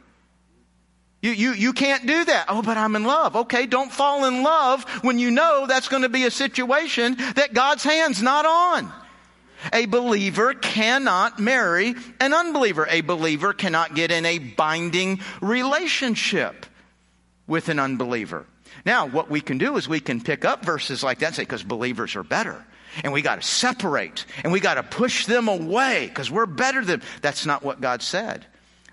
You, 1.20 1.32
you, 1.32 1.52
you 1.52 1.72
can't 1.72 2.06
do 2.06 2.24
that. 2.24 2.46
Oh, 2.48 2.62
but 2.62 2.76
I'm 2.76 2.94
in 2.94 3.04
love. 3.04 3.34
Okay, 3.34 3.66
don't 3.66 3.90
fall 3.90 4.24
in 4.26 4.42
love 4.42 4.84
when 5.02 5.18
you 5.18 5.30
know 5.30 5.66
that's 5.66 5.88
going 5.88 6.02
to 6.02 6.08
be 6.08 6.24
a 6.24 6.30
situation 6.30 7.16
that 7.34 7.54
God's 7.54 7.82
hand's 7.82 8.22
not 8.22 8.46
on. 8.46 8.92
A 9.72 9.86
believer 9.86 10.54
cannot 10.54 11.40
marry 11.40 11.96
an 12.20 12.32
unbeliever. 12.32 12.86
A 12.88 13.00
believer 13.00 13.52
cannot 13.52 13.96
get 13.96 14.12
in 14.12 14.24
a 14.24 14.38
binding 14.38 15.20
relationship 15.40 16.66
with 17.48 17.68
an 17.68 17.80
unbeliever. 17.80 18.46
Now, 18.86 19.06
what 19.08 19.28
we 19.28 19.40
can 19.40 19.58
do 19.58 19.76
is 19.76 19.88
we 19.88 19.98
can 19.98 20.20
pick 20.20 20.44
up 20.44 20.64
verses 20.64 21.02
like 21.02 21.18
that 21.18 21.26
and 21.26 21.34
say, 21.34 21.42
because 21.42 21.64
believers 21.64 22.14
are 22.14 22.22
better. 22.22 22.64
And 23.02 23.12
we 23.12 23.22
got 23.22 23.42
to 23.42 23.46
separate 23.46 24.24
and 24.44 24.52
we 24.52 24.60
got 24.60 24.74
to 24.74 24.82
push 24.84 25.26
them 25.26 25.48
away 25.48 26.06
because 26.06 26.30
we're 26.30 26.46
better 26.46 26.84
than. 26.84 27.02
That's 27.20 27.44
not 27.44 27.64
what 27.64 27.80
God 27.80 28.02
said. 28.02 28.46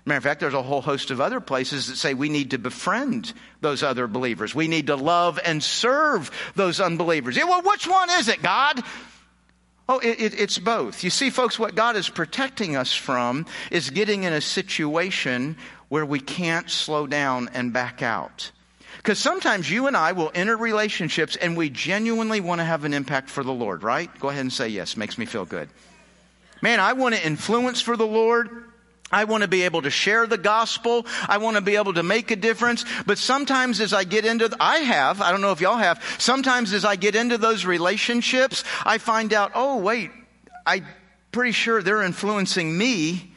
Matter 0.06 0.18
of 0.18 0.22
fact, 0.22 0.40
there's 0.40 0.54
a 0.54 0.62
whole 0.62 0.80
host 0.80 1.10
of 1.10 1.20
other 1.20 1.40
places 1.40 1.88
that 1.88 1.96
say 1.96 2.14
we 2.14 2.28
need 2.28 2.52
to 2.52 2.58
befriend 2.58 3.32
those 3.60 3.82
other 3.82 4.06
believers. 4.06 4.54
We 4.54 4.68
need 4.68 4.86
to 4.86 4.94
love 4.94 5.40
and 5.44 5.60
serve 5.60 6.30
those 6.54 6.80
unbelievers. 6.80 7.36
Yeah, 7.36 7.44
well, 7.44 7.62
which 7.62 7.88
one 7.88 8.08
is 8.10 8.28
it, 8.28 8.40
God? 8.40 8.80
Oh, 9.88 9.98
it, 9.98 10.20
it, 10.20 10.40
it's 10.40 10.58
both. 10.58 11.02
You 11.02 11.10
see, 11.10 11.30
folks, 11.30 11.58
what 11.58 11.74
God 11.74 11.96
is 11.96 12.08
protecting 12.08 12.76
us 12.76 12.94
from 12.94 13.46
is 13.72 13.90
getting 13.90 14.22
in 14.22 14.32
a 14.32 14.40
situation 14.40 15.56
where 15.88 16.06
we 16.06 16.20
can't 16.20 16.70
slow 16.70 17.08
down 17.08 17.50
and 17.52 17.72
back 17.72 18.00
out. 18.00 18.52
Because 18.98 19.18
sometimes 19.18 19.68
you 19.68 19.88
and 19.88 19.96
I 19.96 20.12
will 20.12 20.30
enter 20.34 20.56
relationships 20.56 21.34
and 21.34 21.56
we 21.56 21.68
genuinely 21.68 22.40
want 22.40 22.60
to 22.60 22.64
have 22.64 22.84
an 22.84 22.94
impact 22.94 23.28
for 23.28 23.42
the 23.42 23.52
Lord, 23.52 23.82
right? 23.82 24.10
Go 24.20 24.28
ahead 24.28 24.40
and 24.40 24.52
say 24.52 24.68
yes. 24.68 24.96
Makes 24.96 25.18
me 25.18 25.26
feel 25.26 25.44
good. 25.44 25.68
Man, 26.62 26.78
I 26.78 26.92
want 26.92 27.16
to 27.16 27.26
influence 27.26 27.80
for 27.80 27.96
the 27.96 28.06
Lord. 28.06 28.65
I 29.10 29.24
want 29.24 29.42
to 29.42 29.48
be 29.48 29.62
able 29.62 29.82
to 29.82 29.90
share 29.90 30.26
the 30.26 30.38
gospel. 30.38 31.06
I 31.28 31.38
want 31.38 31.56
to 31.56 31.60
be 31.60 31.76
able 31.76 31.94
to 31.94 32.02
make 32.02 32.30
a 32.30 32.36
difference. 32.36 32.84
But 33.06 33.18
sometimes 33.18 33.80
as 33.80 33.92
I 33.92 34.04
get 34.04 34.24
into, 34.24 34.54
I 34.58 34.78
have, 34.78 35.20
I 35.20 35.30
don't 35.30 35.40
know 35.40 35.52
if 35.52 35.60
y'all 35.60 35.76
have, 35.76 36.02
sometimes 36.18 36.72
as 36.72 36.84
I 36.84 36.96
get 36.96 37.14
into 37.14 37.38
those 37.38 37.64
relationships, 37.64 38.64
I 38.84 38.98
find 38.98 39.32
out, 39.32 39.52
oh 39.54 39.78
wait, 39.78 40.10
I'm 40.66 40.84
pretty 41.30 41.52
sure 41.52 41.82
they're 41.82 42.02
influencing 42.02 42.76
me 42.76 43.32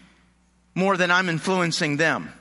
more 0.73 0.97
than 0.97 1.12
I'm 1.12 1.29
influencing 1.29 1.97
them. 1.97 2.32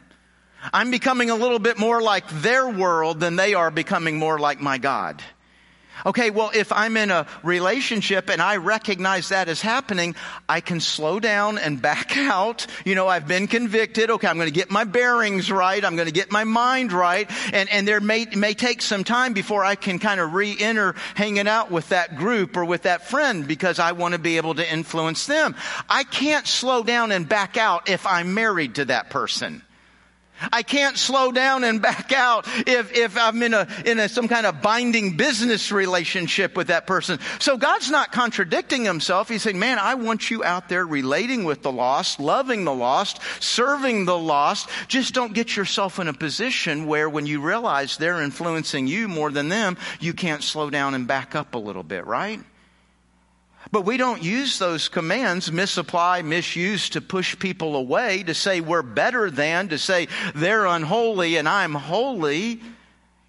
I'm 0.73 0.91
becoming 0.91 1.31
a 1.31 1.35
little 1.35 1.59
bit 1.59 1.79
more 1.79 2.01
like 2.01 2.29
their 2.29 2.69
world 2.69 3.21
than 3.21 3.37
they 3.37 3.55
are 3.55 3.71
becoming 3.71 4.19
more 4.19 4.39
like 4.39 4.61
my 4.61 4.79
God. 4.79 5.23
Okay, 6.07 6.31
well, 6.31 6.51
if 6.55 6.73
I'm 6.73 6.97
in 6.97 7.11
a 7.11 7.27
relationship 7.43 8.31
and 8.31 8.41
I 8.41 8.57
recognize 8.57 9.31
that 9.31 9.49
is 9.49 9.61
happening, 9.61 10.15
I 10.49 10.61
can 10.61 10.81
slow 10.81 11.21
down 11.21 11.59
and 11.59 11.81
back 11.81 12.17
out. 12.17 12.67
You 12.85 12.95
know, 12.95 13.09
I've 13.09 13.27
been 13.27 13.47
convicted. 13.47 14.11
Okay, 14.11 14.27
I'm 14.27 14.37
going 14.37 14.49
to 14.49 14.55
get 14.55 14.71
my 14.71 14.85
bearings 14.85 15.51
right. 15.51 15.85
I'm 15.85 15.97
going 15.97 16.07
to 16.07 16.13
get 16.13 16.31
my 16.31 16.45
mind 16.45 16.93
right. 16.93 17.31
And, 17.53 17.69
and 17.71 17.87
there 17.87 18.01
may, 18.01 18.27
may 18.27 18.55
take 18.55 18.83
some 18.83 19.05
time 19.05 19.33
before 19.33 19.65
I 19.65 19.75
can 19.75 19.99
kind 19.99 20.21
of 20.21 20.35
re-enter 20.35 20.95
hanging 21.15 21.49
out 21.49 21.71
with 21.71 21.89
that 21.91 22.17
group 22.17 22.57
or 22.57 22.65
with 22.65 22.83
that 22.83 23.09
friend 23.09 23.47
because 23.47 23.79
I 23.79 23.93
want 23.93 24.15
to 24.15 24.19
be 24.19 24.37
able 24.37 24.55
to 24.55 24.73
influence 24.73 25.27
them. 25.27 25.55
I 25.89 26.05
can't 26.05 26.47
slow 26.47 26.83
down 26.83 27.13
and 27.13 27.29
back 27.29 27.57
out 27.57 27.89
if 27.89 28.07
I'm 28.07 28.35
married 28.35 28.77
to 28.77 28.87
that 28.87 29.11
person. 29.11 29.63
I 30.53 30.63
can't 30.63 30.97
slow 30.97 31.33
down 31.33 31.65
and 31.65 31.83
back 31.83 32.13
out 32.13 32.47
if, 32.67 32.93
if 32.97 33.17
I'm 33.17 33.43
in 33.43 33.55
a, 33.55 33.67
in 33.85 33.99
a, 33.99 34.09
some 34.09 34.29
kind 34.29 34.47
of 34.47 34.63
binding 34.63 35.17
business 35.17 35.73
relationship 35.73 36.57
with 36.57 36.69
that 36.69 36.87
person. 36.87 37.19
So 37.39 37.57
God's 37.57 37.91
not 37.91 38.13
contradicting 38.13 38.85
himself. 38.85 39.29
He's 39.29 39.43
saying, 39.43 39.59
man, 39.59 39.79
I 39.79 39.95
want 39.95 40.31
you 40.31 40.45
out 40.45 40.69
there 40.69 40.87
relating 40.87 41.45
with 41.45 41.63
the 41.63 41.73
lost, 41.73 42.21
loving 42.21 42.65
the 42.65 42.75
lost, 42.75 43.21
serving 43.41 44.05
the 44.05 44.19
lost. 44.19 44.69
Just 44.89 45.15
don't 45.15 45.35
get 45.35 45.57
yourself 45.57 45.99
in 45.99 46.09
a 46.09 46.15
position 46.15 46.87
where 46.87 47.09
when 47.09 47.27
you 47.27 47.41
realize 47.41 47.97
they're 47.97 48.23
influencing 48.23 48.87
you 48.87 49.09
more 49.09 49.31
than 49.31 49.49
them, 49.49 49.77
you 50.01 50.13
can't 50.13 50.43
slow 50.43 50.71
down 50.71 50.95
and 50.95 51.07
back 51.07 51.35
up 51.35 51.55
a 51.55 51.59
little 51.59 51.83
bit, 51.83 52.07
right? 52.07 52.41
But 53.71 53.85
we 53.85 53.97
don't 53.97 54.23
use 54.23 54.59
those 54.59 54.89
commands, 54.89 55.53
misapply, 55.53 56.23
misuse 56.23 56.89
to 56.91 57.01
push 57.01 57.39
people 57.39 57.77
away, 57.77 58.23
to 58.23 58.35
say 58.35 58.61
we're 58.61 58.83
better 58.83 59.31
than, 59.31 59.69
to 59.69 59.79
say 59.79 60.09
they're 60.35 60.67
unholy 60.67 61.37
and 61.37 61.49
I'm 61.49 61.75
holy. 61.75 62.61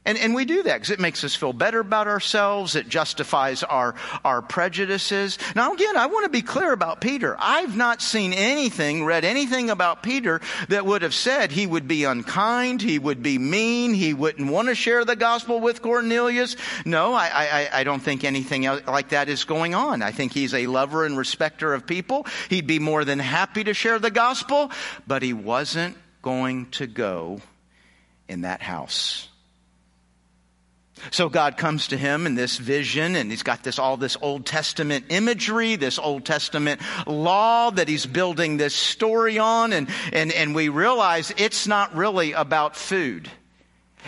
And, 0.09 0.17
and 0.17 0.33
we 0.33 0.43
do 0.43 0.63
that 0.63 0.73
because 0.77 0.89
it 0.89 0.99
makes 0.99 1.23
us 1.23 1.35
feel 1.35 1.53
better 1.53 1.79
about 1.79 2.07
ourselves. 2.07 2.73
It 2.73 2.89
justifies 2.89 3.61
our, 3.61 3.93
our 4.25 4.41
prejudices. 4.41 5.37
Now, 5.55 5.71
again, 5.71 5.95
I 5.95 6.07
want 6.07 6.23
to 6.23 6.31
be 6.31 6.41
clear 6.41 6.73
about 6.73 6.99
Peter. 6.99 7.35
I've 7.37 7.77
not 7.77 8.01
seen 8.01 8.33
anything, 8.33 9.05
read 9.05 9.23
anything 9.23 9.69
about 9.69 10.01
Peter 10.01 10.41
that 10.69 10.83
would 10.83 11.03
have 11.03 11.13
said 11.13 11.51
he 11.51 11.67
would 11.67 11.87
be 11.87 12.05
unkind, 12.05 12.81
he 12.81 12.97
would 12.97 13.21
be 13.21 13.37
mean, 13.37 13.93
he 13.93 14.15
wouldn't 14.15 14.49
want 14.49 14.69
to 14.69 14.73
share 14.73 15.05
the 15.05 15.15
gospel 15.15 15.59
with 15.59 15.83
Cornelius. 15.83 16.55
No, 16.85 17.13
I, 17.13 17.29
I, 17.31 17.69
I 17.81 17.83
don't 17.83 18.01
think 18.01 18.23
anything 18.23 18.63
like 18.63 19.09
that 19.09 19.29
is 19.29 19.43
going 19.43 19.75
on. 19.75 20.01
I 20.01 20.09
think 20.09 20.33
he's 20.33 20.55
a 20.55 20.65
lover 20.65 21.05
and 21.05 21.19
respecter 21.19 21.71
of 21.71 21.85
people. 21.85 22.25
He'd 22.49 22.65
be 22.65 22.79
more 22.79 23.05
than 23.05 23.19
happy 23.19 23.63
to 23.65 23.75
share 23.75 23.99
the 23.99 24.09
gospel, 24.09 24.71
but 25.05 25.21
he 25.21 25.33
wasn't 25.33 25.95
going 26.23 26.71
to 26.71 26.87
go 26.87 27.41
in 28.27 28.41
that 28.41 28.63
house. 28.63 29.28
So 31.11 31.29
God 31.29 31.57
comes 31.57 31.87
to 31.87 31.97
him 31.97 32.25
in 32.25 32.35
this 32.35 32.57
vision 32.57 33.15
and 33.15 33.29
he's 33.29 33.43
got 33.43 33.63
this, 33.63 33.79
all 33.79 33.97
this 33.97 34.17
Old 34.21 34.45
Testament 34.45 35.05
imagery, 35.09 35.75
this 35.75 35.99
Old 35.99 36.25
Testament 36.25 36.81
law 37.07 37.69
that 37.71 37.87
he's 37.87 38.05
building 38.05 38.57
this 38.57 38.75
story 38.75 39.39
on 39.39 39.73
and, 39.73 39.89
and, 40.13 40.31
and 40.31 40.55
we 40.55 40.69
realize 40.69 41.33
it's 41.37 41.67
not 41.67 41.95
really 41.95 42.33
about 42.33 42.75
food. 42.75 43.29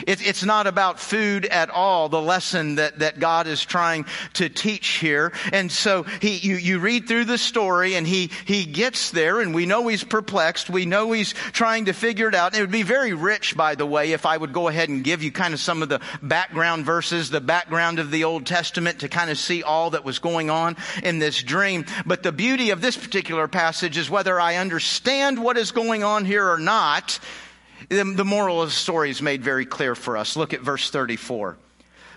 It, 0.08 0.26
it's 0.26 0.44
not 0.44 0.68
about 0.68 1.00
food 1.00 1.46
at 1.46 1.70
all, 1.70 2.10
the 2.10 2.22
lesson 2.22 2.76
that, 2.76 3.00
that 3.00 3.20
God 3.20 3.46
is 3.46 3.64
trying 3.64 4.06
to 4.34 4.50
teach 4.50 4.88
here. 4.98 5.34
And 5.52 5.72
so 5.72 6.04
he, 6.04 6.38
you, 6.38 6.56
you 6.56 6.80
read 6.80 7.08
through 7.08 7.26
the 7.26 7.38
story 7.38 7.96
and 7.96 8.08
he, 8.08 8.32
he 8.46 8.66
gets 8.66 9.12
there 9.12 9.42
and 9.42 9.54
we 9.54 9.66
know 9.66 9.88
he's 9.88 10.04
perplexed. 10.04 10.70
We 10.70 10.86
know 10.86 11.12
he's 11.12 11.34
trying 11.34 11.86
to 11.86 11.94
figure 11.94 12.30
it 12.30 12.36
out. 12.36 12.54
And 12.54 12.60
it 12.60 12.62
would 12.62 12.72
be 12.72 12.84
very 12.84 13.14
rich, 13.14 13.56
by 13.56 13.76
the 13.76 13.86
way, 13.86 14.14
if 14.14 14.26
I 14.26 14.38
would 14.38 14.54
go 14.54 14.70
ahead 14.70 14.90
and 14.90 15.04
give 15.04 15.24
you 15.24 15.32
kind 15.32 15.54
of 15.54 15.60
some 15.60 15.84
of 15.84 15.90
the 15.90 16.02
background 16.22 16.86
verses, 16.86 17.30
the 17.30 17.42
background 17.42 18.00
of 18.00 18.12
the 18.12 18.24
Old 18.24 18.46
Testament 18.46 19.00
to 19.00 19.10
kind 19.10 19.30
of 19.30 19.38
see 19.38 19.62
all 19.62 19.92
that 19.92 20.06
was 20.06 20.20
going 20.20 20.50
on 20.50 20.78
in 21.04 21.20
this 21.20 21.44
dream. 21.44 21.86
But 22.06 22.24
the 22.24 22.32
beauty 22.32 22.72
of 22.72 22.82
this 22.82 22.98
particular 22.98 23.48
passage 23.48 23.98
is 23.98 24.10
whether 24.10 24.40
I 24.40 24.56
understand 24.56 25.42
what 25.42 25.58
is 25.58 25.72
going 25.72 26.04
on 26.04 26.26
here 26.26 26.50
or 26.50 26.58
not, 26.58 27.20
the 27.90 28.26
moral 28.26 28.62
of 28.62 28.70
the 28.70 28.76
story 28.76 29.10
is 29.10 29.22
made 29.22 29.44
very 29.44 29.66
clear 29.66 29.96
for 29.96 30.18
us. 30.18 30.36
Look 30.36 30.54
at 30.54 30.62
verse 30.62 30.90
34. 30.90 31.58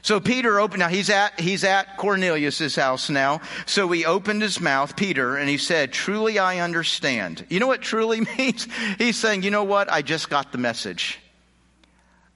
So 0.05 0.21
Peter 0.21 0.61
opened, 0.61 0.81
now 0.81 0.89
he's 0.89 1.09
at, 1.09 1.41
he's 1.41 1.65
at 1.65 1.97
Cornelius's 1.97 2.77
house 2.77 3.09
now. 3.09 3.41
So 3.65 3.91
he 3.91 4.05
opened 4.05 4.43
his 4.43 4.61
mouth, 4.61 4.97
Peter, 4.97 5.37
and 5.39 5.49
he 5.49 5.57
said, 5.57 5.95
truly 5.95 6.39
I 6.39 6.59
understand. 6.59 7.47
You 7.49 7.59
know 7.59 7.67
what 7.67 7.81
truly 7.81 8.21
means? 8.39 8.69
He's 8.99 9.17
saying, 9.17 9.45
you 9.45 9.51
know 9.51 9.65
what? 9.65 9.91
I 9.91 10.03
just 10.03 10.29
got 10.29 10.53
the 10.53 10.59
message. 10.59 11.21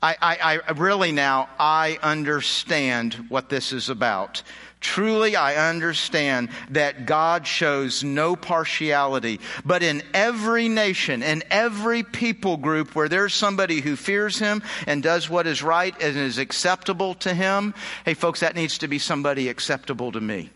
I, 0.00 0.16
I, 0.20 0.60
I 0.68 0.72
really 0.72 1.10
now, 1.10 1.48
I 1.58 1.98
understand 2.02 3.14
what 3.28 3.48
this 3.48 3.72
is 3.72 3.88
about. 3.88 4.42
Truly, 4.80 5.34
I 5.34 5.68
understand 5.70 6.50
that 6.70 7.04
God 7.04 7.48
shows 7.48 8.04
no 8.04 8.36
partiality, 8.36 9.40
but 9.64 9.82
in 9.82 10.04
every 10.14 10.68
nation, 10.68 11.24
in 11.24 11.42
every 11.50 12.04
people 12.04 12.56
group 12.56 12.94
where 12.94 13.08
there's 13.08 13.34
somebody 13.34 13.80
who 13.80 13.96
fears 13.96 14.38
Him 14.38 14.62
and 14.86 15.02
does 15.02 15.28
what 15.28 15.48
is 15.48 15.64
right 15.64 15.94
and 16.00 16.16
is 16.16 16.38
acceptable 16.38 17.14
to 17.16 17.34
Him, 17.34 17.74
hey 18.04 18.14
folks, 18.14 18.40
that 18.40 18.54
needs 18.54 18.78
to 18.78 18.88
be 18.88 19.00
somebody 19.00 19.48
acceptable 19.48 20.12
to 20.12 20.20
me. 20.20 20.50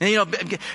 And, 0.00 0.10
you 0.10 0.16
know, 0.16 0.26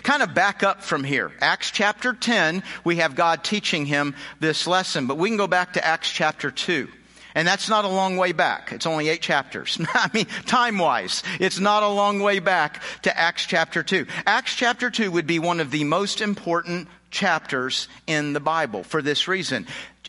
kind 0.04 0.22
of 0.22 0.34
back 0.34 0.64
up 0.64 0.82
from 0.82 1.04
here. 1.04 1.32
Acts 1.42 1.72
chapter 1.72 2.14
10, 2.14 2.64
we 2.86 2.98
have 2.98 3.16
God 3.16 3.44
teaching 3.44 3.86
him 3.86 4.16
this 4.40 4.68
lesson, 4.68 5.08
but 5.08 5.18
we 5.18 5.30
can 5.30 5.38
go 5.38 5.48
back 5.48 5.74
to 5.74 5.86
Acts 5.86 6.12
chapter 6.12 6.52
2. 6.52 6.90
And 7.36 7.48
that's 7.48 7.70
not 7.70 7.86
a 7.86 7.90
long 7.90 8.18
way 8.18 8.32
back. 8.32 8.72
It's 8.72 8.86
only 8.86 9.10
eight 9.10 9.22
chapters. 9.22 9.80
I 9.94 10.10
mean, 10.14 10.26
time 10.46 10.78
wise, 10.78 11.24
it's 11.40 11.60
not 11.60 11.84
a 11.84 11.88
long 11.88 12.20
way 12.20 12.40
back 12.40 12.82
to 13.04 13.18
Acts 13.18 13.46
chapter 13.46 13.84
2. 13.84 14.06
Acts 14.26 14.56
chapter 14.56 14.90
2 14.90 15.12
would 15.12 15.28
be 15.28 15.40
one 15.40 15.60
of 15.60 15.72
the 15.72 15.84
most 15.84 16.22
important 16.22 16.88
chapters 17.10 17.88
in 18.08 18.34
the 18.34 18.40
Bible 18.40 18.84
for 18.84 19.02
this 19.02 19.28
reason. 19.28 19.68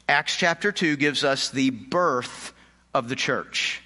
Acts 0.08 0.36
chapter 0.36 0.70
2 0.70 0.96
gives 0.96 1.24
us 1.24 1.50
the 1.50 1.70
birth 1.70 2.52
of 2.92 3.08
the 3.08 3.16
church. 3.16 3.80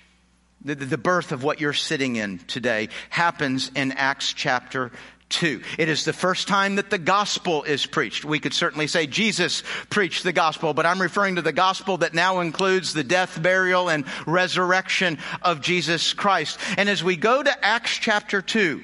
The, 0.65 0.75
the 0.75 0.99
birth 0.99 1.31
of 1.31 1.45
what 1.45 1.61
you're 1.61 1.73
sitting 1.73 2.17
in 2.17 2.39
today 2.39 2.89
happens 3.11 3.71
in 3.77 3.93
Acts 3.93 4.33
chapter 4.33 4.91
2. 5.31 5.63
It 5.79 5.89
is 5.89 6.05
the 6.05 6.13
first 6.13 6.49
time 6.49 6.77
that 6.77 6.91
the 6.91 6.99
gospel 6.99 7.63
is 7.65 7.87
preached. 7.87 8.25
We 8.25 8.39
could 8.39 8.55
certainly 8.55 8.87
say 8.87 9.07
Jesus 9.07 9.63
preached 9.91 10.25
the 10.25 10.33
gospel, 10.33 10.75
but 10.75 10.87
I'm 10.87 11.01
referring 11.01 11.37
to 11.37 11.43
the 11.43 11.53
gospel 11.53 11.99
that 11.99 12.15
now 12.15 12.41
includes 12.41 12.93
the 12.93 13.05
death, 13.05 13.41
burial, 13.43 13.89
and 13.89 14.05
resurrection 14.27 15.19
of 15.43 15.61
Jesus 15.61 16.13
Christ. 16.13 16.59
And 16.77 16.89
as 16.89 17.05
we 17.05 17.17
go 17.17 17.43
to 17.43 17.65
Acts 17.65 17.97
chapter 17.99 18.43
2, 18.43 18.83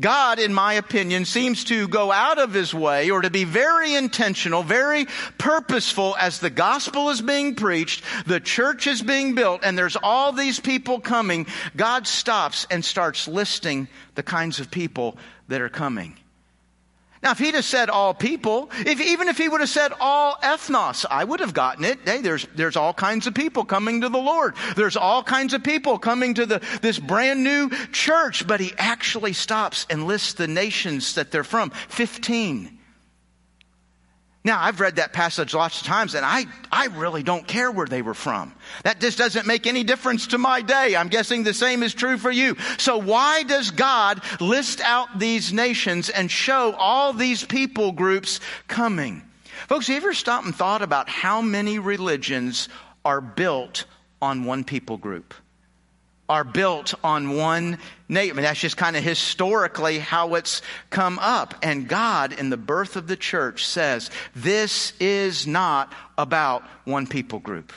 God, 0.00 0.40
in 0.40 0.52
my 0.52 0.74
opinion, 0.74 1.24
seems 1.24 1.64
to 1.64 1.86
go 1.86 2.10
out 2.10 2.38
of 2.38 2.52
his 2.52 2.74
way 2.74 3.10
or 3.10 3.22
to 3.22 3.30
be 3.30 3.44
very 3.44 3.94
intentional, 3.94 4.64
very 4.64 5.06
purposeful 5.38 6.16
as 6.18 6.40
the 6.40 6.50
gospel 6.50 7.10
is 7.10 7.22
being 7.22 7.54
preached, 7.54 8.02
the 8.26 8.40
church 8.40 8.88
is 8.88 9.02
being 9.02 9.36
built, 9.36 9.60
and 9.62 9.78
there's 9.78 9.96
all 9.96 10.32
these 10.32 10.58
people 10.58 10.98
coming. 10.98 11.46
God 11.76 12.08
stops 12.08 12.66
and 12.70 12.84
starts 12.84 13.28
listing 13.28 13.86
the 14.16 14.24
kinds 14.24 14.58
of 14.58 14.70
people 14.70 15.16
that 15.46 15.60
are 15.60 15.68
coming. 15.68 16.16
Now, 17.24 17.30
if 17.30 17.38
he'd 17.38 17.54
have 17.54 17.64
said 17.64 17.88
all 17.88 18.12
people, 18.12 18.70
if, 18.80 19.00
even 19.00 19.28
if 19.28 19.38
he 19.38 19.48
would 19.48 19.62
have 19.62 19.70
said 19.70 19.94
all 19.98 20.34
ethnos, 20.42 21.06
I 21.10 21.24
would 21.24 21.40
have 21.40 21.54
gotten 21.54 21.82
it. 21.82 21.98
Hey, 22.04 22.20
there's, 22.20 22.46
there's 22.54 22.76
all 22.76 22.92
kinds 22.92 23.26
of 23.26 23.32
people 23.32 23.64
coming 23.64 24.02
to 24.02 24.10
the 24.10 24.18
Lord. 24.18 24.54
There's 24.76 24.94
all 24.96 25.22
kinds 25.22 25.54
of 25.54 25.64
people 25.64 25.98
coming 25.98 26.34
to 26.34 26.44
the, 26.44 26.60
this 26.82 26.98
brand 26.98 27.42
new 27.42 27.70
church. 27.92 28.46
But 28.46 28.60
he 28.60 28.74
actually 28.76 29.32
stops 29.32 29.86
and 29.88 30.06
lists 30.06 30.34
the 30.34 30.46
nations 30.46 31.14
that 31.14 31.30
they're 31.30 31.44
from. 31.44 31.70
15. 31.88 32.78
Now, 34.44 34.60
I've 34.60 34.78
read 34.78 34.96
that 34.96 35.14
passage 35.14 35.54
lots 35.54 35.80
of 35.80 35.86
times 35.86 36.14
and 36.14 36.24
I, 36.24 36.44
I 36.70 36.88
really 36.88 37.22
don't 37.22 37.46
care 37.46 37.70
where 37.70 37.86
they 37.86 38.02
were 38.02 38.12
from. 38.12 38.54
That 38.82 39.00
just 39.00 39.16
doesn't 39.16 39.46
make 39.46 39.66
any 39.66 39.84
difference 39.84 40.26
to 40.28 40.38
my 40.38 40.60
day. 40.60 40.94
I'm 40.94 41.08
guessing 41.08 41.44
the 41.44 41.54
same 41.54 41.82
is 41.82 41.94
true 41.94 42.18
for 42.18 42.30
you. 42.30 42.56
So 42.76 42.98
why 42.98 43.44
does 43.44 43.70
God 43.70 44.20
list 44.42 44.82
out 44.82 45.18
these 45.18 45.50
nations 45.50 46.10
and 46.10 46.30
show 46.30 46.74
all 46.74 47.14
these 47.14 47.42
people 47.42 47.92
groups 47.92 48.40
coming? 48.68 49.22
Folks, 49.66 49.86
have 49.86 49.94
you 49.94 50.02
ever 50.02 50.12
stopped 50.12 50.44
and 50.44 50.54
thought 50.54 50.82
about 50.82 51.08
how 51.08 51.40
many 51.40 51.78
religions 51.78 52.68
are 53.02 53.22
built 53.22 53.86
on 54.20 54.44
one 54.44 54.62
people 54.62 54.98
group? 54.98 55.32
Are 56.28 56.44
built 56.44 56.94
on 57.04 57.36
one 57.36 57.78
name. 58.08 58.36
Mean, 58.36 58.44
that's 58.44 58.60
just 58.60 58.76
kind 58.76 58.96
of 58.96 59.04
historically 59.04 59.98
how 59.98 60.34
it's 60.34 60.62
come 60.90 61.18
up. 61.18 61.54
And 61.62 61.86
God, 61.86 62.32
in 62.32 62.50
the 62.50 62.56
birth 62.56 62.96
of 62.96 63.06
the 63.06 63.16
church, 63.16 63.66
says 63.66 64.10
this 64.34 64.94
is 65.00 65.46
not 65.46 65.92
about 66.16 66.62
one 66.84 67.06
people 67.06 67.40
group. 67.40 67.72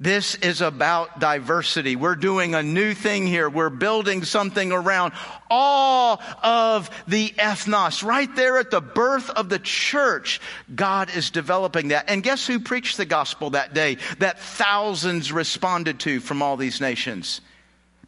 This 0.00 0.36
is 0.36 0.60
about 0.60 1.18
diversity. 1.18 1.96
We're 1.96 2.14
doing 2.14 2.54
a 2.54 2.62
new 2.62 2.94
thing 2.94 3.26
here. 3.26 3.50
We're 3.50 3.68
building 3.68 4.22
something 4.22 4.70
around 4.70 5.12
all 5.50 6.22
of 6.40 6.88
the 7.08 7.30
ethnos. 7.30 8.04
Right 8.04 8.32
there 8.36 8.58
at 8.58 8.70
the 8.70 8.80
birth 8.80 9.28
of 9.28 9.48
the 9.48 9.58
church, 9.58 10.40
God 10.72 11.10
is 11.16 11.30
developing 11.30 11.88
that. 11.88 12.08
And 12.08 12.22
guess 12.22 12.46
who 12.46 12.60
preached 12.60 12.96
the 12.96 13.06
gospel 13.06 13.50
that 13.50 13.74
day 13.74 13.98
that 14.20 14.38
thousands 14.38 15.32
responded 15.32 15.98
to 16.00 16.20
from 16.20 16.42
all 16.42 16.56
these 16.56 16.80
nations? 16.80 17.40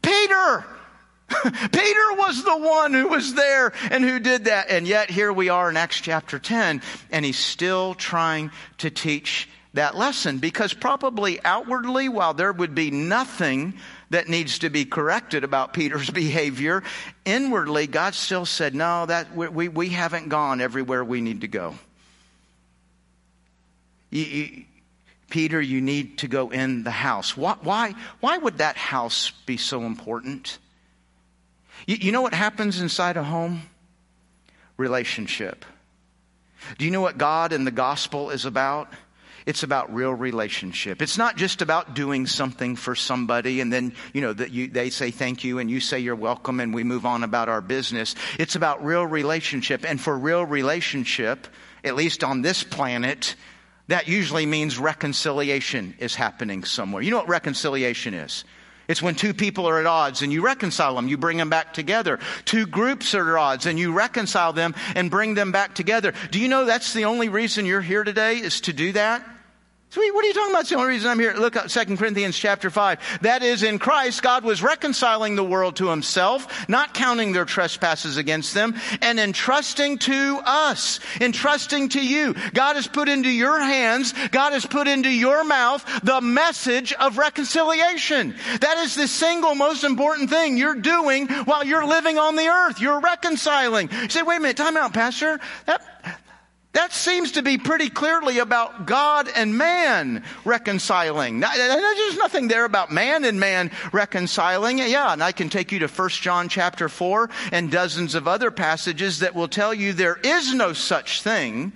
Peter! 0.01 0.65
Peter 1.43 2.13
was 2.15 2.45
the 2.45 2.57
one 2.57 2.93
who 2.93 3.09
was 3.09 3.35
there 3.35 3.73
and 3.91 4.05
who 4.05 4.21
did 4.21 4.45
that. 4.45 4.71
And 4.71 4.87
yet 4.87 5.11
here 5.11 5.33
we 5.33 5.49
are 5.49 5.71
in 5.71 5.77
Acts 5.77 6.01
chapter 6.01 6.39
10, 6.39 6.83
and 7.11 7.25
he's 7.25 7.39
still 7.39 7.95
trying 7.95 8.53
to 8.79 8.91
teach 8.91 9.49
that 9.75 9.97
lesson 9.97 10.39
because 10.39 10.73
probably 10.73 11.43
outwardly, 11.45 12.09
while 12.09 12.35
there 12.35 12.53
would 12.53 12.75
be 12.75 12.91
nothing 12.91 13.75
that 14.11 14.29
needs 14.29 14.59
to 14.61 14.71
be 14.71 14.85
corrected 14.85 15.45
about 15.45 15.73
Peter's 15.73 16.11
behavior, 16.11 16.83
inwardly, 17.25 17.87
God 17.87 18.15
still 18.15 18.47
said, 18.47 18.75
No, 18.75 19.07
that 19.07 19.35
we, 19.35 19.69
we 19.69 19.89
haven't 19.91 20.29
gone 20.29 20.61
everywhere 20.61 21.05
we 21.05 21.21
need 21.21 21.43
to 21.43 21.49
go. 21.49 21.75
You, 24.11 24.25
you, 24.25 24.65
Peter, 25.31 25.61
you 25.61 25.81
need 25.81 26.19
to 26.19 26.29
go 26.29 26.51
in 26.51 26.83
the 26.83 26.91
house. 26.91 27.37
Why, 27.37 27.55
why, 27.63 27.95
why 28.19 28.37
would 28.37 28.59
that 28.59 28.77
house 28.77 29.31
be 29.47 29.57
so 29.57 29.83
important? 29.83 30.59
You, 31.87 31.97
you 31.97 32.13
know 32.13 32.23
what 32.23 32.35
happens 32.35 32.81
inside 32.81 33.17
a 33.17 33.23
home? 33.23 33.63
Relationship. 34.77 35.65
Do 36.79 36.85
you 36.85 36.91
know 36.91 37.01
what 37.01 37.17
God 37.17 37.53
and 37.53 37.67
the 37.67 37.71
gospel 37.71 38.31
is 38.31 38.45
about? 38.45 38.93
It's 39.47 39.63
about 39.63 39.95
real 39.95 40.13
relationship. 40.13 41.01
It's 41.03 41.19
not 41.19 41.37
just 41.37 41.63
about 41.63 41.95
doing 41.95 42.27
something 42.27 42.77
for 42.77 42.95
somebody 42.95 43.61
and 43.61 43.73
then, 43.73 43.95
you 44.13 44.21
know, 44.21 44.33
that 44.33 44.51
you, 44.51 44.69
they 44.69 44.91
say 44.91 45.11
thank 45.11 45.45
you 45.45 45.59
and 45.59 45.71
you 45.71 45.81
say 45.81 45.99
you're 45.99 46.15
welcome 46.17 46.61
and 46.61 46.75
we 46.75 46.85
move 46.85 47.07
on 47.07 47.25
about 47.25 47.49
our 47.49 47.61
business. 47.61 48.15
It's 48.39 48.57
about 48.57 48.85
real 48.85 49.07
relationship. 49.07 49.85
And 49.89 50.01
for 50.01 50.17
real 50.17 50.45
relationship, 50.45 51.47
at 51.85 51.97
least 51.97 52.23
on 52.23 52.43
this 52.43 52.63
planet, 52.63 53.35
that 53.89 54.09
usually 54.09 54.47
means 54.47 54.79
reconciliation 54.79 55.95
is 55.99 56.15
happening 56.15 56.65
somewhere. 56.65 57.03
You 57.03 57.11
know 57.11 57.19
what 57.19 57.29
reconciliation 57.29 58.15
is? 58.15 58.45
It's 58.91 59.01
when 59.01 59.15
two 59.15 59.33
people 59.33 59.69
are 59.69 59.79
at 59.79 59.87
odds 59.87 60.23
and 60.23 60.33
you 60.33 60.43
reconcile 60.43 60.97
them, 60.97 61.07
you 61.07 61.17
bring 61.17 61.37
them 61.37 61.49
back 61.49 61.73
together. 61.73 62.19
Two 62.45 62.67
groups 62.67 63.15
are 63.15 63.37
at 63.37 63.41
odds 63.41 63.67
and 63.67 63.79
you 63.79 63.93
reconcile 63.93 64.53
them 64.53 64.75
and 64.97 65.09
bring 65.13 65.35
them 65.35 65.53
back 65.53 65.77
together. 65.77 66.13
Do 66.33 66.41
you 66.41 66.49
know 66.49 66.65
that's 66.65 66.93
the 66.93 67.05
only 67.05 67.29
reason 67.29 67.67
you're 67.67 67.83
here 67.83 68.03
today 68.03 68.39
is 68.39 68.63
to 68.63 68.73
do 68.73 68.91
that? 68.93 69.25
Sweet, 69.93 70.15
what 70.15 70.25
are 70.25 70.29
you 70.29 70.35
talking 70.35 70.53
about? 70.53 70.61
It's 70.61 70.71
the 70.71 70.77
only 70.77 70.91
reason 70.91 71.11
I'm 71.11 71.19
here. 71.19 71.35
Look 71.35 71.57
at 71.57 71.69
2 71.69 71.97
Corinthians 71.97 72.39
chapter 72.39 72.71
5. 72.71 73.23
That 73.23 73.43
is, 73.43 73.65
in 73.65 73.81
Christ, 73.81 74.23
God 74.23 74.45
was 74.45 74.63
reconciling 74.63 75.35
the 75.35 75.43
world 75.43 75.75
to 75.77 75.89
himself, 75.89 76.69
not 76.69 76.95
counting 76.95 77.33
their 77.33 77.45
trespasses 77.45 78.17
against 78.17 78.55
them, 78.55 78.77
and 79.03 79.19
entrusting 79.19 79.99
to 79.99 80.41
us, 80.45 81.01
entrusting 81.21 81.89
to 81.89 82.07
you. 82.07 82.35
God 82.55 82.77
has 82.77 82.87
put 82.87 83.09
into 83.09 83.29
your 83.29 83.61
hands, 83.61 84.15
God 84.29 84.53
has 84.53 84.65
put 84.65 84.87
into 84.87 85.11
your 85.11 85.43
mouth 85.43 85.85
the 86.05 86.21
message 86.21 86.93
of 86.93 87.19
reconciliation. 87.19 88.37
That 88.61 88.79
is 88.79 88.95
the 88.95 89.09
single 89.09 89.57
most 89.57 89.83
important 89.83 90.31
thing 90.31 90.57
you're 90.57 90.77
doing 90.77 91.27
while 91.27 91.65
you're 91.65 91.85
living 91.85 92.17
on 92.17 92.37
the 92.37 92.47
earth. 92.47 92.81
You're 92.81 93.01
reconciling. 93.01 93.91
You 93.91 94.09
say, 94.09 94.23
wait 94.23 94.37
a 94.37 94.41
minute, 94.41 94.57
time 94.57 94.77
out, 94.77 94.95
Pastor. 94.95 95.41
That, 95.67 95.83
that 96.73 96.93
seems 96.93 97.33
to 97.33 97.43
be 97.43 97.59
pretty 97.59 97.91
clearly 97.91 98.39
about 98.39 98.87
God 98.87 99.29
and 99.35 99.59
man 99.59 100.23
reconciling. 100.45 101.41
There's 101.41 102.17
nothing 102.17 102.47
there 102.47 102.65
about 102.65 102.93
man 102.93 103.25
and 103.25 103.41
man 103.41 103.73
reconciling. 103.93 104.79
Yeah, 104.79 105.13
and 105.13 105.23
I 105.23 105.33
can 105.33 105.49
take 105.49 105.73
you 105.73 105.81
to 105.81 105.89
1 105.89 106.09
John 106.11 106.49
chapter 106.49 106.89
4 106.89 107.29
and 107.51 107.73
dozens 107.73 108.15
of 108.15 108.29
other 108.29 108.53
passages 108.53 109.19
that 109.19 109.35
will 109.35 109.49
tell 109.49 109.75
you 109.75 109.93
there 109.93 110.17
is 110.23 110.55
no 110.55 110.73
such 110.73 111.23
thing 111.23 111.73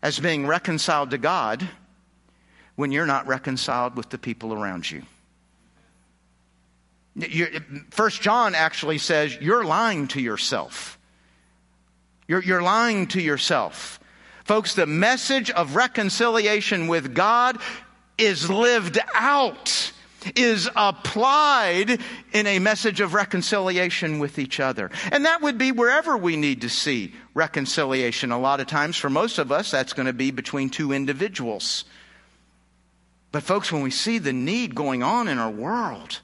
as 0.00 0.20
being 0.20 0.46
reconciled 0.46 1.10
to 1.10 1.18
God 1.18 1.68
when 2.76 2.92
you're 2.92 3.06
not 3.06 3.26
reconciled 3.26 3.96
with 3.96 4.10
the 4.10 4.18
people 4.18 4.52
around 4.52 4.88
you. 4.88 5.02
First 7.90 8.22
John 8.22 8.54
actually 8.54 8.98
says 8.98 9.36
you're 9.40 9.64
lying 9.64 10.06
to 10.08 10.20
yourself. 10.20 10.98
You're, 12.26 12.42
you're 12.42 12.62
lying 12.62 13.06
to 13.08 13.20
yourself. 13.20 14.00
Folks, 14.44 14.74
the 14.74 14.86
message 14.86 15.50
of 15.50 15.76
reconciliation 15.76 16.86
with 16.86 17.14
God 17.14 17.58
is 18.18 18.50
lived 18.50 18.98
out, 19.14 19.92
is 20.36 20.68
applied 20.76 21.98
in 22.32 22.46
a 22.46 22.58
message 22.58 23.00
of 23.00 23.14
reconciliation 23.14 24.18
with 24.18 24.38
each 24.38 24.60
other. 24.60 24.90
And 25.12 25.24
that 25.24 25.42
would 25.42 25.58
be 25.58 25.72
wherever 25.72 26.16
we 26.16 26.36
need 26.36 26.60
to 26.62 26.68
see 26.68 27.14
reconciliation. 27.34 28.32
A 28.32 28.38
lot 28.38 28.60
of 28.60 28.66
times, 28.66 28.96
for 28.96 29.10
most 29.10 29.38
of 29.38 29.50
us, 29.50 29.70
that's 29.70 29.92
going 29.92 30.06
to 30.06 30.12
be 30.12 30.30
between 30.30 30.70
two 30.70 30.92
individuals. 30.92 31.84
But 33.32 33.42
folks, 33.42 33.72
when 33.72 33.82
we 33.82 33.90
see 33.90 34.18
the 34.18 34.32
need 34.32 34.74
going 34.74 35.02
on 35.02 35.26
in 35.26 35.38
our 35.38 35.50
world, 35.50 36.20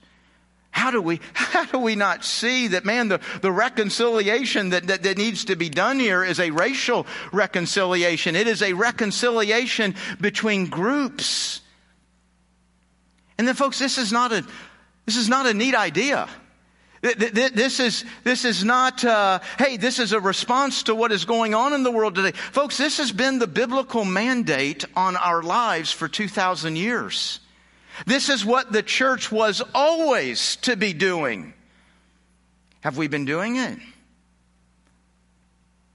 how 0.71 0.91
do 0.91 1.03
we, 1.03 1.21
how 1.35 1.65
do 1.65 1.79
we 1.79 1.97
not 1.97 2.25
see 2.25 2.69
that, 2.69 2.85
man, 2.85 3.09
the, 3.09 3.21
the 3.43 3.53
reconciliation 3.53 4.71
that, 4.71 4.87
that, 4.87 5.03
that 5.03 5.19
needs 5.19 5.47
to 5.47 5.57
be 5.57 5.69
done 5.69 5.99
here 5.99 6.25
is 6.25 6.41
a 6.41 6.51
racial 6.51 7.07
reconciliation. 7.33 8.37
It 8.37 8.47
is 8.47 8.63
a 8.63 8.73
reconciliation 8.73 9.95
between 10.21 10.67
groups. 10.67 11.61
And 13.39 13.49
then 13.49 13.55
folks, 13.55 13.79
this 13.79 13.99
is 13.99 14.13
not 14.13 14.33
a, 14.33 14.45
this 15.07 15.17
is 15.17 15.29
not 15.29 15.47
a 15.47 15.55
neat 15.55 15.75
idea. 15.75 16.29
This 17.03 17.81
is, 17.81 18.05
this 18.25 18.45
is 18.45 18.63
not, 18.63 19.03
uh, 19.03 19.39
hey, 19.59 19.79
this 19.79 19.99
is 19.99 20.13
a 20.13 20.21
response 20.21 20.83
to 20.83 20.95
what 20.95 21.13
is 21.13 21.25
going 21.25 21.55
on 21.55 21.73
in 21.73 21.83
the 21.83 21.91
world 21.91 22.15
today. 22.15 22.33
Folks, 22.33 22.77
this 22.77 22.99
has 22.99 23.11
been 23.11 23.39
the 23.39 23.47
biblical 23.47 24.05
mandate 24.05 24.85
on 24.95 25.17
our 25.17 25.43
lives 25.43 25.91
for 25.91 26.09
2,000 26.09 26.77
years. 26.77 27.41
This 28.07 28.29
is 28.29 28.45
what 28.45 28.73
the 28.73 28.83
church 28.83 29.31
was 29.31 29.63
always 29.75 30.57
to 30.57 30.77
be 30.77 30.93
doing. 30.93 31.55
Have 32.81 32.97
we 32.97 33.09
been 33.09 33.25
doing 33.25 33.57
it? 33.57 33.79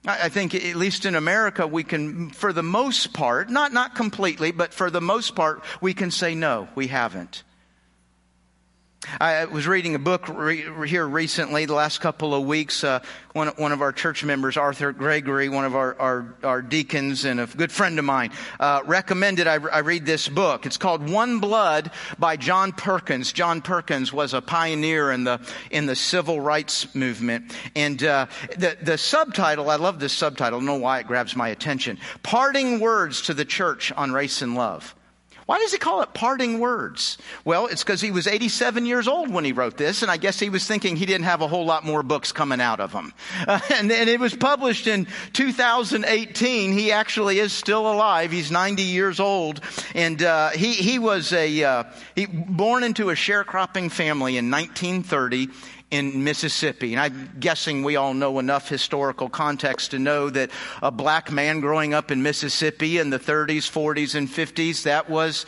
I 0.06 0.28
think, 0.28 0.54
at 0.54 0.76
least 0.76 1.04
in 1.04 1.16
America, 1.16 1.66
we 1.66 1.82
can, 1.82 2.30
for 2.30 2.52
the 2.52 2.62
most 2.62 3.12
part, 3.12 3.50
not, 3.50 3.72
not 3.72 3.96
completely, 3.96 4.52
but 4.52 4.72
for 4.72 4.88
the 4.88 5.00
most 5.00 5.34
part, 5.34 5.64
we 5.80 5.94
can 5.94 6.12
say 6.12 6.36
no, 6.36 6.68
we 6.76 6.86
haven't. 6.86 7.42
I 9.20 9.44
was 9.44 9.66
reading 9.66 9.94
a 9.94 9.98
book 9.98 10.28
re- 10.28 10.88
here 10.88 11.06
recently, 11.06 11.64
the 11.64 11.74
last 11.74 12.00
couple 12.00 12.34
of 12.34 12.44
weeks. 12.44 12.82
Uh, 12.82 13.00
one, 13.34 13.48
one, 13.48 13.72
of 13.72 13.80
our 13.80 13.92
church 13.92 14.24
members, 14.24 14.56
Arthur 14.56 14.92
Gregory, 14.92 15.48
one 15.48 15.64
of 15.64 15.76
our, 15.76 15.96
our, 15.98 16.34
our 16.42 16.62
deacons 16.62 17.24
and 17.24 17.38
a 17.38 17.46
good 17.46 17.70
friend 17.70 17.98
of 17.98 18.04
mine, 18.04 18.32
uh, 18.58 18.82
recommended 18.84 19.46
I, 19.46 19.54
I, 19.54 19.78
read 19.80 20.06
this 20.06 20.28
book. 20.28 20.66
It's 20.66 20.78
called 20.78 21.08
One 21.08 21.38
Blood 21.38 21.90
by 22.18 22.36
John 22.36 22.72
Perkins. 22.72 23.32
John 23.32 23.60
Perkins 23.62 24.12
was 24.12 24.34
a 24.34 24.40
pioneer 24.40 25.12
in 25.12 25.24
the 25.24 25.40
in 25.70 25.86
the 25.86 25.96
civil 25.96 26.40
rights 26.40 26.92
movement, 26.94 27.54
and 27.76 28.02
uh, 28.02 28.26
the 28.56 28.76
the 28.80 28.98
subtitle. 28.98 29.70
I 29.70 29.76
love 29.76 30.00
this 30.00 30.14
subtitle. 30.14 30.56
I 30.56 30.58
don't 30.58 30.66
know 30.66 30.76
why 30.76 31.00
it 31.00 31.06
grabs 31.06 31.36
my 31.36 31.48
attention. 31.48 31.98
Parting 32.22 32.80
words 32.80 33.22
to 33.22 33.34
the 33.34 33.44
church 33.44 33.92
on 33.92 34.12
race 34.12 34.42
and 34.42 34.54
love. 34.54 34.95
Why 35.46 35.60
does 35.60 35.70
he 35.70 35.78
call 35.78 36.02
it 36.02 36.12
parting 36.12 36.58
words? 36.58 37.18
Well, 37.44 37.68
it's 37.68 37.84
because 37.84 38.00
he 38.00 38.10
was 38.10 38.26
87 38.26 38.84
years 38.84 39.06
old 39.06 39.30
when 39.30 39.44
he 39.44 39.52
wrote 39.52 39.76
this, 39.76 40.02
and 40.02 40.10
I 40.10 40.16
guess 40.16 40.40
he 40.40 40.50
was 40.50 40.66
thinking 40.66 40.96
he 40.96 41.06
didn't 41.06 41.24
have 41.24 41.40
a 41.40 41.46
whole 41.46 41.64
lot 41.64 41.84
more 41.84 42.02
books 42.02 42.32
coming 42.32 42.60
out 42.60 42.80
of 42.80 42.92
him. 42.92 43.12
Uh, 43.46 43.60
and, 43.74 43.90
and, 43.92 44.10
it 44.10 44.18
was 44.18 44.34
published 44.34 44.88
in 44.88 45.06
2018. 45.34 46.72
He 46.72 46.90
actually 46.90 47.38
is 47.38 47.52
still 47.52 47.90
alive. 47.92 48.32
He's 48.32 48.50
90 48.50 48.82
years 48.82 49.20
old, 49.20 49.60
and 49.94 50.20
uh, 50.20 50.50
he 50.50 50.72
he 50.72 50.98
was 50.98 51.32
a 51.32 51.62
uh, 51.62 51.84
he 52.16 52.26
born 52.26 52.82
into 52.82 53.10
a 53.10 53.14
sharecropping 53.14 53.90
family 53.90 54.36
in 54.38 54.50
1930 54.50 55.48
in 55.90 56.24
Mississippi. 56.24 56.94
And 56.94 57.00
I'm 57.00 57.36
guessing 57.38 57.82
we 57.82 57.96
all 57.96 58.14
know 58.14 58.38
enough 58.38 58.68
historical 58.68 59.28
context 59.28 59.92
to 59.92 59.98
know 59.98 60.30
that 60.30 60.50
a 60.82 60.90
black 60.90 61.30
man 61.30 61.60
growing 61.60 61.94
up 61.94 62.10
in 62.10 62.22
Mississippi 62.22 62.98
in 62.98 63.10
the 63.10 63.18
30s, 63.18 63.70
40s, 63.70 64.14
and 64.14 64.28
50s, 64.28 64.82
that 64.82 65.08
was 65.08 65.46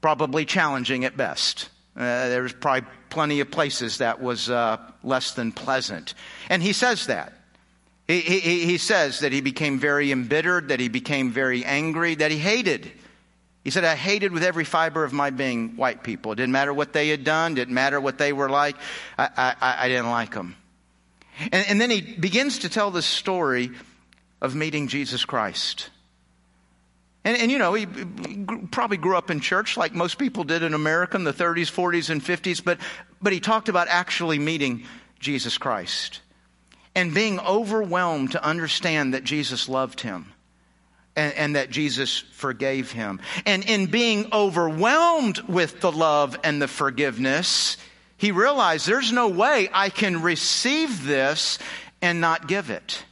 probably 0.00 0.44
challenging 0.44 1.04
at 1.04 1.16
best. 1.16 1.68
Uh, 1.96 2.28
there 2.28 2.42
was 2.42 2.52
probably 2.52 2.88
plenty 3.08 3.40
of 3.40 3.50
places 3.50 3.98
that 3.98 4.20
was 4.20 4.50
uh, 4.50 4.76
less 5.02 5.32
than 5.32 5.52
pleasant. 5.52 6.14
And 6.48 6.62
he 6.62 6.72
says 6.72 7.06
that. 7.06 7.32
He, 8.06 8.20
he, 8.20 8.64
he 8.64 8.78
says 8.78 9.20
that 9.20 9.32
he 9.32 9.40
became 9.40 9.78
very 9.78 10.10
embittered, 10.10 10.68
that 10.68 10.80
he 10.80 10.88
became 10.88 11.30
very 11.30 11.64
angry, 11.64 12.14
that 12.16 12.30
he 12.30 12.38
hated 12.38 12.90
he 13.64 13.70
said, 13.70 13.84
I 13.84 13.94
hated 13.94 14.32
with 14.32 14.42
every 14.42 14.64
fiber 14.64 15.04
of 15.04 15.12
my 15.12 15.30
being 15.30 15.76
white 15.76 16.02
people. 16.02 16.32
It 16.32 16.36
didn't 16.36 16.52
matter 16.52 16.72
what 16.72 16.92
they 16.92 17.08
had 17.08 17.24
done, 17.24 17.52
It 17.52 17.56
didn't 17.56 17.74
matter 17.74 18.00
what 18.00 18.18
they 18.18 18.32
were 18.32 18.48
like. 18.48 18.76
I, 19.18 19.54
I, 19.60 19.76
I 19.84 19.88
didn't 19.88 20.10
like 20.10 20.32
them. 20.32 20.56
And, 21.52 21.66
and 21.68 21.80
then 21.80 21.90
he 21.90 22.00
begins 22.00 22.60
to 22.60 22.68
tell 22.68 22.90
the 22.90 23.02
story 23.02 23.70
of 24.40 24.54
meeting 24.54 24.88
Jesus 24.88 25.24
Christ. 25.24 25.90
And, 27.22 27.36
and, 27.36 27.50
you 27.50 27.58
know, 27.58 27.74
he 27.74 27.86
probably 28.70 28.96
grew 28.96 29.16
up 29.16 29.30
in 29.30 29.40
church 29.40 29.76
like 29.76 29.92
most 29.92 30.18
people 30.18 30.44
did 30.44 30.62
in 30.62 30.72
America 30.72 31.18
in 31.18 31.24
the 31.24 31.34
30s, 31.34 31.70
40s, 31.70 32.08
and 32.08 32.22
50s, 32.22 32.64
but, 32.64 32.78
but 33.20 33.34
he 33.34 33.40
talked 33.40 33.68
about 33.68 33.88
actually 33.88 34.38
meeting 34.38 34.84
Jesus 35.18 35.58
Christ 35.58 36.20
and 36.94 37.12
being 37.12 37.38
overwhelmed 37.38 38.32
to 38.32 38.42
understand 38.42 39.12
that 39.12 39.22
Jesus 39.22 39.68
loved 39.68 40.00
him 40.00 40.32
and, 41.20 41.34
and, 41.34 41.56
that 41.56 41.70
Jesus 41.70 42.18
forgave 42.32 42.90
him. 42.90 43.20
And 43.44 43.64
in 43.64 43.86
being 43.86 44.28
overwhelmed 44.32 45.38
with 45.40 45.80
the 45.80 45.92
love 45.92 46.38
and 46.42 46.60
the 46.62 46.68
forgiveness, 46.68 47.76
he 48.16 48.32
realized 48.32 48.86
there's 48.86 49.12
no 49.12 49.28
way 49.28 49.68
I 49.72 49.90
can 49.90 50.22
receive 50.22 51.04
this 51.04 51.58
and 52.00 52.20
not 52.20 52.48
give 52.48 52.70
it. 52.70 53.04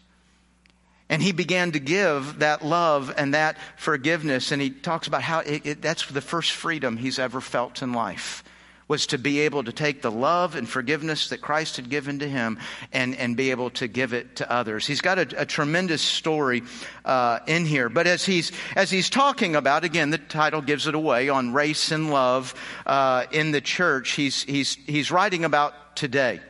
And 1.11 1.23
he 1.23 1.33
began 1.33 1.73
to 1.73 1.79
give 1.79 2.38
that 2.40 2.64
love 2.64 3.12
and 3.16 3.35
that 3.35 3.57
forgiveness. 3.77 4.53
And 4.53 4.61
he 4.61 4.71
talks 4.71 5.07
about 5.07 5.23
how 5.23 5.40
it, 5.40 5.66
it, 5.66 5.83
that's 5.83 6.07
the 6.07 6.21
first 6.21 6.53
freedom 6.53 6.97
he's 6.97 7.18
ever 7.18 7.40
felt 7.40 7.83
in 7.83 7.92
life 7.92 8.42
was 8.88 9.07
to 9.09 9.18
be 9.18 9.40
able 9.40 9.62
to 9.62 9.72
take 9.72 10.03
the 10.03 10.11
love 10.11 10.55
and 10.55 10.68
forgiveness 10.68 11.29
that 11.29 11.42
Christ 11.42 11.77
had 11.77 11.90
given 11.90 12.18
to 12.20 12.29
him 12.29 12.59
and, 12.92 13.14
and 13.14 13.37
be 13.37 13.51
able 13.51 13.70
to 13.70 13.87
give 13.87 14.14
it 14.14 14.37
to 14.37 14.51
others. 14.51 14.87
He's 14.87 15.03
got 15.03 15.18
a, 15.18 15.42
a 15.42 15.46
tremendous 15.46 16.03
story 16.03 16.62
uh, 17.05 17.40
in 17.46 17.66
here. 17.66 17.88
But 17.88 18.07
as 18.07 18.24
he's, 18.24 18.51
as 18.74 18.90
he's 18.90 19.11
talking 19.11 19.55
about, 19.55 19.85
again, 19.85 20.11
the 20.11 20.18
title 20.18 20.62
gives 20.62 20.87
it 20.87 20.94
away 20.94 21.29
on 21.29 21.53
race 21.53 21.92
and 21.92 22.11
love 22.11 22.55
uh, 22.87 23.27
in 23.31 23.53
the 23.53 23.61
church, 23.61 24.12
he's, 24.12 24.42
he's, 24.44 24.77
he's 24.87 25.11
writing 25.11 25.44
about 25.44 25.94
today. 25.94 26.40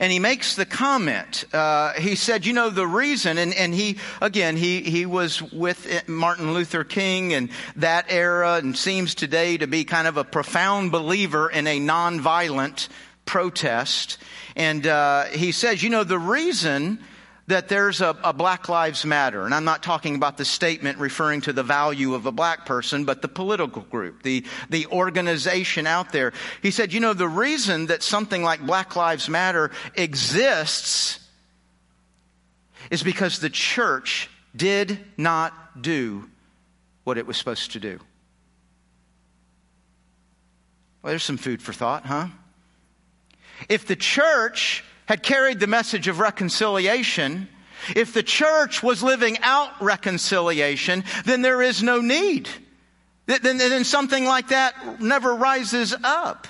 And 0.00 0.12
he 0.12 0.18
makes 0.18 0.54
the 0.56 0.66
comment. 0.66 1.44
Uh, 1.52 1.92
he 1.94 2.14
said, 2.14 2.46
you 2.46 2.52
know, 2.52 2.70
the 2.70 2.86
reason, 2.86 3.38
and, 3.38 3.54
and 3.54 3.74
he, 3.74 3.98
again, 4.20 4.56
he, 4.56 4.82
he 4.82 5.06
was 5.06 5.42
with 5.42 6.08
Martin 6.08 6.54
Luther 6.54 6.84
King 6.84 7.32
and 7.32 7.50
that 7.76 8.06
era 8.08 8.56
and 8.56 8.76
seems 8.76 9.14
today 9.14 9.56
to 9.58 9.66
be 9.66 9.84
kind 9.84 10.06
of 10.06 10.16
a 10.16 10.24
profound 10.24 10.92
believer 10.92 11.50
in 11.50 11.66
a 11.66 11.80
nonviolent 11.80 12.88
protest. 13.24 14.18
And 14.56 14.86
uh, 14.86 15.24
he 15.24 15.52
says, 15.52 15.82
you 15.82 15.90
know, 15.90 16.04
the 16.04 16.18
reason 16.18 16.98
that 17.48 17.68
there's 17.68 18.00
a, 18.00 18.16
a, 18.22 18.32
Black 18.32 18.68
Lives 18.68 19.04
Matter, 19.04 19.44
and 19.44 19.54
I'm 19.54 19.64
not 19.64 19.82
talking 19.82 20.14
about 20.14 20.36
the 20.36 20.44
statement 20.44 20.98
referring 20.98 21.40
to 21.42 21.52
the 21.52 21.62
value 21.62 22.14
of 22.14 22.26
a 22.26 22.32
black 22.32 22.66
person, 22.66 23.04
but 23.04 23.20
the 23.20 23.28
political 23.28 23.82
group, 23.82 24.22
the, 24.22 24.44
the 24.70 24.86
organization 24.86 25.86
out 25.86 26.12
there. 26.12 26.32
He 26.62 26.70
said, 26.70 26.92
you 26.92 27.00
know, 27.00 27.14
the 27.14 27.28
reason 27.28 27.86
that 27.86 28.02
something 28.02 28.42
like 28.42 28.64
Black 28.64 28.94
Lives 28.94 29.28
Matter 29.28 29.70
exists 29.96 31.18
is 32.90 33.02
because 33.02 33.40
the 33.40 33.50
church 33.50 34.30
did 34.54 34.98
not 35.16 35.82
do 35.82 36.28
what 37.04 37.18
it 37.18 37.26
was 37.26 37.36
supposed 37.36 37.72
to 37.72 37.80
do. 37.80 37.98
Well, 41.02 41.10
there's 41.10 41.24
some 41.24 41.36
food 41.36 41.60
for 41.60 41.72
thought, 41.72 42.06
huh? 42.06 42.28
If 43.68 43.86
the 43.86 43.96
church 43.96 44.84
had 45.06 45.22
carried 45.22 45.60
the 45.60 45.66
message 45.66 46.08
of 46.08 46.18
reconciliation, 46.18 47.48
if 47.96 48.14
the 48.14 48.22
church 48.22 48.82
was 48.82 49.02
living 49.02 49.38
out 49.42 49.70
reconciliation, 49.80 51.04
then 51.24 51.42
there 51.42 51.62
is 51.62 51.82
no 51.82 52.00
need. 52.00 52.48
Then, 53.26 53.58
then 53.58 53.84
something 53.84 54.24
like 54.24 54.48
that 54.48 55.00
never 55.00 55.34
rises 55.34 55.94
up. 56.02 56.46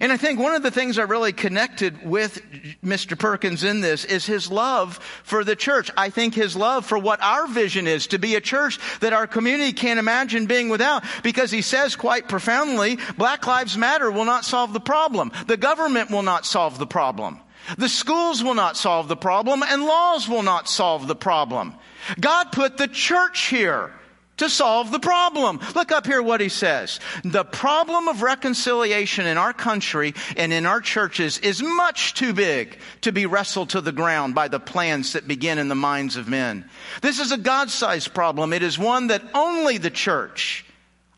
And 0.00 0.10
I 0.10 0.16
think 0.16 0.40
one 0.40 0.54
of 0.54 0.62
the 0.62 0.70
things 0.70 0.98
I 0.98 1.02
really 1.02 1.32
connected 1.32 2.08
with 2.08 2.40
Mr. 2.82 3.18
Perkins 3.18 3.62
in 3.62 3.82
this 3.82 4.06
is 4.06 4.24
his 4.24 4.50
love 4.50 4.96
for 5.22 5.44
the 5.44 5.56
church. 5.56 5.90
I 5.96 6.08
think 6.08 6.34
his 6.34 6.56
love 6.56 6.86
for 6.86 6.96
what 6.96 7.20
our 7.20 7.46
vision 7.46 7.86
is 7.86 8.06
to 8.08 8.18
be 8.18 8.34
a 8.34 8.40
church 8.40 8.78
that 9.00 9.12
our 9.12 9.26
community 9.26 9.72
can't 9.72 9.98
imagine 9.98 10.46
being 10.46 10.70
without 10.70 11.04
because 11.22 11.50
he 11.50 11.60
says 11.60 11.94
quite 11.94 12.26
profoundly, 12.26 12.98
Black 13.18 13.46
Lives 13.46 13.76
Matter 13.76 14.10
will 14.10 14.24
not 14.24 14.46
solve 14.46 14.72
the 14.72 14.80
problem. 14.80 15.30
The 15.46 15.58
government 15.58 16.10
will 16.10 16.22
not 16.22 16.46
solve 16.46 16.78
the 16.78 16.86
problem. 16.86 17.41
The 17.78 17.88
schools 17.88 18.42
will 18.42 18.54
not 18.54 18.76
solve 18.76 19.08
the 19.08 19.16
problem 19.16 19.62
and 19.62 19.84
laws 19.84 20.28
will 20.28 20.42
not 20.42 20.68
solve 20.68 21.06
the 21.06 21.16
problem. 21.16 21.74
God 22.20 22.52
put 22.52 22.76
the 22.76 22.88
church 22.88 23.46
here 23.46 23.92
to 24.38 24.48
solve 24.48 24.90
the 24.90 24.98
problem. 24.98 25.60
Look 25.74 25.92
up 25.92 26.06
here 26.06 26.22
what 26.22 26.40
he 26.40 26.48
says. 26.48 26.98
The 27.22 27.44
problem 27.44 28.08
of 28.08 28.22
reconciliation 28.22 29.26
in 29.26 29.38
our 29.38 29.52
country 29.52 30.14
and 30.36 30.52
in 30.52 30.66
our 30.66 30.80
churches 30.80 31.38
is 31.38 31.62
much 31.62 32.14
too 32.14 32.32
big 32.32 32.78
to 33.02 33.12
be 33.12 33.26
wrestled 33.26 33.70
to 33.70 33.80
the 33.80 33.92
ground 33.92 34.34
by 34.34 34.48
the 34.48 34.58
plans 34.58 35.12
that 35.12 35.28
begin 35.28 35.58
in 35.58 35.68
the 35.68 35.74
minds 35.74 36.16
of 36.16 36.28
men. 36.28 36.68
This 37.02 37.20
is 37.20 37.30
a 37.30 37.38
God-sized 37.38 38.12
problem. 38.14 38.52
It 38.52 38.62
is 38.62 38.78
one 38.78 39.08
that 39.08 39.22
only 39.34 39.78
the 39.78 39.90
church, 39.90 40.64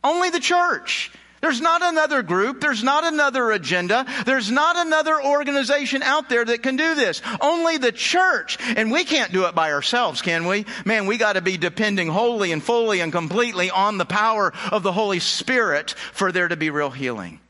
only 0.03 0.31
the 0.31 0.41
church 0.41 1.11
there's 1.45 1.61
not 1.61 1.83
another 1.83 2.23
group. 2.23 2.63
There's 2.63 2.83
not 2.83 3.05
another 3.05 3.51
agenda. 3.51 4.07
There's 4.25 4.51
not 4.51 4.79
another 4.79 5.23
organization 5.23 6.03
out 6.03 6.31
there 6.31 6.43
that 6.43 6.63
can 6.63 6.77
do 6.77 6.95
this. 6.95 7.21
Only 7.39 7.77
the 7.77 7.93
church. 7.93 8.57
And 8.79 8.91
we 8.91 9.05
can't 9.05 9.31
do 9.31 9.45
it 9.45 9.55
by 9.55 9.73
ourselves, 9.73 10.23
can 10.23 10.47
we? 10.47 10.65
Man, 10.87 11.05
we 11.05 11.19
gotta 11.19 11.43
be 11.43 11.59
depending 11.59 12.09
wholly 12.09 12.51
and 12.51 12.63
fully 12.63 13.03
and 13.03 13.13
completely 13.13 13.71
on 13.71 13.99
the 13.99 14.07
power 14.07 14.55
of 14.73 14.83
the 14.83 14.93
Holy 14.93 15.19
Spirit 15.19 15.91
for 15.91 16.33
there 16.33 16.49
to 16.49 16.57
be 16.57 16.71
real 16.71 16.89
healing. 16.89 17.41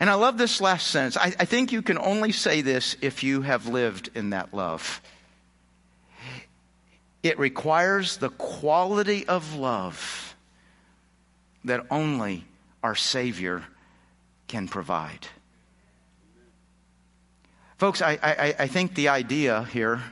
And 0.00 0.08
I 0.08 0.14
love 0.14 0.38
this 0.38 0.58
last 0.62 0.86
sentence. 0.86 1.18
I, 1.18 1.34
I 1.38 1.44
think 1.44 1.70
you 1.70 1.82
can 1.82 1.98
only 1.98 2.32
say 2.32 2.62
this 2.62 2.96
if 3.02 3.22
you 3.22 3.42
have 3.42 3.66
lived 3.66 4.08
in 4.14 4.30
that 4.30 4.54
love. 4.54 5.02
It 7.22 7.38
requires 7.38 8.16
the 8.16 8.30
quality 8.30 9.28
of 9.28 9.54
love 9.54 10.27
that 11.68 11.86
only 11.90 12.44
our 12.82 12.94
Savior 12.94 13.64
can 14.48 14.68
provide. 14.68 15.26
Folks, 17.78 18.02
I, 18.02 18.18
I, 18.22 18.54
I, 18.58 18.66
think 18.66 18.94
the 18.94 19.08
idea 19.08 19.62
here 19.64 20.02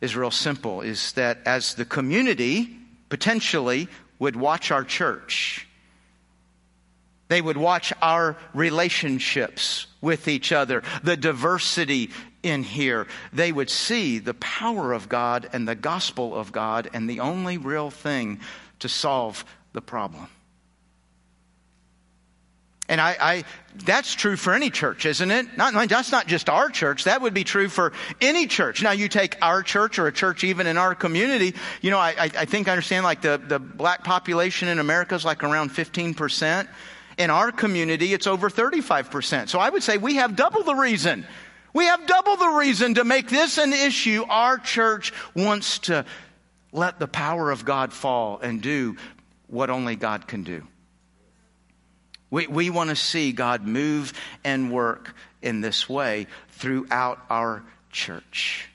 is 0.00 0.16
real 0.16 0.30
simple 0.30 0.80
is 0.80 1.12
that 1.12 1.38
as 1.44 1.74
the 1.74 1.84
community 1.84 2.74
potentially 3.10 3.88
would 4.18 4.34
watch 4.34 4.70
our 4.70 4.82
church, 4.82 5.66
they 7.28 7.42
would 7.42 7.58
watch 7.58 7.92
our 8.00 8.36
relationships 8.54 9.86
with 10.00 10.26
each 10.26 10.52
other, 10.52 10.82
the 11.02 11.16
diversity 11.16 12.10
in 12.42 12.62
here. 12.62 13.06
They 13.32 13.52
would 13.52 13.70
see 13.70 14.18
the 14.18 14.34
power 14.34 14.92
of 14.92 15.08
God 15.08 15.48
and 15.52 15.68
the 15.68 15.74
gospel 15.74 16.34
of 16.34 16.50
God 16.52 16.88
and 16.94 17.08
the 17.08 17.20
only 17.20 17.58
real 17.58 17.90
thing 17.90 18.40
to 18.78 18.88
solve 18.88 19.44
the 19.72 19.82
problem. 19.82 20.28
And 22.92 23.00
I, 23.00 23.16
I, 23.18 23.44
that's 23.86 24.14
true 24.14 24.36
for 24.36 24.52
any 24.52 24.68
church, 24.68 25.06
isn't 25.06 25.30
it? 25.30 25.56
Not, 25.56 25.88
that's 25.88 26.12
not 26.12 26.26
just 26.26 26.50
our 26.50 26.68
church. 26.68 27.04
That 27.04 27.22
would 27.22 27.32
be 27.32 27.42
true 27.42 27.70
for 27.70 27.94
any 28.20 28.46
church. 28.46 28.82
Now, 28.82 28.90
you 28.90 29.08
take 29.08 29.38
our 29.40 29.62
church 29.62 29.98
or 29.98 30.08
a 30.08 30.12
church 30.12 30.44
even 30.44 30.66
in 30.66 30.76
our 30.76 30.94
community. 30.94 31.54
You 31.80 31.90
know, 31.90 31.98
I, 31.98 32.14
I 32.18 32.44
think 32.44 32.68
I 32.68 32.72
understand 32.72 33.04
like 33.04 33.22
the, 33.22 33.40
the 33.42 33.58
black 33.58 34.04
population 34.04 34.68
in 34.68 34.78
America 34.78 35.14
is 35.14 35.24
like 35.24 35.42
around 35.42 35.70
15%. 35.70 36.68
In 37.16 37.30
our 37.30 37.50
community, 37.50 38.12
it's 38.12 38.26
over 38.26 38.50
35%. 38.50 39.48
So 39.48 39.58
I 39.58 39.70
would 39.70 39.82
say 39.82 39.96
we 39.96 40.16
have 40.16 40.36
double 40.36 40.62
the 40.62 40.74
reason. 40.74 41.26
We 41.72 41.86
have 41.86 42.06
double 42.06 42.36
the 42.36 42.48
reason 42.48 42.96
to 42.96 43.04
make 43.04 43.30
this 43.30 43.56
an 43.56 43.72
issue. 43.72 44.26
Our 44.28 44.58
church 44.58 45.14
wants 45.34 45.78
to 45.80 46.04
let 46.72 46.98
the 46.98 47.08
power 47.08 47.50
of 47.50 47.64
God 47.64 47.90
fall 47.90 48.38
and 48.40 48.60
do 48.60 48.98
what 49.46 49.70
only 49.70 49.96
God 49.96 50.28
can 50.28 50.42
do. 50.42 50.66
We, 52.32 52.46
we 52.46 52.70
want 52.70 52.88
to 52.88 52.96
see 52.96 53.32
God 53.32 53.66
move 53.66 54.14
and 54.42 54.72
work 54.72 55.14
in 55.42 55.60
this 55.60 55.86
way 55.86 56.26
throughout 56.52 57.18
our 57.28 57.62
church. 57.90 58.70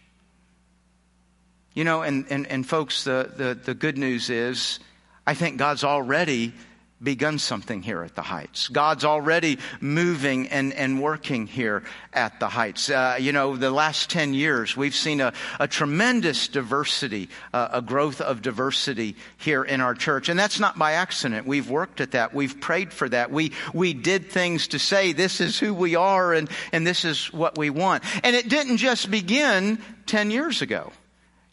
You 1.73 1.83
know, 1.83 2.03
and, 2.03 2.27
and, 2.29 2.45
and 2.45 2.67
folks, 2.67 3.03
the, 3.03 3.31
the, 3.35 3.55
the 3.55 3.73
good 3.73 3.97
news 3.97 4.29
is 4.29 4.79
I 5.25 5.33
think 5.33 5.57
God's 5.57 5.83
already 5.83 6.53
begun 7.01 7.37
something 7.37 7.83
here 7.83 8.03
at 8.03 8.15
the 8.15 8.21
Heights. 8.21 8.69
God's 8.69 9.05
already 9.05 9.59
moving 9.79 10.47
and, 10.47 10.73
and 10.73 11.01
working 11.01 11.45
here 11.45 11.83
at 12.11 12.39
the 12.39 12.47
Heights. 12.47 12.89
Uh, 12.89 13.17
you 13.19 13.31
know, 13.31 13.55
the 13.55 13.69
last 13.69 14.09
10 14.09 14.33
years, 14.33 14.75
we've 14.75 14.95
seen 14.95 15.21
a, 15.21 15.33
a 15.59 15.67
tremendous 15.67 16.47
diversity, 16.47 17.29
uh, 17.53 17.69
a 17.73 17.81
growth 17.81 18.19
of 18.19 18.41
diversity 18.41 19.15
here 19.37 19.63
in 19.63 19.79
our 19.79 19.93
church. 19.93 20.29
And 20.29 20.39
that's 20.39 20.59
not 20.59 20.77
by 20.77 20.93
accident. 20.93 21.45
We've 21.45 21.69
worked 21.69 22.01
at 22.01 22.11
that. 22.11 22.33
We've 22.33 22.59
prayed 22.59 22.91
for 22.91 23.07
that. 23.09 23.31
We, 23.31 23.51
we 23.73 23.93
did 23.93 24.31
things 24.31 24.69
to 24.69 24.79
say, 24.79 25.13
this 25.13 25.39
is 25.39 25.59
who 25.59 25.73
we 25.73 25.95
are 25.95 26.33
and, 26.33 26.49
and 26.71 26.85
this 26.85 27.05
is 27.05 27.31
what 27.31 27.57
we 27.57 27.69
want. 27.69 28.03
And 28.23 28.35
it 28.35 28.49
didn't 28.49 28.77
just 28.77 29.11
begin 29.11 29.79
10 30.07 30.31
years 30.31 30.61
ago. 30.61 30.91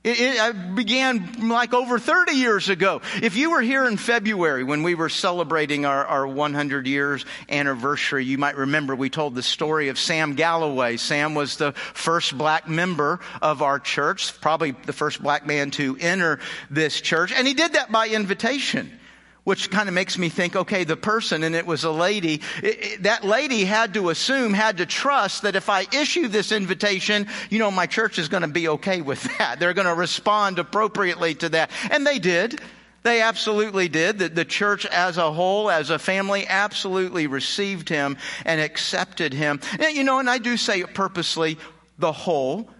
It, 0.05 0.20
it, 0.20 0.38
uh, 0.38 0.52
began 0.74 1.48
like 1.48 1.72
over 1.72 1.98
30 1.98 2.32
years 2.32 2.68
ago. 2.68 3.00
If 3.22 3.36
you 3.36 3.52
were 3.52 3.62
here 3.62 3.86
in 3.86 3.96
February 3.96 4.62
when 4.62 4.82
we 4.82 4.94
were 4.94 5.09
celebrating 5.09 5.86
our, 5.86 6.05
our 6.05 6.26
100 6.26 6.86
years 6.86 7.24
anniversary, 7.48 8.26
you 8.26 8.36
might 8.36 8.57
remember 8.57 8.94
we 8.94 9.09
told 9.09 9.34
the 9.34 9.42
story 9.42 9.88
of 9.88 9.98
Sam 9.98 10.34
Galloway. 10.34 10.98
Sam 10.98 11.34
was 11.34 11.57
the 11.57 11.72
first 11.72 12.36
black 12.36 12.68
member 12.68 13.18
of 13.40 13.62
our 13.62 13.78
church, 13.78 14.38
probably 14.42 14.72
the 14.72 14.92
first 14.92 15.22
black 15.22 15.46
man 15.46 15.70
to 15.72 15.96
enter 15.98 16.38
this 16.70 17.00
church, 17.00 17.32
and 17.32 17.48
he 17.48 17.55
did 17.55 17.72
that 17.72 17.90
by 17.90 18.09
invitation 18.09 19.00
which 19.45 19.70
kind 19.70 19.88
of 19.88 19.95
makes 19.95 20.18
me 20.18 20.28
think, 20.28 20.57
okay, 20.57 20.84
the 20.84 20.97
person, 20.97 21.42
and 21.45 21.55
it 21.55 21.66
was 21.66 21.84
a 21.84 21.90
lady, 21.90 22.40
it, 22.62 22.84
it, 22.84 23.03
that 23.03 23.24
lady 23.24 23.64
had 23.64 23.95
to 23.95 24.09
assume, 24.09 24.55
had 24.55 24.78
to 24.78 24.86
trust 24.86 25.42
that 25.42 25.55
if 25.55 25.68
I 25.68 25.86
issue 25.92 26.28
this 26.28 26.51
invitation, 26.51 27.28
you 27.51 27.59
know, 27.59 27.70
my 27.70 27.86
church 27.86 28.18
is 28.18 28.28
going 28.28 28.42
to 28.42 28.49
be 28.49 28.68
okay 28.68 29.03
with 29.03 29.22
that. 29.38 29.61
They're 29.61 29.74
going 29.74 29.86
to 29.86 29.95
respond 29.95 30.59
appropriately 30.59 31.34
to 31.36 31.49
that. 31.51 31.70
And 31.90 32.07
they 32.07 32.18
did. 32.18 32.61
They 33.03 33.20
absolutely 33.20 33.88
did. 33.88 34.18
The, 34.18 34.30
the 34.30 34.47
church 34.47 34.86
as 34.86 35.18
a 35.18 35.30
whole, 35.30 35.70
as 35.70 35.90
a 35.90 35.99
family, 35.99 36.47
absolutely 36.49 37.26
received 37.26 37.90
him 37.90 38.16
and 38.47 38.62
accepted 38.62 39.34
him. 39.34 39.61
And, 39.78 39.95
you 39.95 40.05
know, 40.05 40.20
and 40.20 40.30
I 40.30 40.38
do 40.38 40.57
say 40.57 40.80
it 40.80 40.95
purposely 40.95 41.59
the 41.99 42.12
whole 42.12 42.70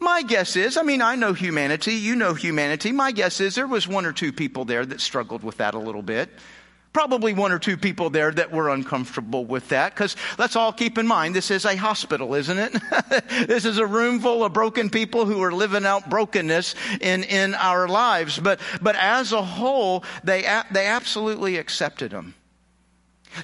my 0.00 0.22
guess 0.22 0.56
is, 0.56 0.76
I 0.76 0.82
mean, 0.82 1.02
I 1.02 1.16
know 1.16 1.32
humanity, 1.32 1.94
you 1.94 2.14
know 2.14 2.34
humanity. 2.34 2.92
My 2.92 3.12
guess 3.12 3.40
is 3.40 3.54
there 3.54 3.66
was 3.66 3.88
one 3.88 4.06
or 4.06 4.12
two 4.12 4.32
people 4.32 4.64
there 4.64 4.86
that 4.86 5.00
struggled 5.00 5.42
with 5.42 5.56
that 5.56 5.74
a 5.74 5.78
little 5.78 6.02
bit. 6.02 6.30
Probably 6.92 7.34
one 7.34 7.52
or 7.52 7.58
two 7.58 7.76
people 7.76 8.08
there 8.08 8.30
that 8.30 8.50
were 8.50 8.70
uncomfortable 8.70 9.44
with 9.44 9.68
that, 9.68 9.94
because 9.94 10.16
let's 10.38 10.56
all 10.56 10.72
keep 10.72 10.98
in 10.98 11.06
mind 11.06 11.34
this 11.34 11.50
is 11.50 11.64
a 11.64 11.76
hospital, 11.76 12.34
isn't 12.34 12.58
it? 12.58 12.72
this 13.46 13.64
is 13.64 13.78
a 13.78 13.86
room 13.86 14.20
full 14.20 14.44
of 14.44 14.52
broken 14.52 14.88
people 14.88 15.26
who 15.26 15.42
are 15.42 15.52
living 15.52 15.84
out 15.84 16.08
brokenness 16.08 16.74
in, 17.00 17.24
in 17.24 17.54
our 17.54 17.88
lives. 17.88 18.38
But, 18.38 18.60
but 18.80 18.96
as 18.96 19.32
a 19.32 19.42
whole, 19.42 20.02
they, 20.24 20.42
they 20.70 20.86
absolutely 20.86 21.56
accepted 21.56 22.12
them. 22.12 22.34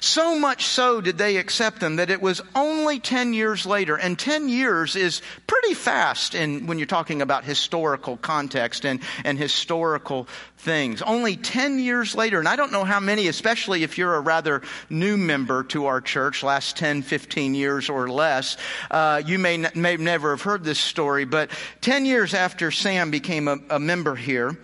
So 0.01 0.37
much 0.37 0.65
so 0.65 1.01
did 1.01 1.17
they 1.17 1.37
accept 1.37 1.79
them 1.79 1.97
that 1.97 2.09
it 2.09 2.21
was 2.21 2.41
only 2.55 2.99
10 2.99 3.33
years 3.33 3.65
later, 3.65 3.95
and 3.95 4.17
10 4.17 4.49
years 4.49 4.95
is 4.95 5.21
pretty 5.47 5.73
fast 5.73 6.35
in, 6.35 6.67
when 6.67 6.79
you're 6.79 6.85
talking 6.85 7.21
about 7.21 7.45
historical 7.45 8.17
context 8.17 8.85
and, 8.85 8.99
and 9.23 9.37
historical 9.37 10.27
things. 10.57 11.01
Only 11.01 11.37
10 11.37 11.79
years 11.79 12.15
later, 12.15 12.39
and 12.39 12.47
I 12.47 12.55
don't 12.55 12.71
know 12.71 12.83
how 12.83 12.99
many, 12.99 13.27
especially 13.27 13.83
if 13.83 13.97
you're 13.97 14.15
a 14.15 14.21
rather 14.21 14.61
new 14.89 15.17
member 15.17 15.63
to 15.65 15.85
our 15.85 16.01
church, 16.01 16.43
last 16.43 16.77
10, 16.77 17.01
15 17.03 17.55
years 17.55 17.89
or 17.89 18.09
less, 18.09 18.57
uh, 18.91 19.21
you 19.25 19.39
may, 19.39 19.55
n- 19.55 19.71
may 19.75 19.97
never 19.97 20.31
have 20.31 20.41
heard 20.41 20.63
this 20.63 20.79
story, 20.79 21.25
but 21.25 21.49
10 21.81 22.05
years 22.05 22.33
after 22.33 22.71
Sam 22.71 23.11
became 23.11 23.47
a, 23.47 23.57
a 23.69 23.79
member 23.79 24.15
here, 24.15 24.57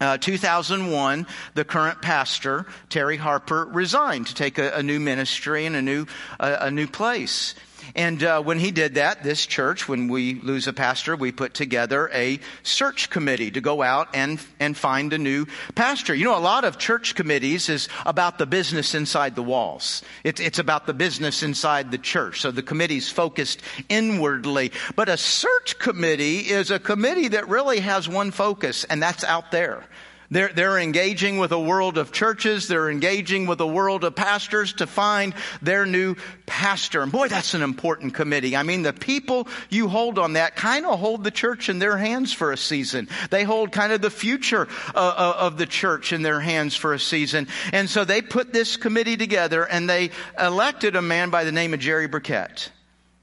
uh, 0.00 0.18
2001, 0.18 1.26
the 1.54 1.64
current 1.64 2.00
pastor, 2.02 2.66
Terry 2.88 3.16
Harper, 3.16 3.66
resigned 3.66 4.26
to 4.28 4.34
take 4.34 4.58
a, 4.58 4.70
a 4.72 4.82
new 4.82 5.00
ministry 5.00 5.66
and 5.66 5.76
a 5.76 5.82
new, 5.82 6.06
uh, 6.38 6.56
a 6.60 6.70
new 6.70 6.86
place. 6.86 7.54
And 7.94 8.22
uh, 8.22 8.42
when 8.42 8.58
he 8.58 8.70
did 8.70 8.94
that, 8.94 9.22
this 9.22 9.46
church, 9.46 9.88
when 9.88 10.08
we 10.08 10.34
lose 10.34 10.66
a 10.66 10.72
pastor, 10.72 11.16
we 11.16 11.32
put 11.32 11.54
together 11.54 12.10
a 12.12 12.40
search 12.62 13.10
committee 13.10 13.50
to 13.50 13.60
go 13.60 13.82
out 13.82 14.08
and, 14.14 14.40
and 14.58 14.76
find 14.76 15.12
a 15.12 15.18
new 15.18 15.46
pastor. 15.74 16.14
You 16.14 16.24
know, 16.24 16.36
a 16.36 16.40
lot 16.40 16.64
of 16.64 16.78
church 16.78 17.14
committees 17.14 17.68
is 17.68 17.88
about 18.06 18.38
the 18.38 18.46
business 18.46 18.94
inside 18.94 19.34
the 19.34 19.42
walls. 19.42 20.02
It's, 20.24 20.40
it's 20.40 20.58
about 20.58 20.86
the 20.86 20.94
business 20.94 21.42
inside 21.42 21.90
the 21.90 21.98
church. 21.98 22.40
So 22.40 22.50
the 22.50 22.62
committee's 22.62 23.10
focused 23.10 23.60
inwardly. 23.88 24.72
But 24.96 25.08
a 25.08 25.16
search 25.16 25.78
committee 25.78 26.38
is 26.38 26.70
a 26.70 26.78
committee 26.78 27.28
that 27.28 27.48
really 27.48 27.80
has 27.80 28.08
one 28.08 28.30
focus, 28.30 28.84
and 28.84 29.02
that's 29.02 29.24
out 29.24 29.50
there. 29.50 29.84
They're, 30.32 30.52
they're 30.52 30.78
engaging 30.78 31.38
with 31.38 31.50
a 31.50 31.58
world 31.58 31.98
of 31.98 32.12
churches. 32.12 32.68
They're 32.68 32.88
engaging 32.88 33.46
with 33.46 33.60
a 33.60 33.66
world 33.66 34.04
of 34.04 34.14
pastors 34.14 34.74
to 34.74 34.86
find 34.86 35.34
their 35.60 35.84
new 35.84 36.14
pastor. 36.46 37.02
And 37.02 37.10
boy, 37.10 37.26
that's 37.26 37.54
an 37.54 37.62
important 37.62 38.14
committee. 38.14 38.54
I 38.54 38.62
mean, 38.62 38.82
the 38.82 38.92
people 38.92 39.48
you 39.70 39.88
hold 39.88 40.20
on 40.20 40.34
that 40.34 40.54
kind 40.54 40.86
of 40.86 41.00
hold 41.00 41.24
the 41.24 41.32
church 41.32 41.68
in 41.68 41.80
their 41.80 41.96
hands 41.96 42.32
for 42.32 42.52
a 42.52 42.56
season. 42.56 43.08
They 43.30 43.42
hold 43.42 43.72
kind 43.72 43.92
of 43.92 44.02
the 44.02 44.10
future 44.10 44.68
uh, 44.94 44.98
uh, 44.98 45.34
of 45.38 45.58
the 45.58 45.66
church 45.66 46.12
in 46.12 46.22
their 46.22 46.38
hands 46.38 46.76
for 46.76 46.94
a 46.94 47.00
season. 47.00 47.48
And 47.72 47.90
so 47.90 48.04
they 48.04 48.22
put 48.22 48.52
this 48.52 48.76
committee 48.76 49.16
together 49.16 49.64
and 49.64 49.90
they 49.90 50.10
elected 50.38 50.94
a 50.94 51.02
man 51.02 51.30
by 51.30 51.42
the 51.42 51.52
name 51.52 51.74
of 51.74 51.80
Jerry 51.80 52.06
Burkett. 52.06 52.70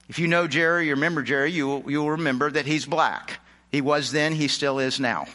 If 0.10 0.20
you 0.20 0.28
know 0.28 0.46
Jerry, 0.48 0.88
you 0.88 0.92
remember 0.92 1.24
Jerry, 1.24 1.52
you, 1.52 1.84
you'll 1.88 2.12
remember 2.12 2.52
that 2.52 2.66
he's 2.66 2.86
black. 2.86 3.40
He 3.72 3.80
was 3.80 4.12
then, 4.12 4.34
he 4.34 4.50
still 4.50 4.80
is 4.80 5.00
now. 5.00 5.26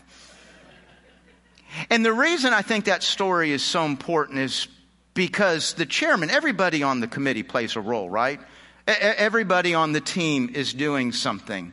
And 1.90 2.04
the 2.04 2.12
reason 2.12 2.52
I 2.52 2.62
think 2.62 2.84
that 2.84 3.02
story 3.02 3.52
is 3.52 3.62
so 3.62 3.84
important 3.84 4.38
is 4.38 4.68
because 5.14 5.74
the 5.74 5.86
chairman, 5.86 6.30
everybody 6.30 6.82
on 6.82 7.00
the 7.00 7.06
committee 7.06 7.42
plays 7.42 7.76
a 7.76 7.80
role, 7.80 8.08
right? 8.08 8.40
Everybody 8.86 9.74
on 9.74 9.92
the 9.92 10.00
team 10.00 10.50
is 10.54 10.72
doing 10.72 11.12
something. 11.12 11.72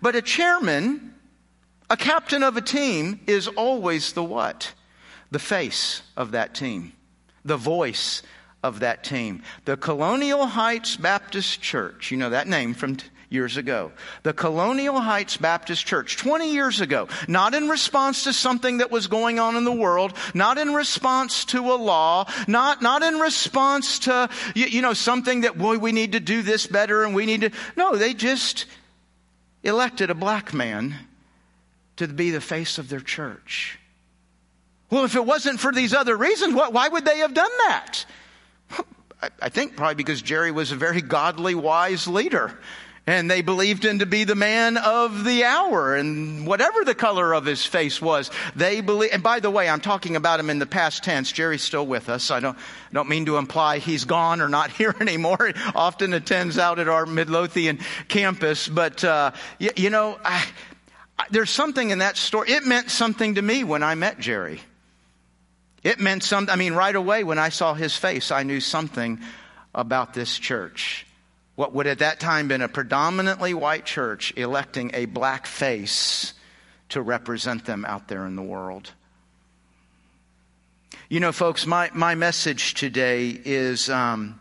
But 0.00 0.16
a 0.16 0.22
chairman, 0.22 1.14
a 1.90 1.96
captain 1.96 2.42
of 2.42 2.56
a 2.56 2.62
team, 2.62 3.20
is 3.26 3.48
always 3.48 4.12
the 4.12 4.24
what? 4.24 4.72
The 5.30 5.38
face 5.38 6.02
of 6.16 6.32
that 6.32 6.54
team, 6.54 6.92
the 7.44 7.56
voice 7.56 8.22
of 8.62 8.80
that 8.80 9.02
team. 9.02 9.42
The 9.64 9.76
Colonial 9.76 10.46
Heights 10.46 10.96
Baptist 10.96 11.60
Church, 11.60 12.10
you 12.10 12.16
know 12.16 12.30
that 12.30 12.48
name 12.48 12.74
from 12.74 12.96
years 13.32 13.56
ago. 13.56 13.92
The 14.22 14.32
Colonial 14.32 15.00
Heights 15.00 15.36
Baptist 15.36 15.86
Church, 15.86 16.16
20 16.16 16.52
years 16.52 16.80
ago, 16.80 17.08
not 17.26 17.54
in 17.54 17.68
response 17.68 18.24
to 18.24 18.32
something 18.32 18.78
that 18.78 18.90
was 18.90 19.06
going 19.06 19.38
on 19.38 19.56
in 19.56 19.64
the 19.64 19.72
world, 19.72 20.12
not 20.34 20.58
in 20.58 20.74
response 20.74 21.44
to 21.46 21.72
a 21.72 21.76
law, 21.76 22.26
not, 22.46 22.82
not 22.82 23.02
in 23.02 23.18
response 23.18 24.00
to, 24.00 24.28
you, 24.54 24.66
you 24.66 24.82
know, 24.82 24.92
something 24.92 25.42
that, 25.42 25.58
boy, 25.58 25.78
we 25.78 25.92
need 25.92 26.12
to 26.12 26.20
do 26.20 26.42
this 26.42 26.66
better 26.66 27.04
and 27.04 27.14
we 27.14 27.26
need 27.26 27.40
to, 27.42 27.50
no, 27.76 27.96
they 27.96 28.14
just 28.14 28.66
elected 29.62 30.10
a 30.10 30.14
black 30.14 30.52
man 30.52 30.94
to 31.96 32.08
be 32.08 32.30
the 32.30 32.40
face 32.40 32.78
of 32.78 32.88
their 32.88 33.00
church. 33.00 33.78
Well, 34.90 35.04
if 35.04 35.16
it 35.16 35.24
wasn't 35.24 35.58
for 35.58 35.72
these 35.72 35.94
other 35.94 36.16
reasons, 36.16 36.54
why 36.54 36.88
would 36.88 37.04
they 37.04 37.18
have 37.18 37.32
done 37.32 37.50
that? 37.66 38.04
I 39.40 39.48
think 39.48 39.76
probably 39.76 39.94
because 39.94 40.20
Jerry 40.20 40.50
was 40.50 40.72
a 40.72 40.76
very 40.76 41.00
godly, 41.00 41.54
wise 41.54 42.08
leader. 42.08 42.58
And 43.04 43.28
they 43.28 43.42
believed 43.42 43.84
him 43.84 43.98
to 43.98 44.06
be 44.06 44.22
the 44.22 44.36
man 44.36 44.76
of 44.76 45.24
the 45.24 45.42
hour 45.42 45.96
and 45.96 46.46
whatever 46.46 46.84
the 46.84 46.94
color 46.94 47.32
of 47.32 47.44
his 47.44 47.66
face 47.66 48.00
was. 48.00 48.30
They 48.54 48.80
believe, 48.80 49.10
and 49.12 49.24
by 49.24 49.40
the 49.40 49.50
way, 49.50 49.68
I'm 49.68 49.80
talking 49.80 50.14
about 50.14 50.38
him 50.38 50.50
in 50.50 50.60
the 50.60 50.66
past 50.66 51.02
tense. 51.02 51.32
Jerry's 51.32 51.62
still 51.62 51.84
with 51.84 52.08
us. 52.08 52.30
I 52.30 52.38
don't, 52.38 52.56
don't 52.92 53.08
mean 53.08 53.26
to 53.26 53.38
imply 53.38 53.78
he's 53.78 54.04
gone 54.04 54.40
or 54.40 54.48
not 54.48 54.70
here 54.78 54.94
anymore. 55.00 55.52
He 55.52 55.60
often 55.74 56.14
attends 56.14 56.58
out 56.58 56.78
at 56.78 56.86
our 56.86 57.04
Midlothian 57.04 57.80
campus. 58.06 58.68
But, 58.68 59.02
uh, 59.02 59.32
you, 59.58 59.70
you, 59.74 59.90
know, 59.90 60.16
I, 60.24 60.46
I, 61.18 61.26
there's 61.32 61.50
something 61.50 61.90
in 61.90 61.98
that 61.98 62.16
story. 62.16 62.52
It 62.52 62.64
meant 62.64 62.88
something 62.88 63.34
to 63.34 63.42
me 63.42 63.64
when 63.64 63.82
I 63.82 63.96
met 63.96 64.20
Jerry. 64.20 64.60
It 65.82 65.98
meant 65.98 66.22
something, 66.22 66.52
I 66.52 66.56
mean, 66.56 66.74
right 66.74 66.94
away 66.94 67.24
when 67.24 67.40
I 67.40 67.48
saw 67.48 67.74
his 67.74 67.96
face, 67.96 68.30
I 68.30 68.44
knew 68.44 68.60
something 68.60 69.18
about 69.74 70.14
this 70.14 70.38
church 70.38 71.04
what 71.54 71.74
would 71.74 71.86
at 71.86 71.98
that 71.98 72.20
time 72.20 72.48
been 72.48 72.62
a 72.62 72.68
predominantly 72.68 73.54
white 73.54 73.84
church 73.84 74.32
electing 74.36 74.90
a 74.94 75.04
black 75.04 75.46
face 75.46 76.34
to 76.88 77.02
represent 77.02 77.64
them 77.64 77.84
out 77.84 78.08
there 78.08 78.26
in 78.26 78.36
the 78.36 78.42
world. 78.42 78.90
You 81.08 81.20
know, 81.20 81.32
folks, 81.32 81.66
my, 81.66 81.90
my 81.92 82.14
message 82.14 82.74
today 82.74 83.38
is 83.44 83.90
um, 83.90 84.40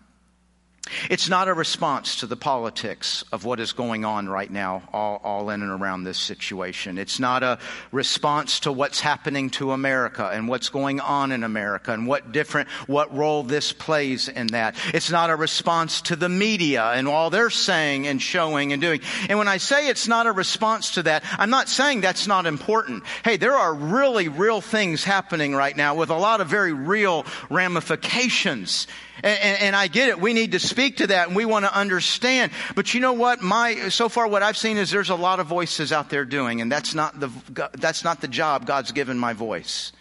it's 1.09 1.29
not 1.29 1.47
a 1.47 1.53
response 1.53 2.17
to 2.17 2.25
the 2.25 2.35
politics 2.35 3.23
of 3.31 3.45
what 3.45 3.59
is 3.59 3.71
going 3.71 4.03
on 4.03 4.27
right 4.27 4.49
now, 4.49 4.83
all, 4.91 5.21
all, 5.23 5.49
in 5.51 5.61
and 5.61 5.71
around 5.71 6.03
this 6.03 6.17
situation. 6.17 6.97
It's 6.97 7.19
not 7.19 7.43
a 7.43 7.59
response 7.91 8.61
to 8.61 8.71
what's 8.71 8.99
happening 8.99 9.51
to 9.51 9.71
America 9.71 10.29
and 10.33 10.47
what's 10.47 10.69
going 10.69 10.99
on 10.99 11.31
in 11.31 11.43
America 11.43 11.93
and 11.93 12.07
what 12.07 12.31
different, 12.31 12.67
what 12.87 13.15
role 13.15 13.43
this 13.43 13.71
plays 13.71 14.27
in 14.27 14.47
that. 14.47 14.75
It's 14.93 15.11
not 15.11 15.29
a 15.29 15.35
response 15.35 16.01
to 16.03 16.15
the 16.15 16.29
media 16.29 16.83
and 16.83 17.07
all 17.07 17.29
they're 17.29 17.51
saying 17.51 18.07
and 18.07 18.21
showing 18.21 18.73
and 18.73 18.81
doing. 18.81 19.01
And 19.29 19.37
when 19.37 19.47
I 19.47 19.57
say 19.57 19.87
it's 19.87 20.07
not 20.07 20.25
a 20.25 20.31
response 20.31 20.91
to 20.95 21.03
that, 21.03 21.23
I'm 21.37 21.51
not 21.51 21.69
saying 21.69 22.01
that's 22.01 22.27
not 22.27 22.47
important. 22.47 23.03
Hey, 23.23 23.37
there 23.37 23.55
are 23.55 23.73
really 23.73 24.29
real 24.29 24.61
things 24.61 25.03
happening 25.03 25.53
right 25.53 25.77
now 25.77 25.95
with 25.95 26.09
a 26.09 26.17
lot 26.17 26.41
of 26.41 26.47
very 26.47 26.73
real 26.73 27.25
ramifications. 27.49 28.87
And, 29.23 29.39
and, 29.39 29.61
and, 29.61 29.75
I 29.75 29.87
get 29.87 30.09
it. 30.09 30.19
We 30.19 30.33
need 30.33 30.53
to 30.53 30.59
speak 30.59 30.97
to 30.97 31.07
that 31.07 31.27
and 31.27 31.35
we 31.35 31.45
want 31.45 31.65
to 31.65 31.75
understand. 31.75 32.51
But 32.75 32.93
you 32.93 32.99
know 32.99 33.13
what? 33.13 33.41
My, 33.41 33.89
so 33.89 34.09
far 34.09 34.27
what 34.27 34.41
I've 34.41 34.57
seen 34.57 34.77
is 34.77 34.89
there's 34.89 35.11
a 35.11 35.15
lot 35.15 35.39
of 35.39 35.47
voices 35.47 35.91
out 35.91 36.09
there 36.09 36.25
doing, 36.25 36.61
and 36.61 36.71
that's 36.71 36.95
not 36.95 37.19
the, 37.19 37.29
that's 37.73 38.03
not 38.03 38.21
the 38.21 38.27
job 38.27 38.65
God's 38.65 38.91
given 38.91 39.19
my 39.19 39.33
voice. 39.33 39.91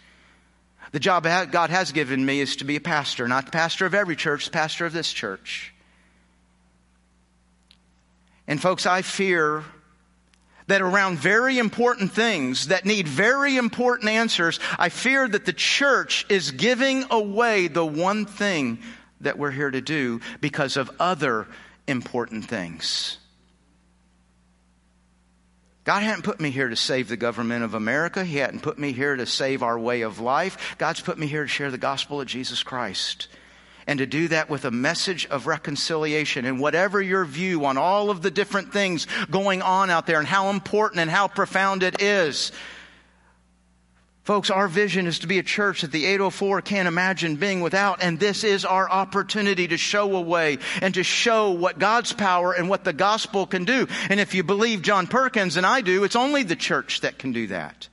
The 0.93 1.01
job 1.01 1.25
God 1.25 1.71
has 1.71 1.93
given 1.93 2.25
me 2.25 2.41
is 2.41 2.57
to 2.57 2.65
be 2.65 2.77
a 2.77 2.81
pastor, 2.81 3.29
not 3.29 3.45
the 3.45 3.53
pastor 3.53 3.87
of 3.87 3.95
every 3.95 4.17
church, 4.17 4.51
pastor 4.51 4.87
of 4.87 4.93
this 4.93 5.13
church. 5.13 5.73
And 8.49 8.61
folks, 8.61 8.87
I 8.87 9.03
fear 9.03 9.63
that 10.67 10.83
around 10.83 11.19
very 11.19 11.59
important 11.59 12.13
things 12.13 12.69
that 12.69 12.85
need 12.85 13.07
very 13.07 13.57
important 13.57 14.09
answers, 14.09 14.59
I 14.79 14.89
fear 14.89 15.29
that 15.29 15.45
the 15.45 15.53
church 15.53 16.27
is 16.29 16.51
giving 16.51 17.05
away 17.11 17.69
the 17.69 17.85
one 17.85 18.25
thing 18.25 18.81
that 19.21 19.39
we're 19.39 19.51
here 19.51 19.71
to 19.71 19.81
do 19.81 20.21
because 20.41 20.77
of 20.77 20.91
other 20.99 21.47
important 21.87 22.45
things. 22.45 23.19
God 25.85 26.03
hadn't 26.03 26.23
put 26.23 26.41
me 26.41 26.51
here 26.51 26.69
to 26.69 26.77
save 26.77 27.09
the 27.09 27.17
government 27.17 27.65
of 27.65 27.75
America. 27.75 28.25
He 28.25 28.37
hadn't 28.37 28.61
put 28.63 28.79
me 28.79 28.93
here 28.93 29.17
to 29.17 29.27
save 29.27 29.63
our 29.63 29.79
way 29.79 30.03
of 30.03 30.21
life. 30.21 30.77
God's 30.79 31.01
put 31.01 31.19
me 31.19 31.27
here 31.27 31.43
to 31.43 31.49
share 31.49 31.71
the 31.71 31.79
gospel 31.79 32.21
of 32.21 32.27
Jesus 32.27 32.63
Christ 32.63 33.29
and 33.87 33.99
to 33.99 34.07
do 34.07 34.29
that 34.29 34.51
with 34.51 34.65
a 34.67 34.71
message 34.71 35.27
of 35.27 35.47
reconciliation. 35.47 36.45
And 36.45 36.61
whatever 36.61 37.01
your 37.01 37.25
view 37.25 37.65
on 37.65 37.79
all 37.79 38.11
of 38.11 38.23
the 38.23 38.31
different 38.31 38.73
things 38.73 39.07
going 39.31 39.63
on 39.63 39.91
out 39.91 40.07
there 40.07 40.19
and 40.19 40.29
how 40.29 40.51
important 40.51 41.01
and 41.01 41.11
how 41.11 41.29
profound 41.29 41.83
it 41.83 42.01
is, 42.01 42.53
Folks, 44.31 44.49
our 44.49 44.69
vision 44.69 45.09
is 45.09 45.19
to 45.19 45.27
be 45.27 45.41
a 45.41 45.43
church 45.43 45.81
that 45.81 45.91
the 45.91 46.07
804 46.07 46.63
can't 46.63 46.87
imagine 46.87 47.35
being 47.35 47.63
without, 47.63 48.01
and 48.01 48.17
this 48.17 48.45
is 48.45 48.65
our 48.65 48.89
opportunity 48.89 49.67
to 49.67 49.77
show 49.77 50.15
a 50.15 50.21
way 50.21 50.59
and 50.81 50.95
to 50.95 51.03
show 51.03 51.51
what 51.51 51.81
God's 51.81 52.13
power 52.13 52.53
and 52.53 52.69
what 52.69 52.85
the 52.85 52.93
gospel 52.93 53.45
can 53.45 53.65
do. 53.65 53.89
And 54.09 54.21
if 54.21 54.33
you 54.33 54.45
believe 54.45 54.83
John 54.83 55.09
Perkins 55.09 55.57
and 55.57 55.67
I 55.67 55.81
do, 55.81 56.05
it's 56.05 56.15
only 56.15 56.45
the 56.45 56.55
church 56.55 57.01
that 57.01 57.19
can 57.19 57.33
do 57.33 57.49
that. 57.49 57.89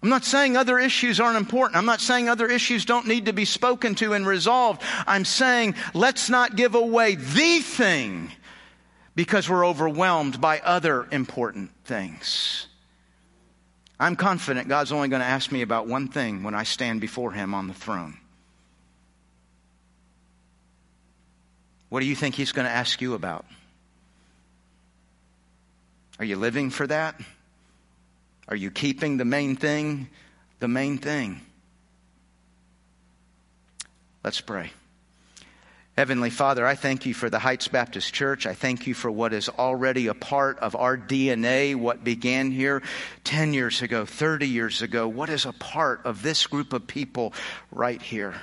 I'm 0.00 0.10
not 0.10 0.24
saying 0.24 0.56
other 0.56 0.78
issues 0.78 1.18
aren't 1.18 1.38
important. 1.38 1.76
I'm 1.76 1.84
not 1.84 2.00
saying 2.00 2.28
other 2.28 2.46
issues 2.46 2.84
don't 2.84 3.08
need 3.08 3.26
to 3.26 3.32
be 3.32 3.46
spoken 3.46 3.96
to 3.96 4.12
and 4.12 4.24
resolved. 4.24 4.80
I'm 5.08 5.24
saying 5.24 5.74
let's 5.92 6.30
not 6.30 6.54
give 6.54 6.76
away 6.76 7.16
the 7.16 7.58
thing 7.62 8.30
because 9.16 9.50
we're 9.50 9.66
overwhelmed 9.66 10.40
by 10.40 10.60
other 10.60 11.08
important 11.10 11.72
things. 11.84 12.65
I'm 13.98 14.16
confident 14.16 14.68
God's 14.68 14.92
only 14.92 15.08
going 15.08 15.20
to 15.20 15.26
ask 15.26 15.50
me 15.50 15.62
about 15.62 15.86
one 15.86 16.08
thing 16.08 16.42
when 16.42 16.54
I 16.54 16.64
stand 16.64 17.00
before 17.00 17.32
Him 17.32 17.54
on 17.54 17.66
the 17.68 17.74
throne. 17.74 18.18
What 21.88 22.00
do 22.00 22.06
you 22.06 22.14
think 22.16 22.34
He's 22.34 22.52
going 22.52 22.66
to 22.66 22.72
ask 22.72 23.00
you 23.00 23.14
about? 23.14 23.46
Are 26.18 26.24
you 26.24 26.36
living 26.36 26.70
for 26.70 26.86
that? 26.86 27.20
Are 28.48 28.56
you 28.56 28.70
keeping 28.70 29.16
the 29.16 29.24
main 29.24 29.56
thing 29.56 30.08
the 30.58 30.68
main 30.68 30.98
thing? 30.98 31.40
Let's 34.24 34.40
pray. 34.40 34.72
Heavenly 35.96 36.28
Father, 36.28 36.66
I 36.66 36.74
thank 36.74 37.06
you 37.06 37.14
for 37.14 37.30
the 37.30 37.38
Heights 37.38 37.68
Baptist 37.68 38.12
Church. 38.12 38.46
I 38.46 38.52
thank 38.52 38.86
you 38.86 38.92
for 38.92 39.10
what 39.10 39.32
is 39.32 39.48
already 39.48 40.08
a 40.08 40.14
part 40.14 40.58
of 40.58 40.76
our 40.76 40.94
DNA, 40.98 41.74
what 41.74 42.04
began 42.04 42.50
here 42.50 42.82
10 43.24 43.54
years 43.54 43.80
ago, 43.80 44.04
30 44.04 44.46
years 44.46 44.82
ago, 44.82 45.08
what 45.08 45.30
is 45.30 45.46
a 45.46 45.54
part 45.54 46.02
of 46.04 46.22
this 46.22 46.46
group 46.46 46.74
of 46.74 46.86
people 46.86 47.32
right 47.72 48.02
here. 48.02 48.34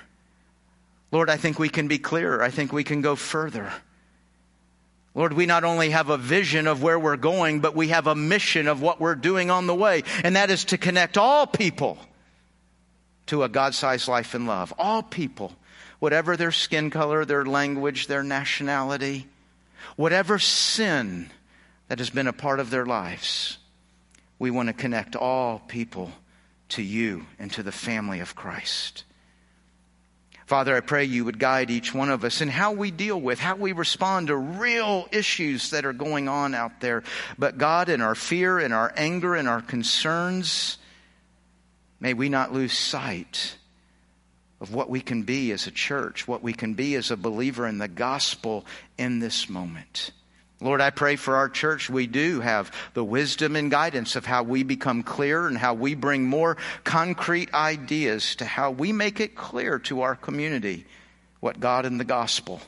Lord, 1.12 1.30
I 1.30 1.38
think 1.38 1.60
we 1.60 1.70
can 1.70 1.88
be 1.88 2.00
clearer. 2.00 2.42
I 2.42 2.50
think 2.50 2.74
we 2.74 2.84
can 2.84 3.02
go 3.02 3.16
further. 3.16 3.72
Lord, 5.14 5.34
we 5.34 5.46
not 5.46 5.64
only 5.64 5.92
have 5.92 6.10
a 6.10 6.18
vision 6.18 6.66
of 6.66 6.82
where 6.82 6.98
we're 6.98 7.18
going, 7.18 7.60
but 7.60 7.76
we 7.76 7.90
have 7.90 8.08
a 8.08 8.16
mission 8.16 8.68
of 8.68 8.82
what 8.82 9.00
we're 9.00 9.14
doing 9.14 9.52
on 9.52 9.68
the 9.68 9.76
way, 9.76 10.02
and 10.24 10.36
that 10.38 10.50
is 10.50 10.66
to 10.66 10.80
connect 10.80 11.20
all 11.20 11.46
people 11.46 12.00
to 13.28 13.44
a 13.44 13.50
God 13.50 13.76
sized 13.76 14.08
life 14.08 14.34
in 14.34 14.48
love. 14.48 14.74
All 14.80 15.04
people, 15.04 15.54
whatever 16.04 16.36
their 16.36 16.52
skin 16.52 16.90
color, 16.90 17.24
their 17.24 17.46
language, 17.46 18.08
their 18.08 18.24
nationality, 18.24 19.26
whatever 19.96 20.38
sin 20.38 21.30
that 21.88 21.98
has 21.98 22.10
been 22.10 22.28
a 22.28 22.34
part 22.34 22.60
of 22.60 22.70
their 22.70 22.86
lives, 22.86 23.58
we 24.38 24.52
want 24.52 24.68
to 24.68 24.74
connect 24.74 25.16
all 25.16 25.60
people 25.60 26.12
to 26.68 26.82
you 26.82 27.26
and 27.40 27.50
to 27.54 27.64
the 27.64 27.72
family 27.72 28.20
of 28.20 28.36
Christ. 28.36 29.06
Father, 30.46 30.76
I 30.76 30.82
pray 30.82 31.06
you 31.06 31.24
would 31.24 31.40
guide 31.40 31.72
each 31.72 31.94
one 31.94 32.10
of 32.10 32.26
us 32.26 32.42
in 32.42 32.50
how 32.50 32.74
we 32.74 32.92
deal 32.92 33.22
with, 33.22 33.40
how 33.40 33.56
we 33.56 33.72
respond 33.72 34.28
to 34.28 34.36
real 34.36 35.08
issues 35.10 35.70
that 35.70 35.86
are 35.86 35.94
going 35.94 36.28
on 36.28 36.54
out 36.54 36.82
there. 36.82 37.04
But 37.40 37.58
God, 37.58 37.88
in 37.88 38.02
our 38.02 38.14
fear, 38.14 38.60
in 38.60 38.74
our 38.74 38.92
anger, 38.98 39.38
in 39.38 39.48
our 39.48 39.62
concerns, 39.62 40.80
may 42.02 42.14
we 42.14 42.28
not 42.28 42.52
lose 42.52 42.74
sight 42.74 43.56
of 44.64 44.74
what 44.74 44.90
we 44.90 45.02
can 45.02 45.24
be 45.24 45.52
as 45.52 45.68
a 45.68 45.72
church, 45.72 46.26
what 46.26 46.42
we 46.42 46.54
can 46.54 46.74
be 46.74 46.96
as 46.96 47.12
a 47.12 47.18
believer 47.18 47.68
in 47.68 47.80
the 47.80 47.88
gospel 47.90 48.66
in 48.98 49.20
this 49.20 49.50
moment. 49.50 50.12
Lord, 50.62 50.80
I 50.80 50.90
pray 50.90 51.18
for 51.18 51.36
our 51.36 51.50
church. 51.50 51.90
We 51.90 52.08
do 52.08 52.40
have 52.40 52.72
the 52.94 53.04
wisdom 53.04 53.58
and 53.58 53.70
guidance 53.70 54.16
of 54.16 54.26
how 54.26 54.44
we 54.44 54.64
become 54.64 55.04
clear 55.04 55.48
and 55.48 55.58
how 55.58 55.74
we 55.74 55.96
bring 55.96 56.24
more 56.24 56.56
concrete 56.86 57.54
ideas 57.54 58.38
to 58.38 58.46
how 58.46 58.72
we 58.72 58.94
make 58.94 59.20
it 59.20 59.36
clear 59.36 59.80
to 59.80 60.04
our 60.04 60.16
community 60.16 60.86
what 61.42 61.60
God 61.60 61.86
and 61.86 62.00
the 62.00 62.06
gospel 62.06 62.62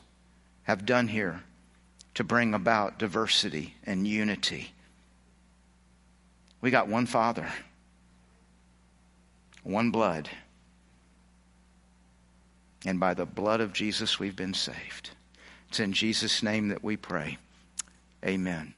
have 0.64 0.86
done 0.86 1.08
here 1.08 1.44
to 2.16 2.26
bring 2.26 2.54
about 2.54 3.00
diversity 3.00 3.74
and 3.86 4.06
unity. 4.06 4.74
We 6.60 6.72
got 6.72 6.90
one 6.90 7.06
Father, 7.06 7.48
one 9.64 9.92
blood, 9.92 10.30
and 12.86 13.00
by 13.00 13.14
the 13.14 13.26
blood 13.26 13.62
of 13.62 13.74
Jesus 13.74 14.20
we've 14.20 14.36
been 14.36 14.54
saved. 14.54 15.12
It's 15.70 15.80
in 15.80 15.94
Jesus' 15.94 16.44
name 16.44 16.70
that 16.70 16.84
we 16.84 16.98
pray. 16.98 17.38
Amen. 18.24 18.76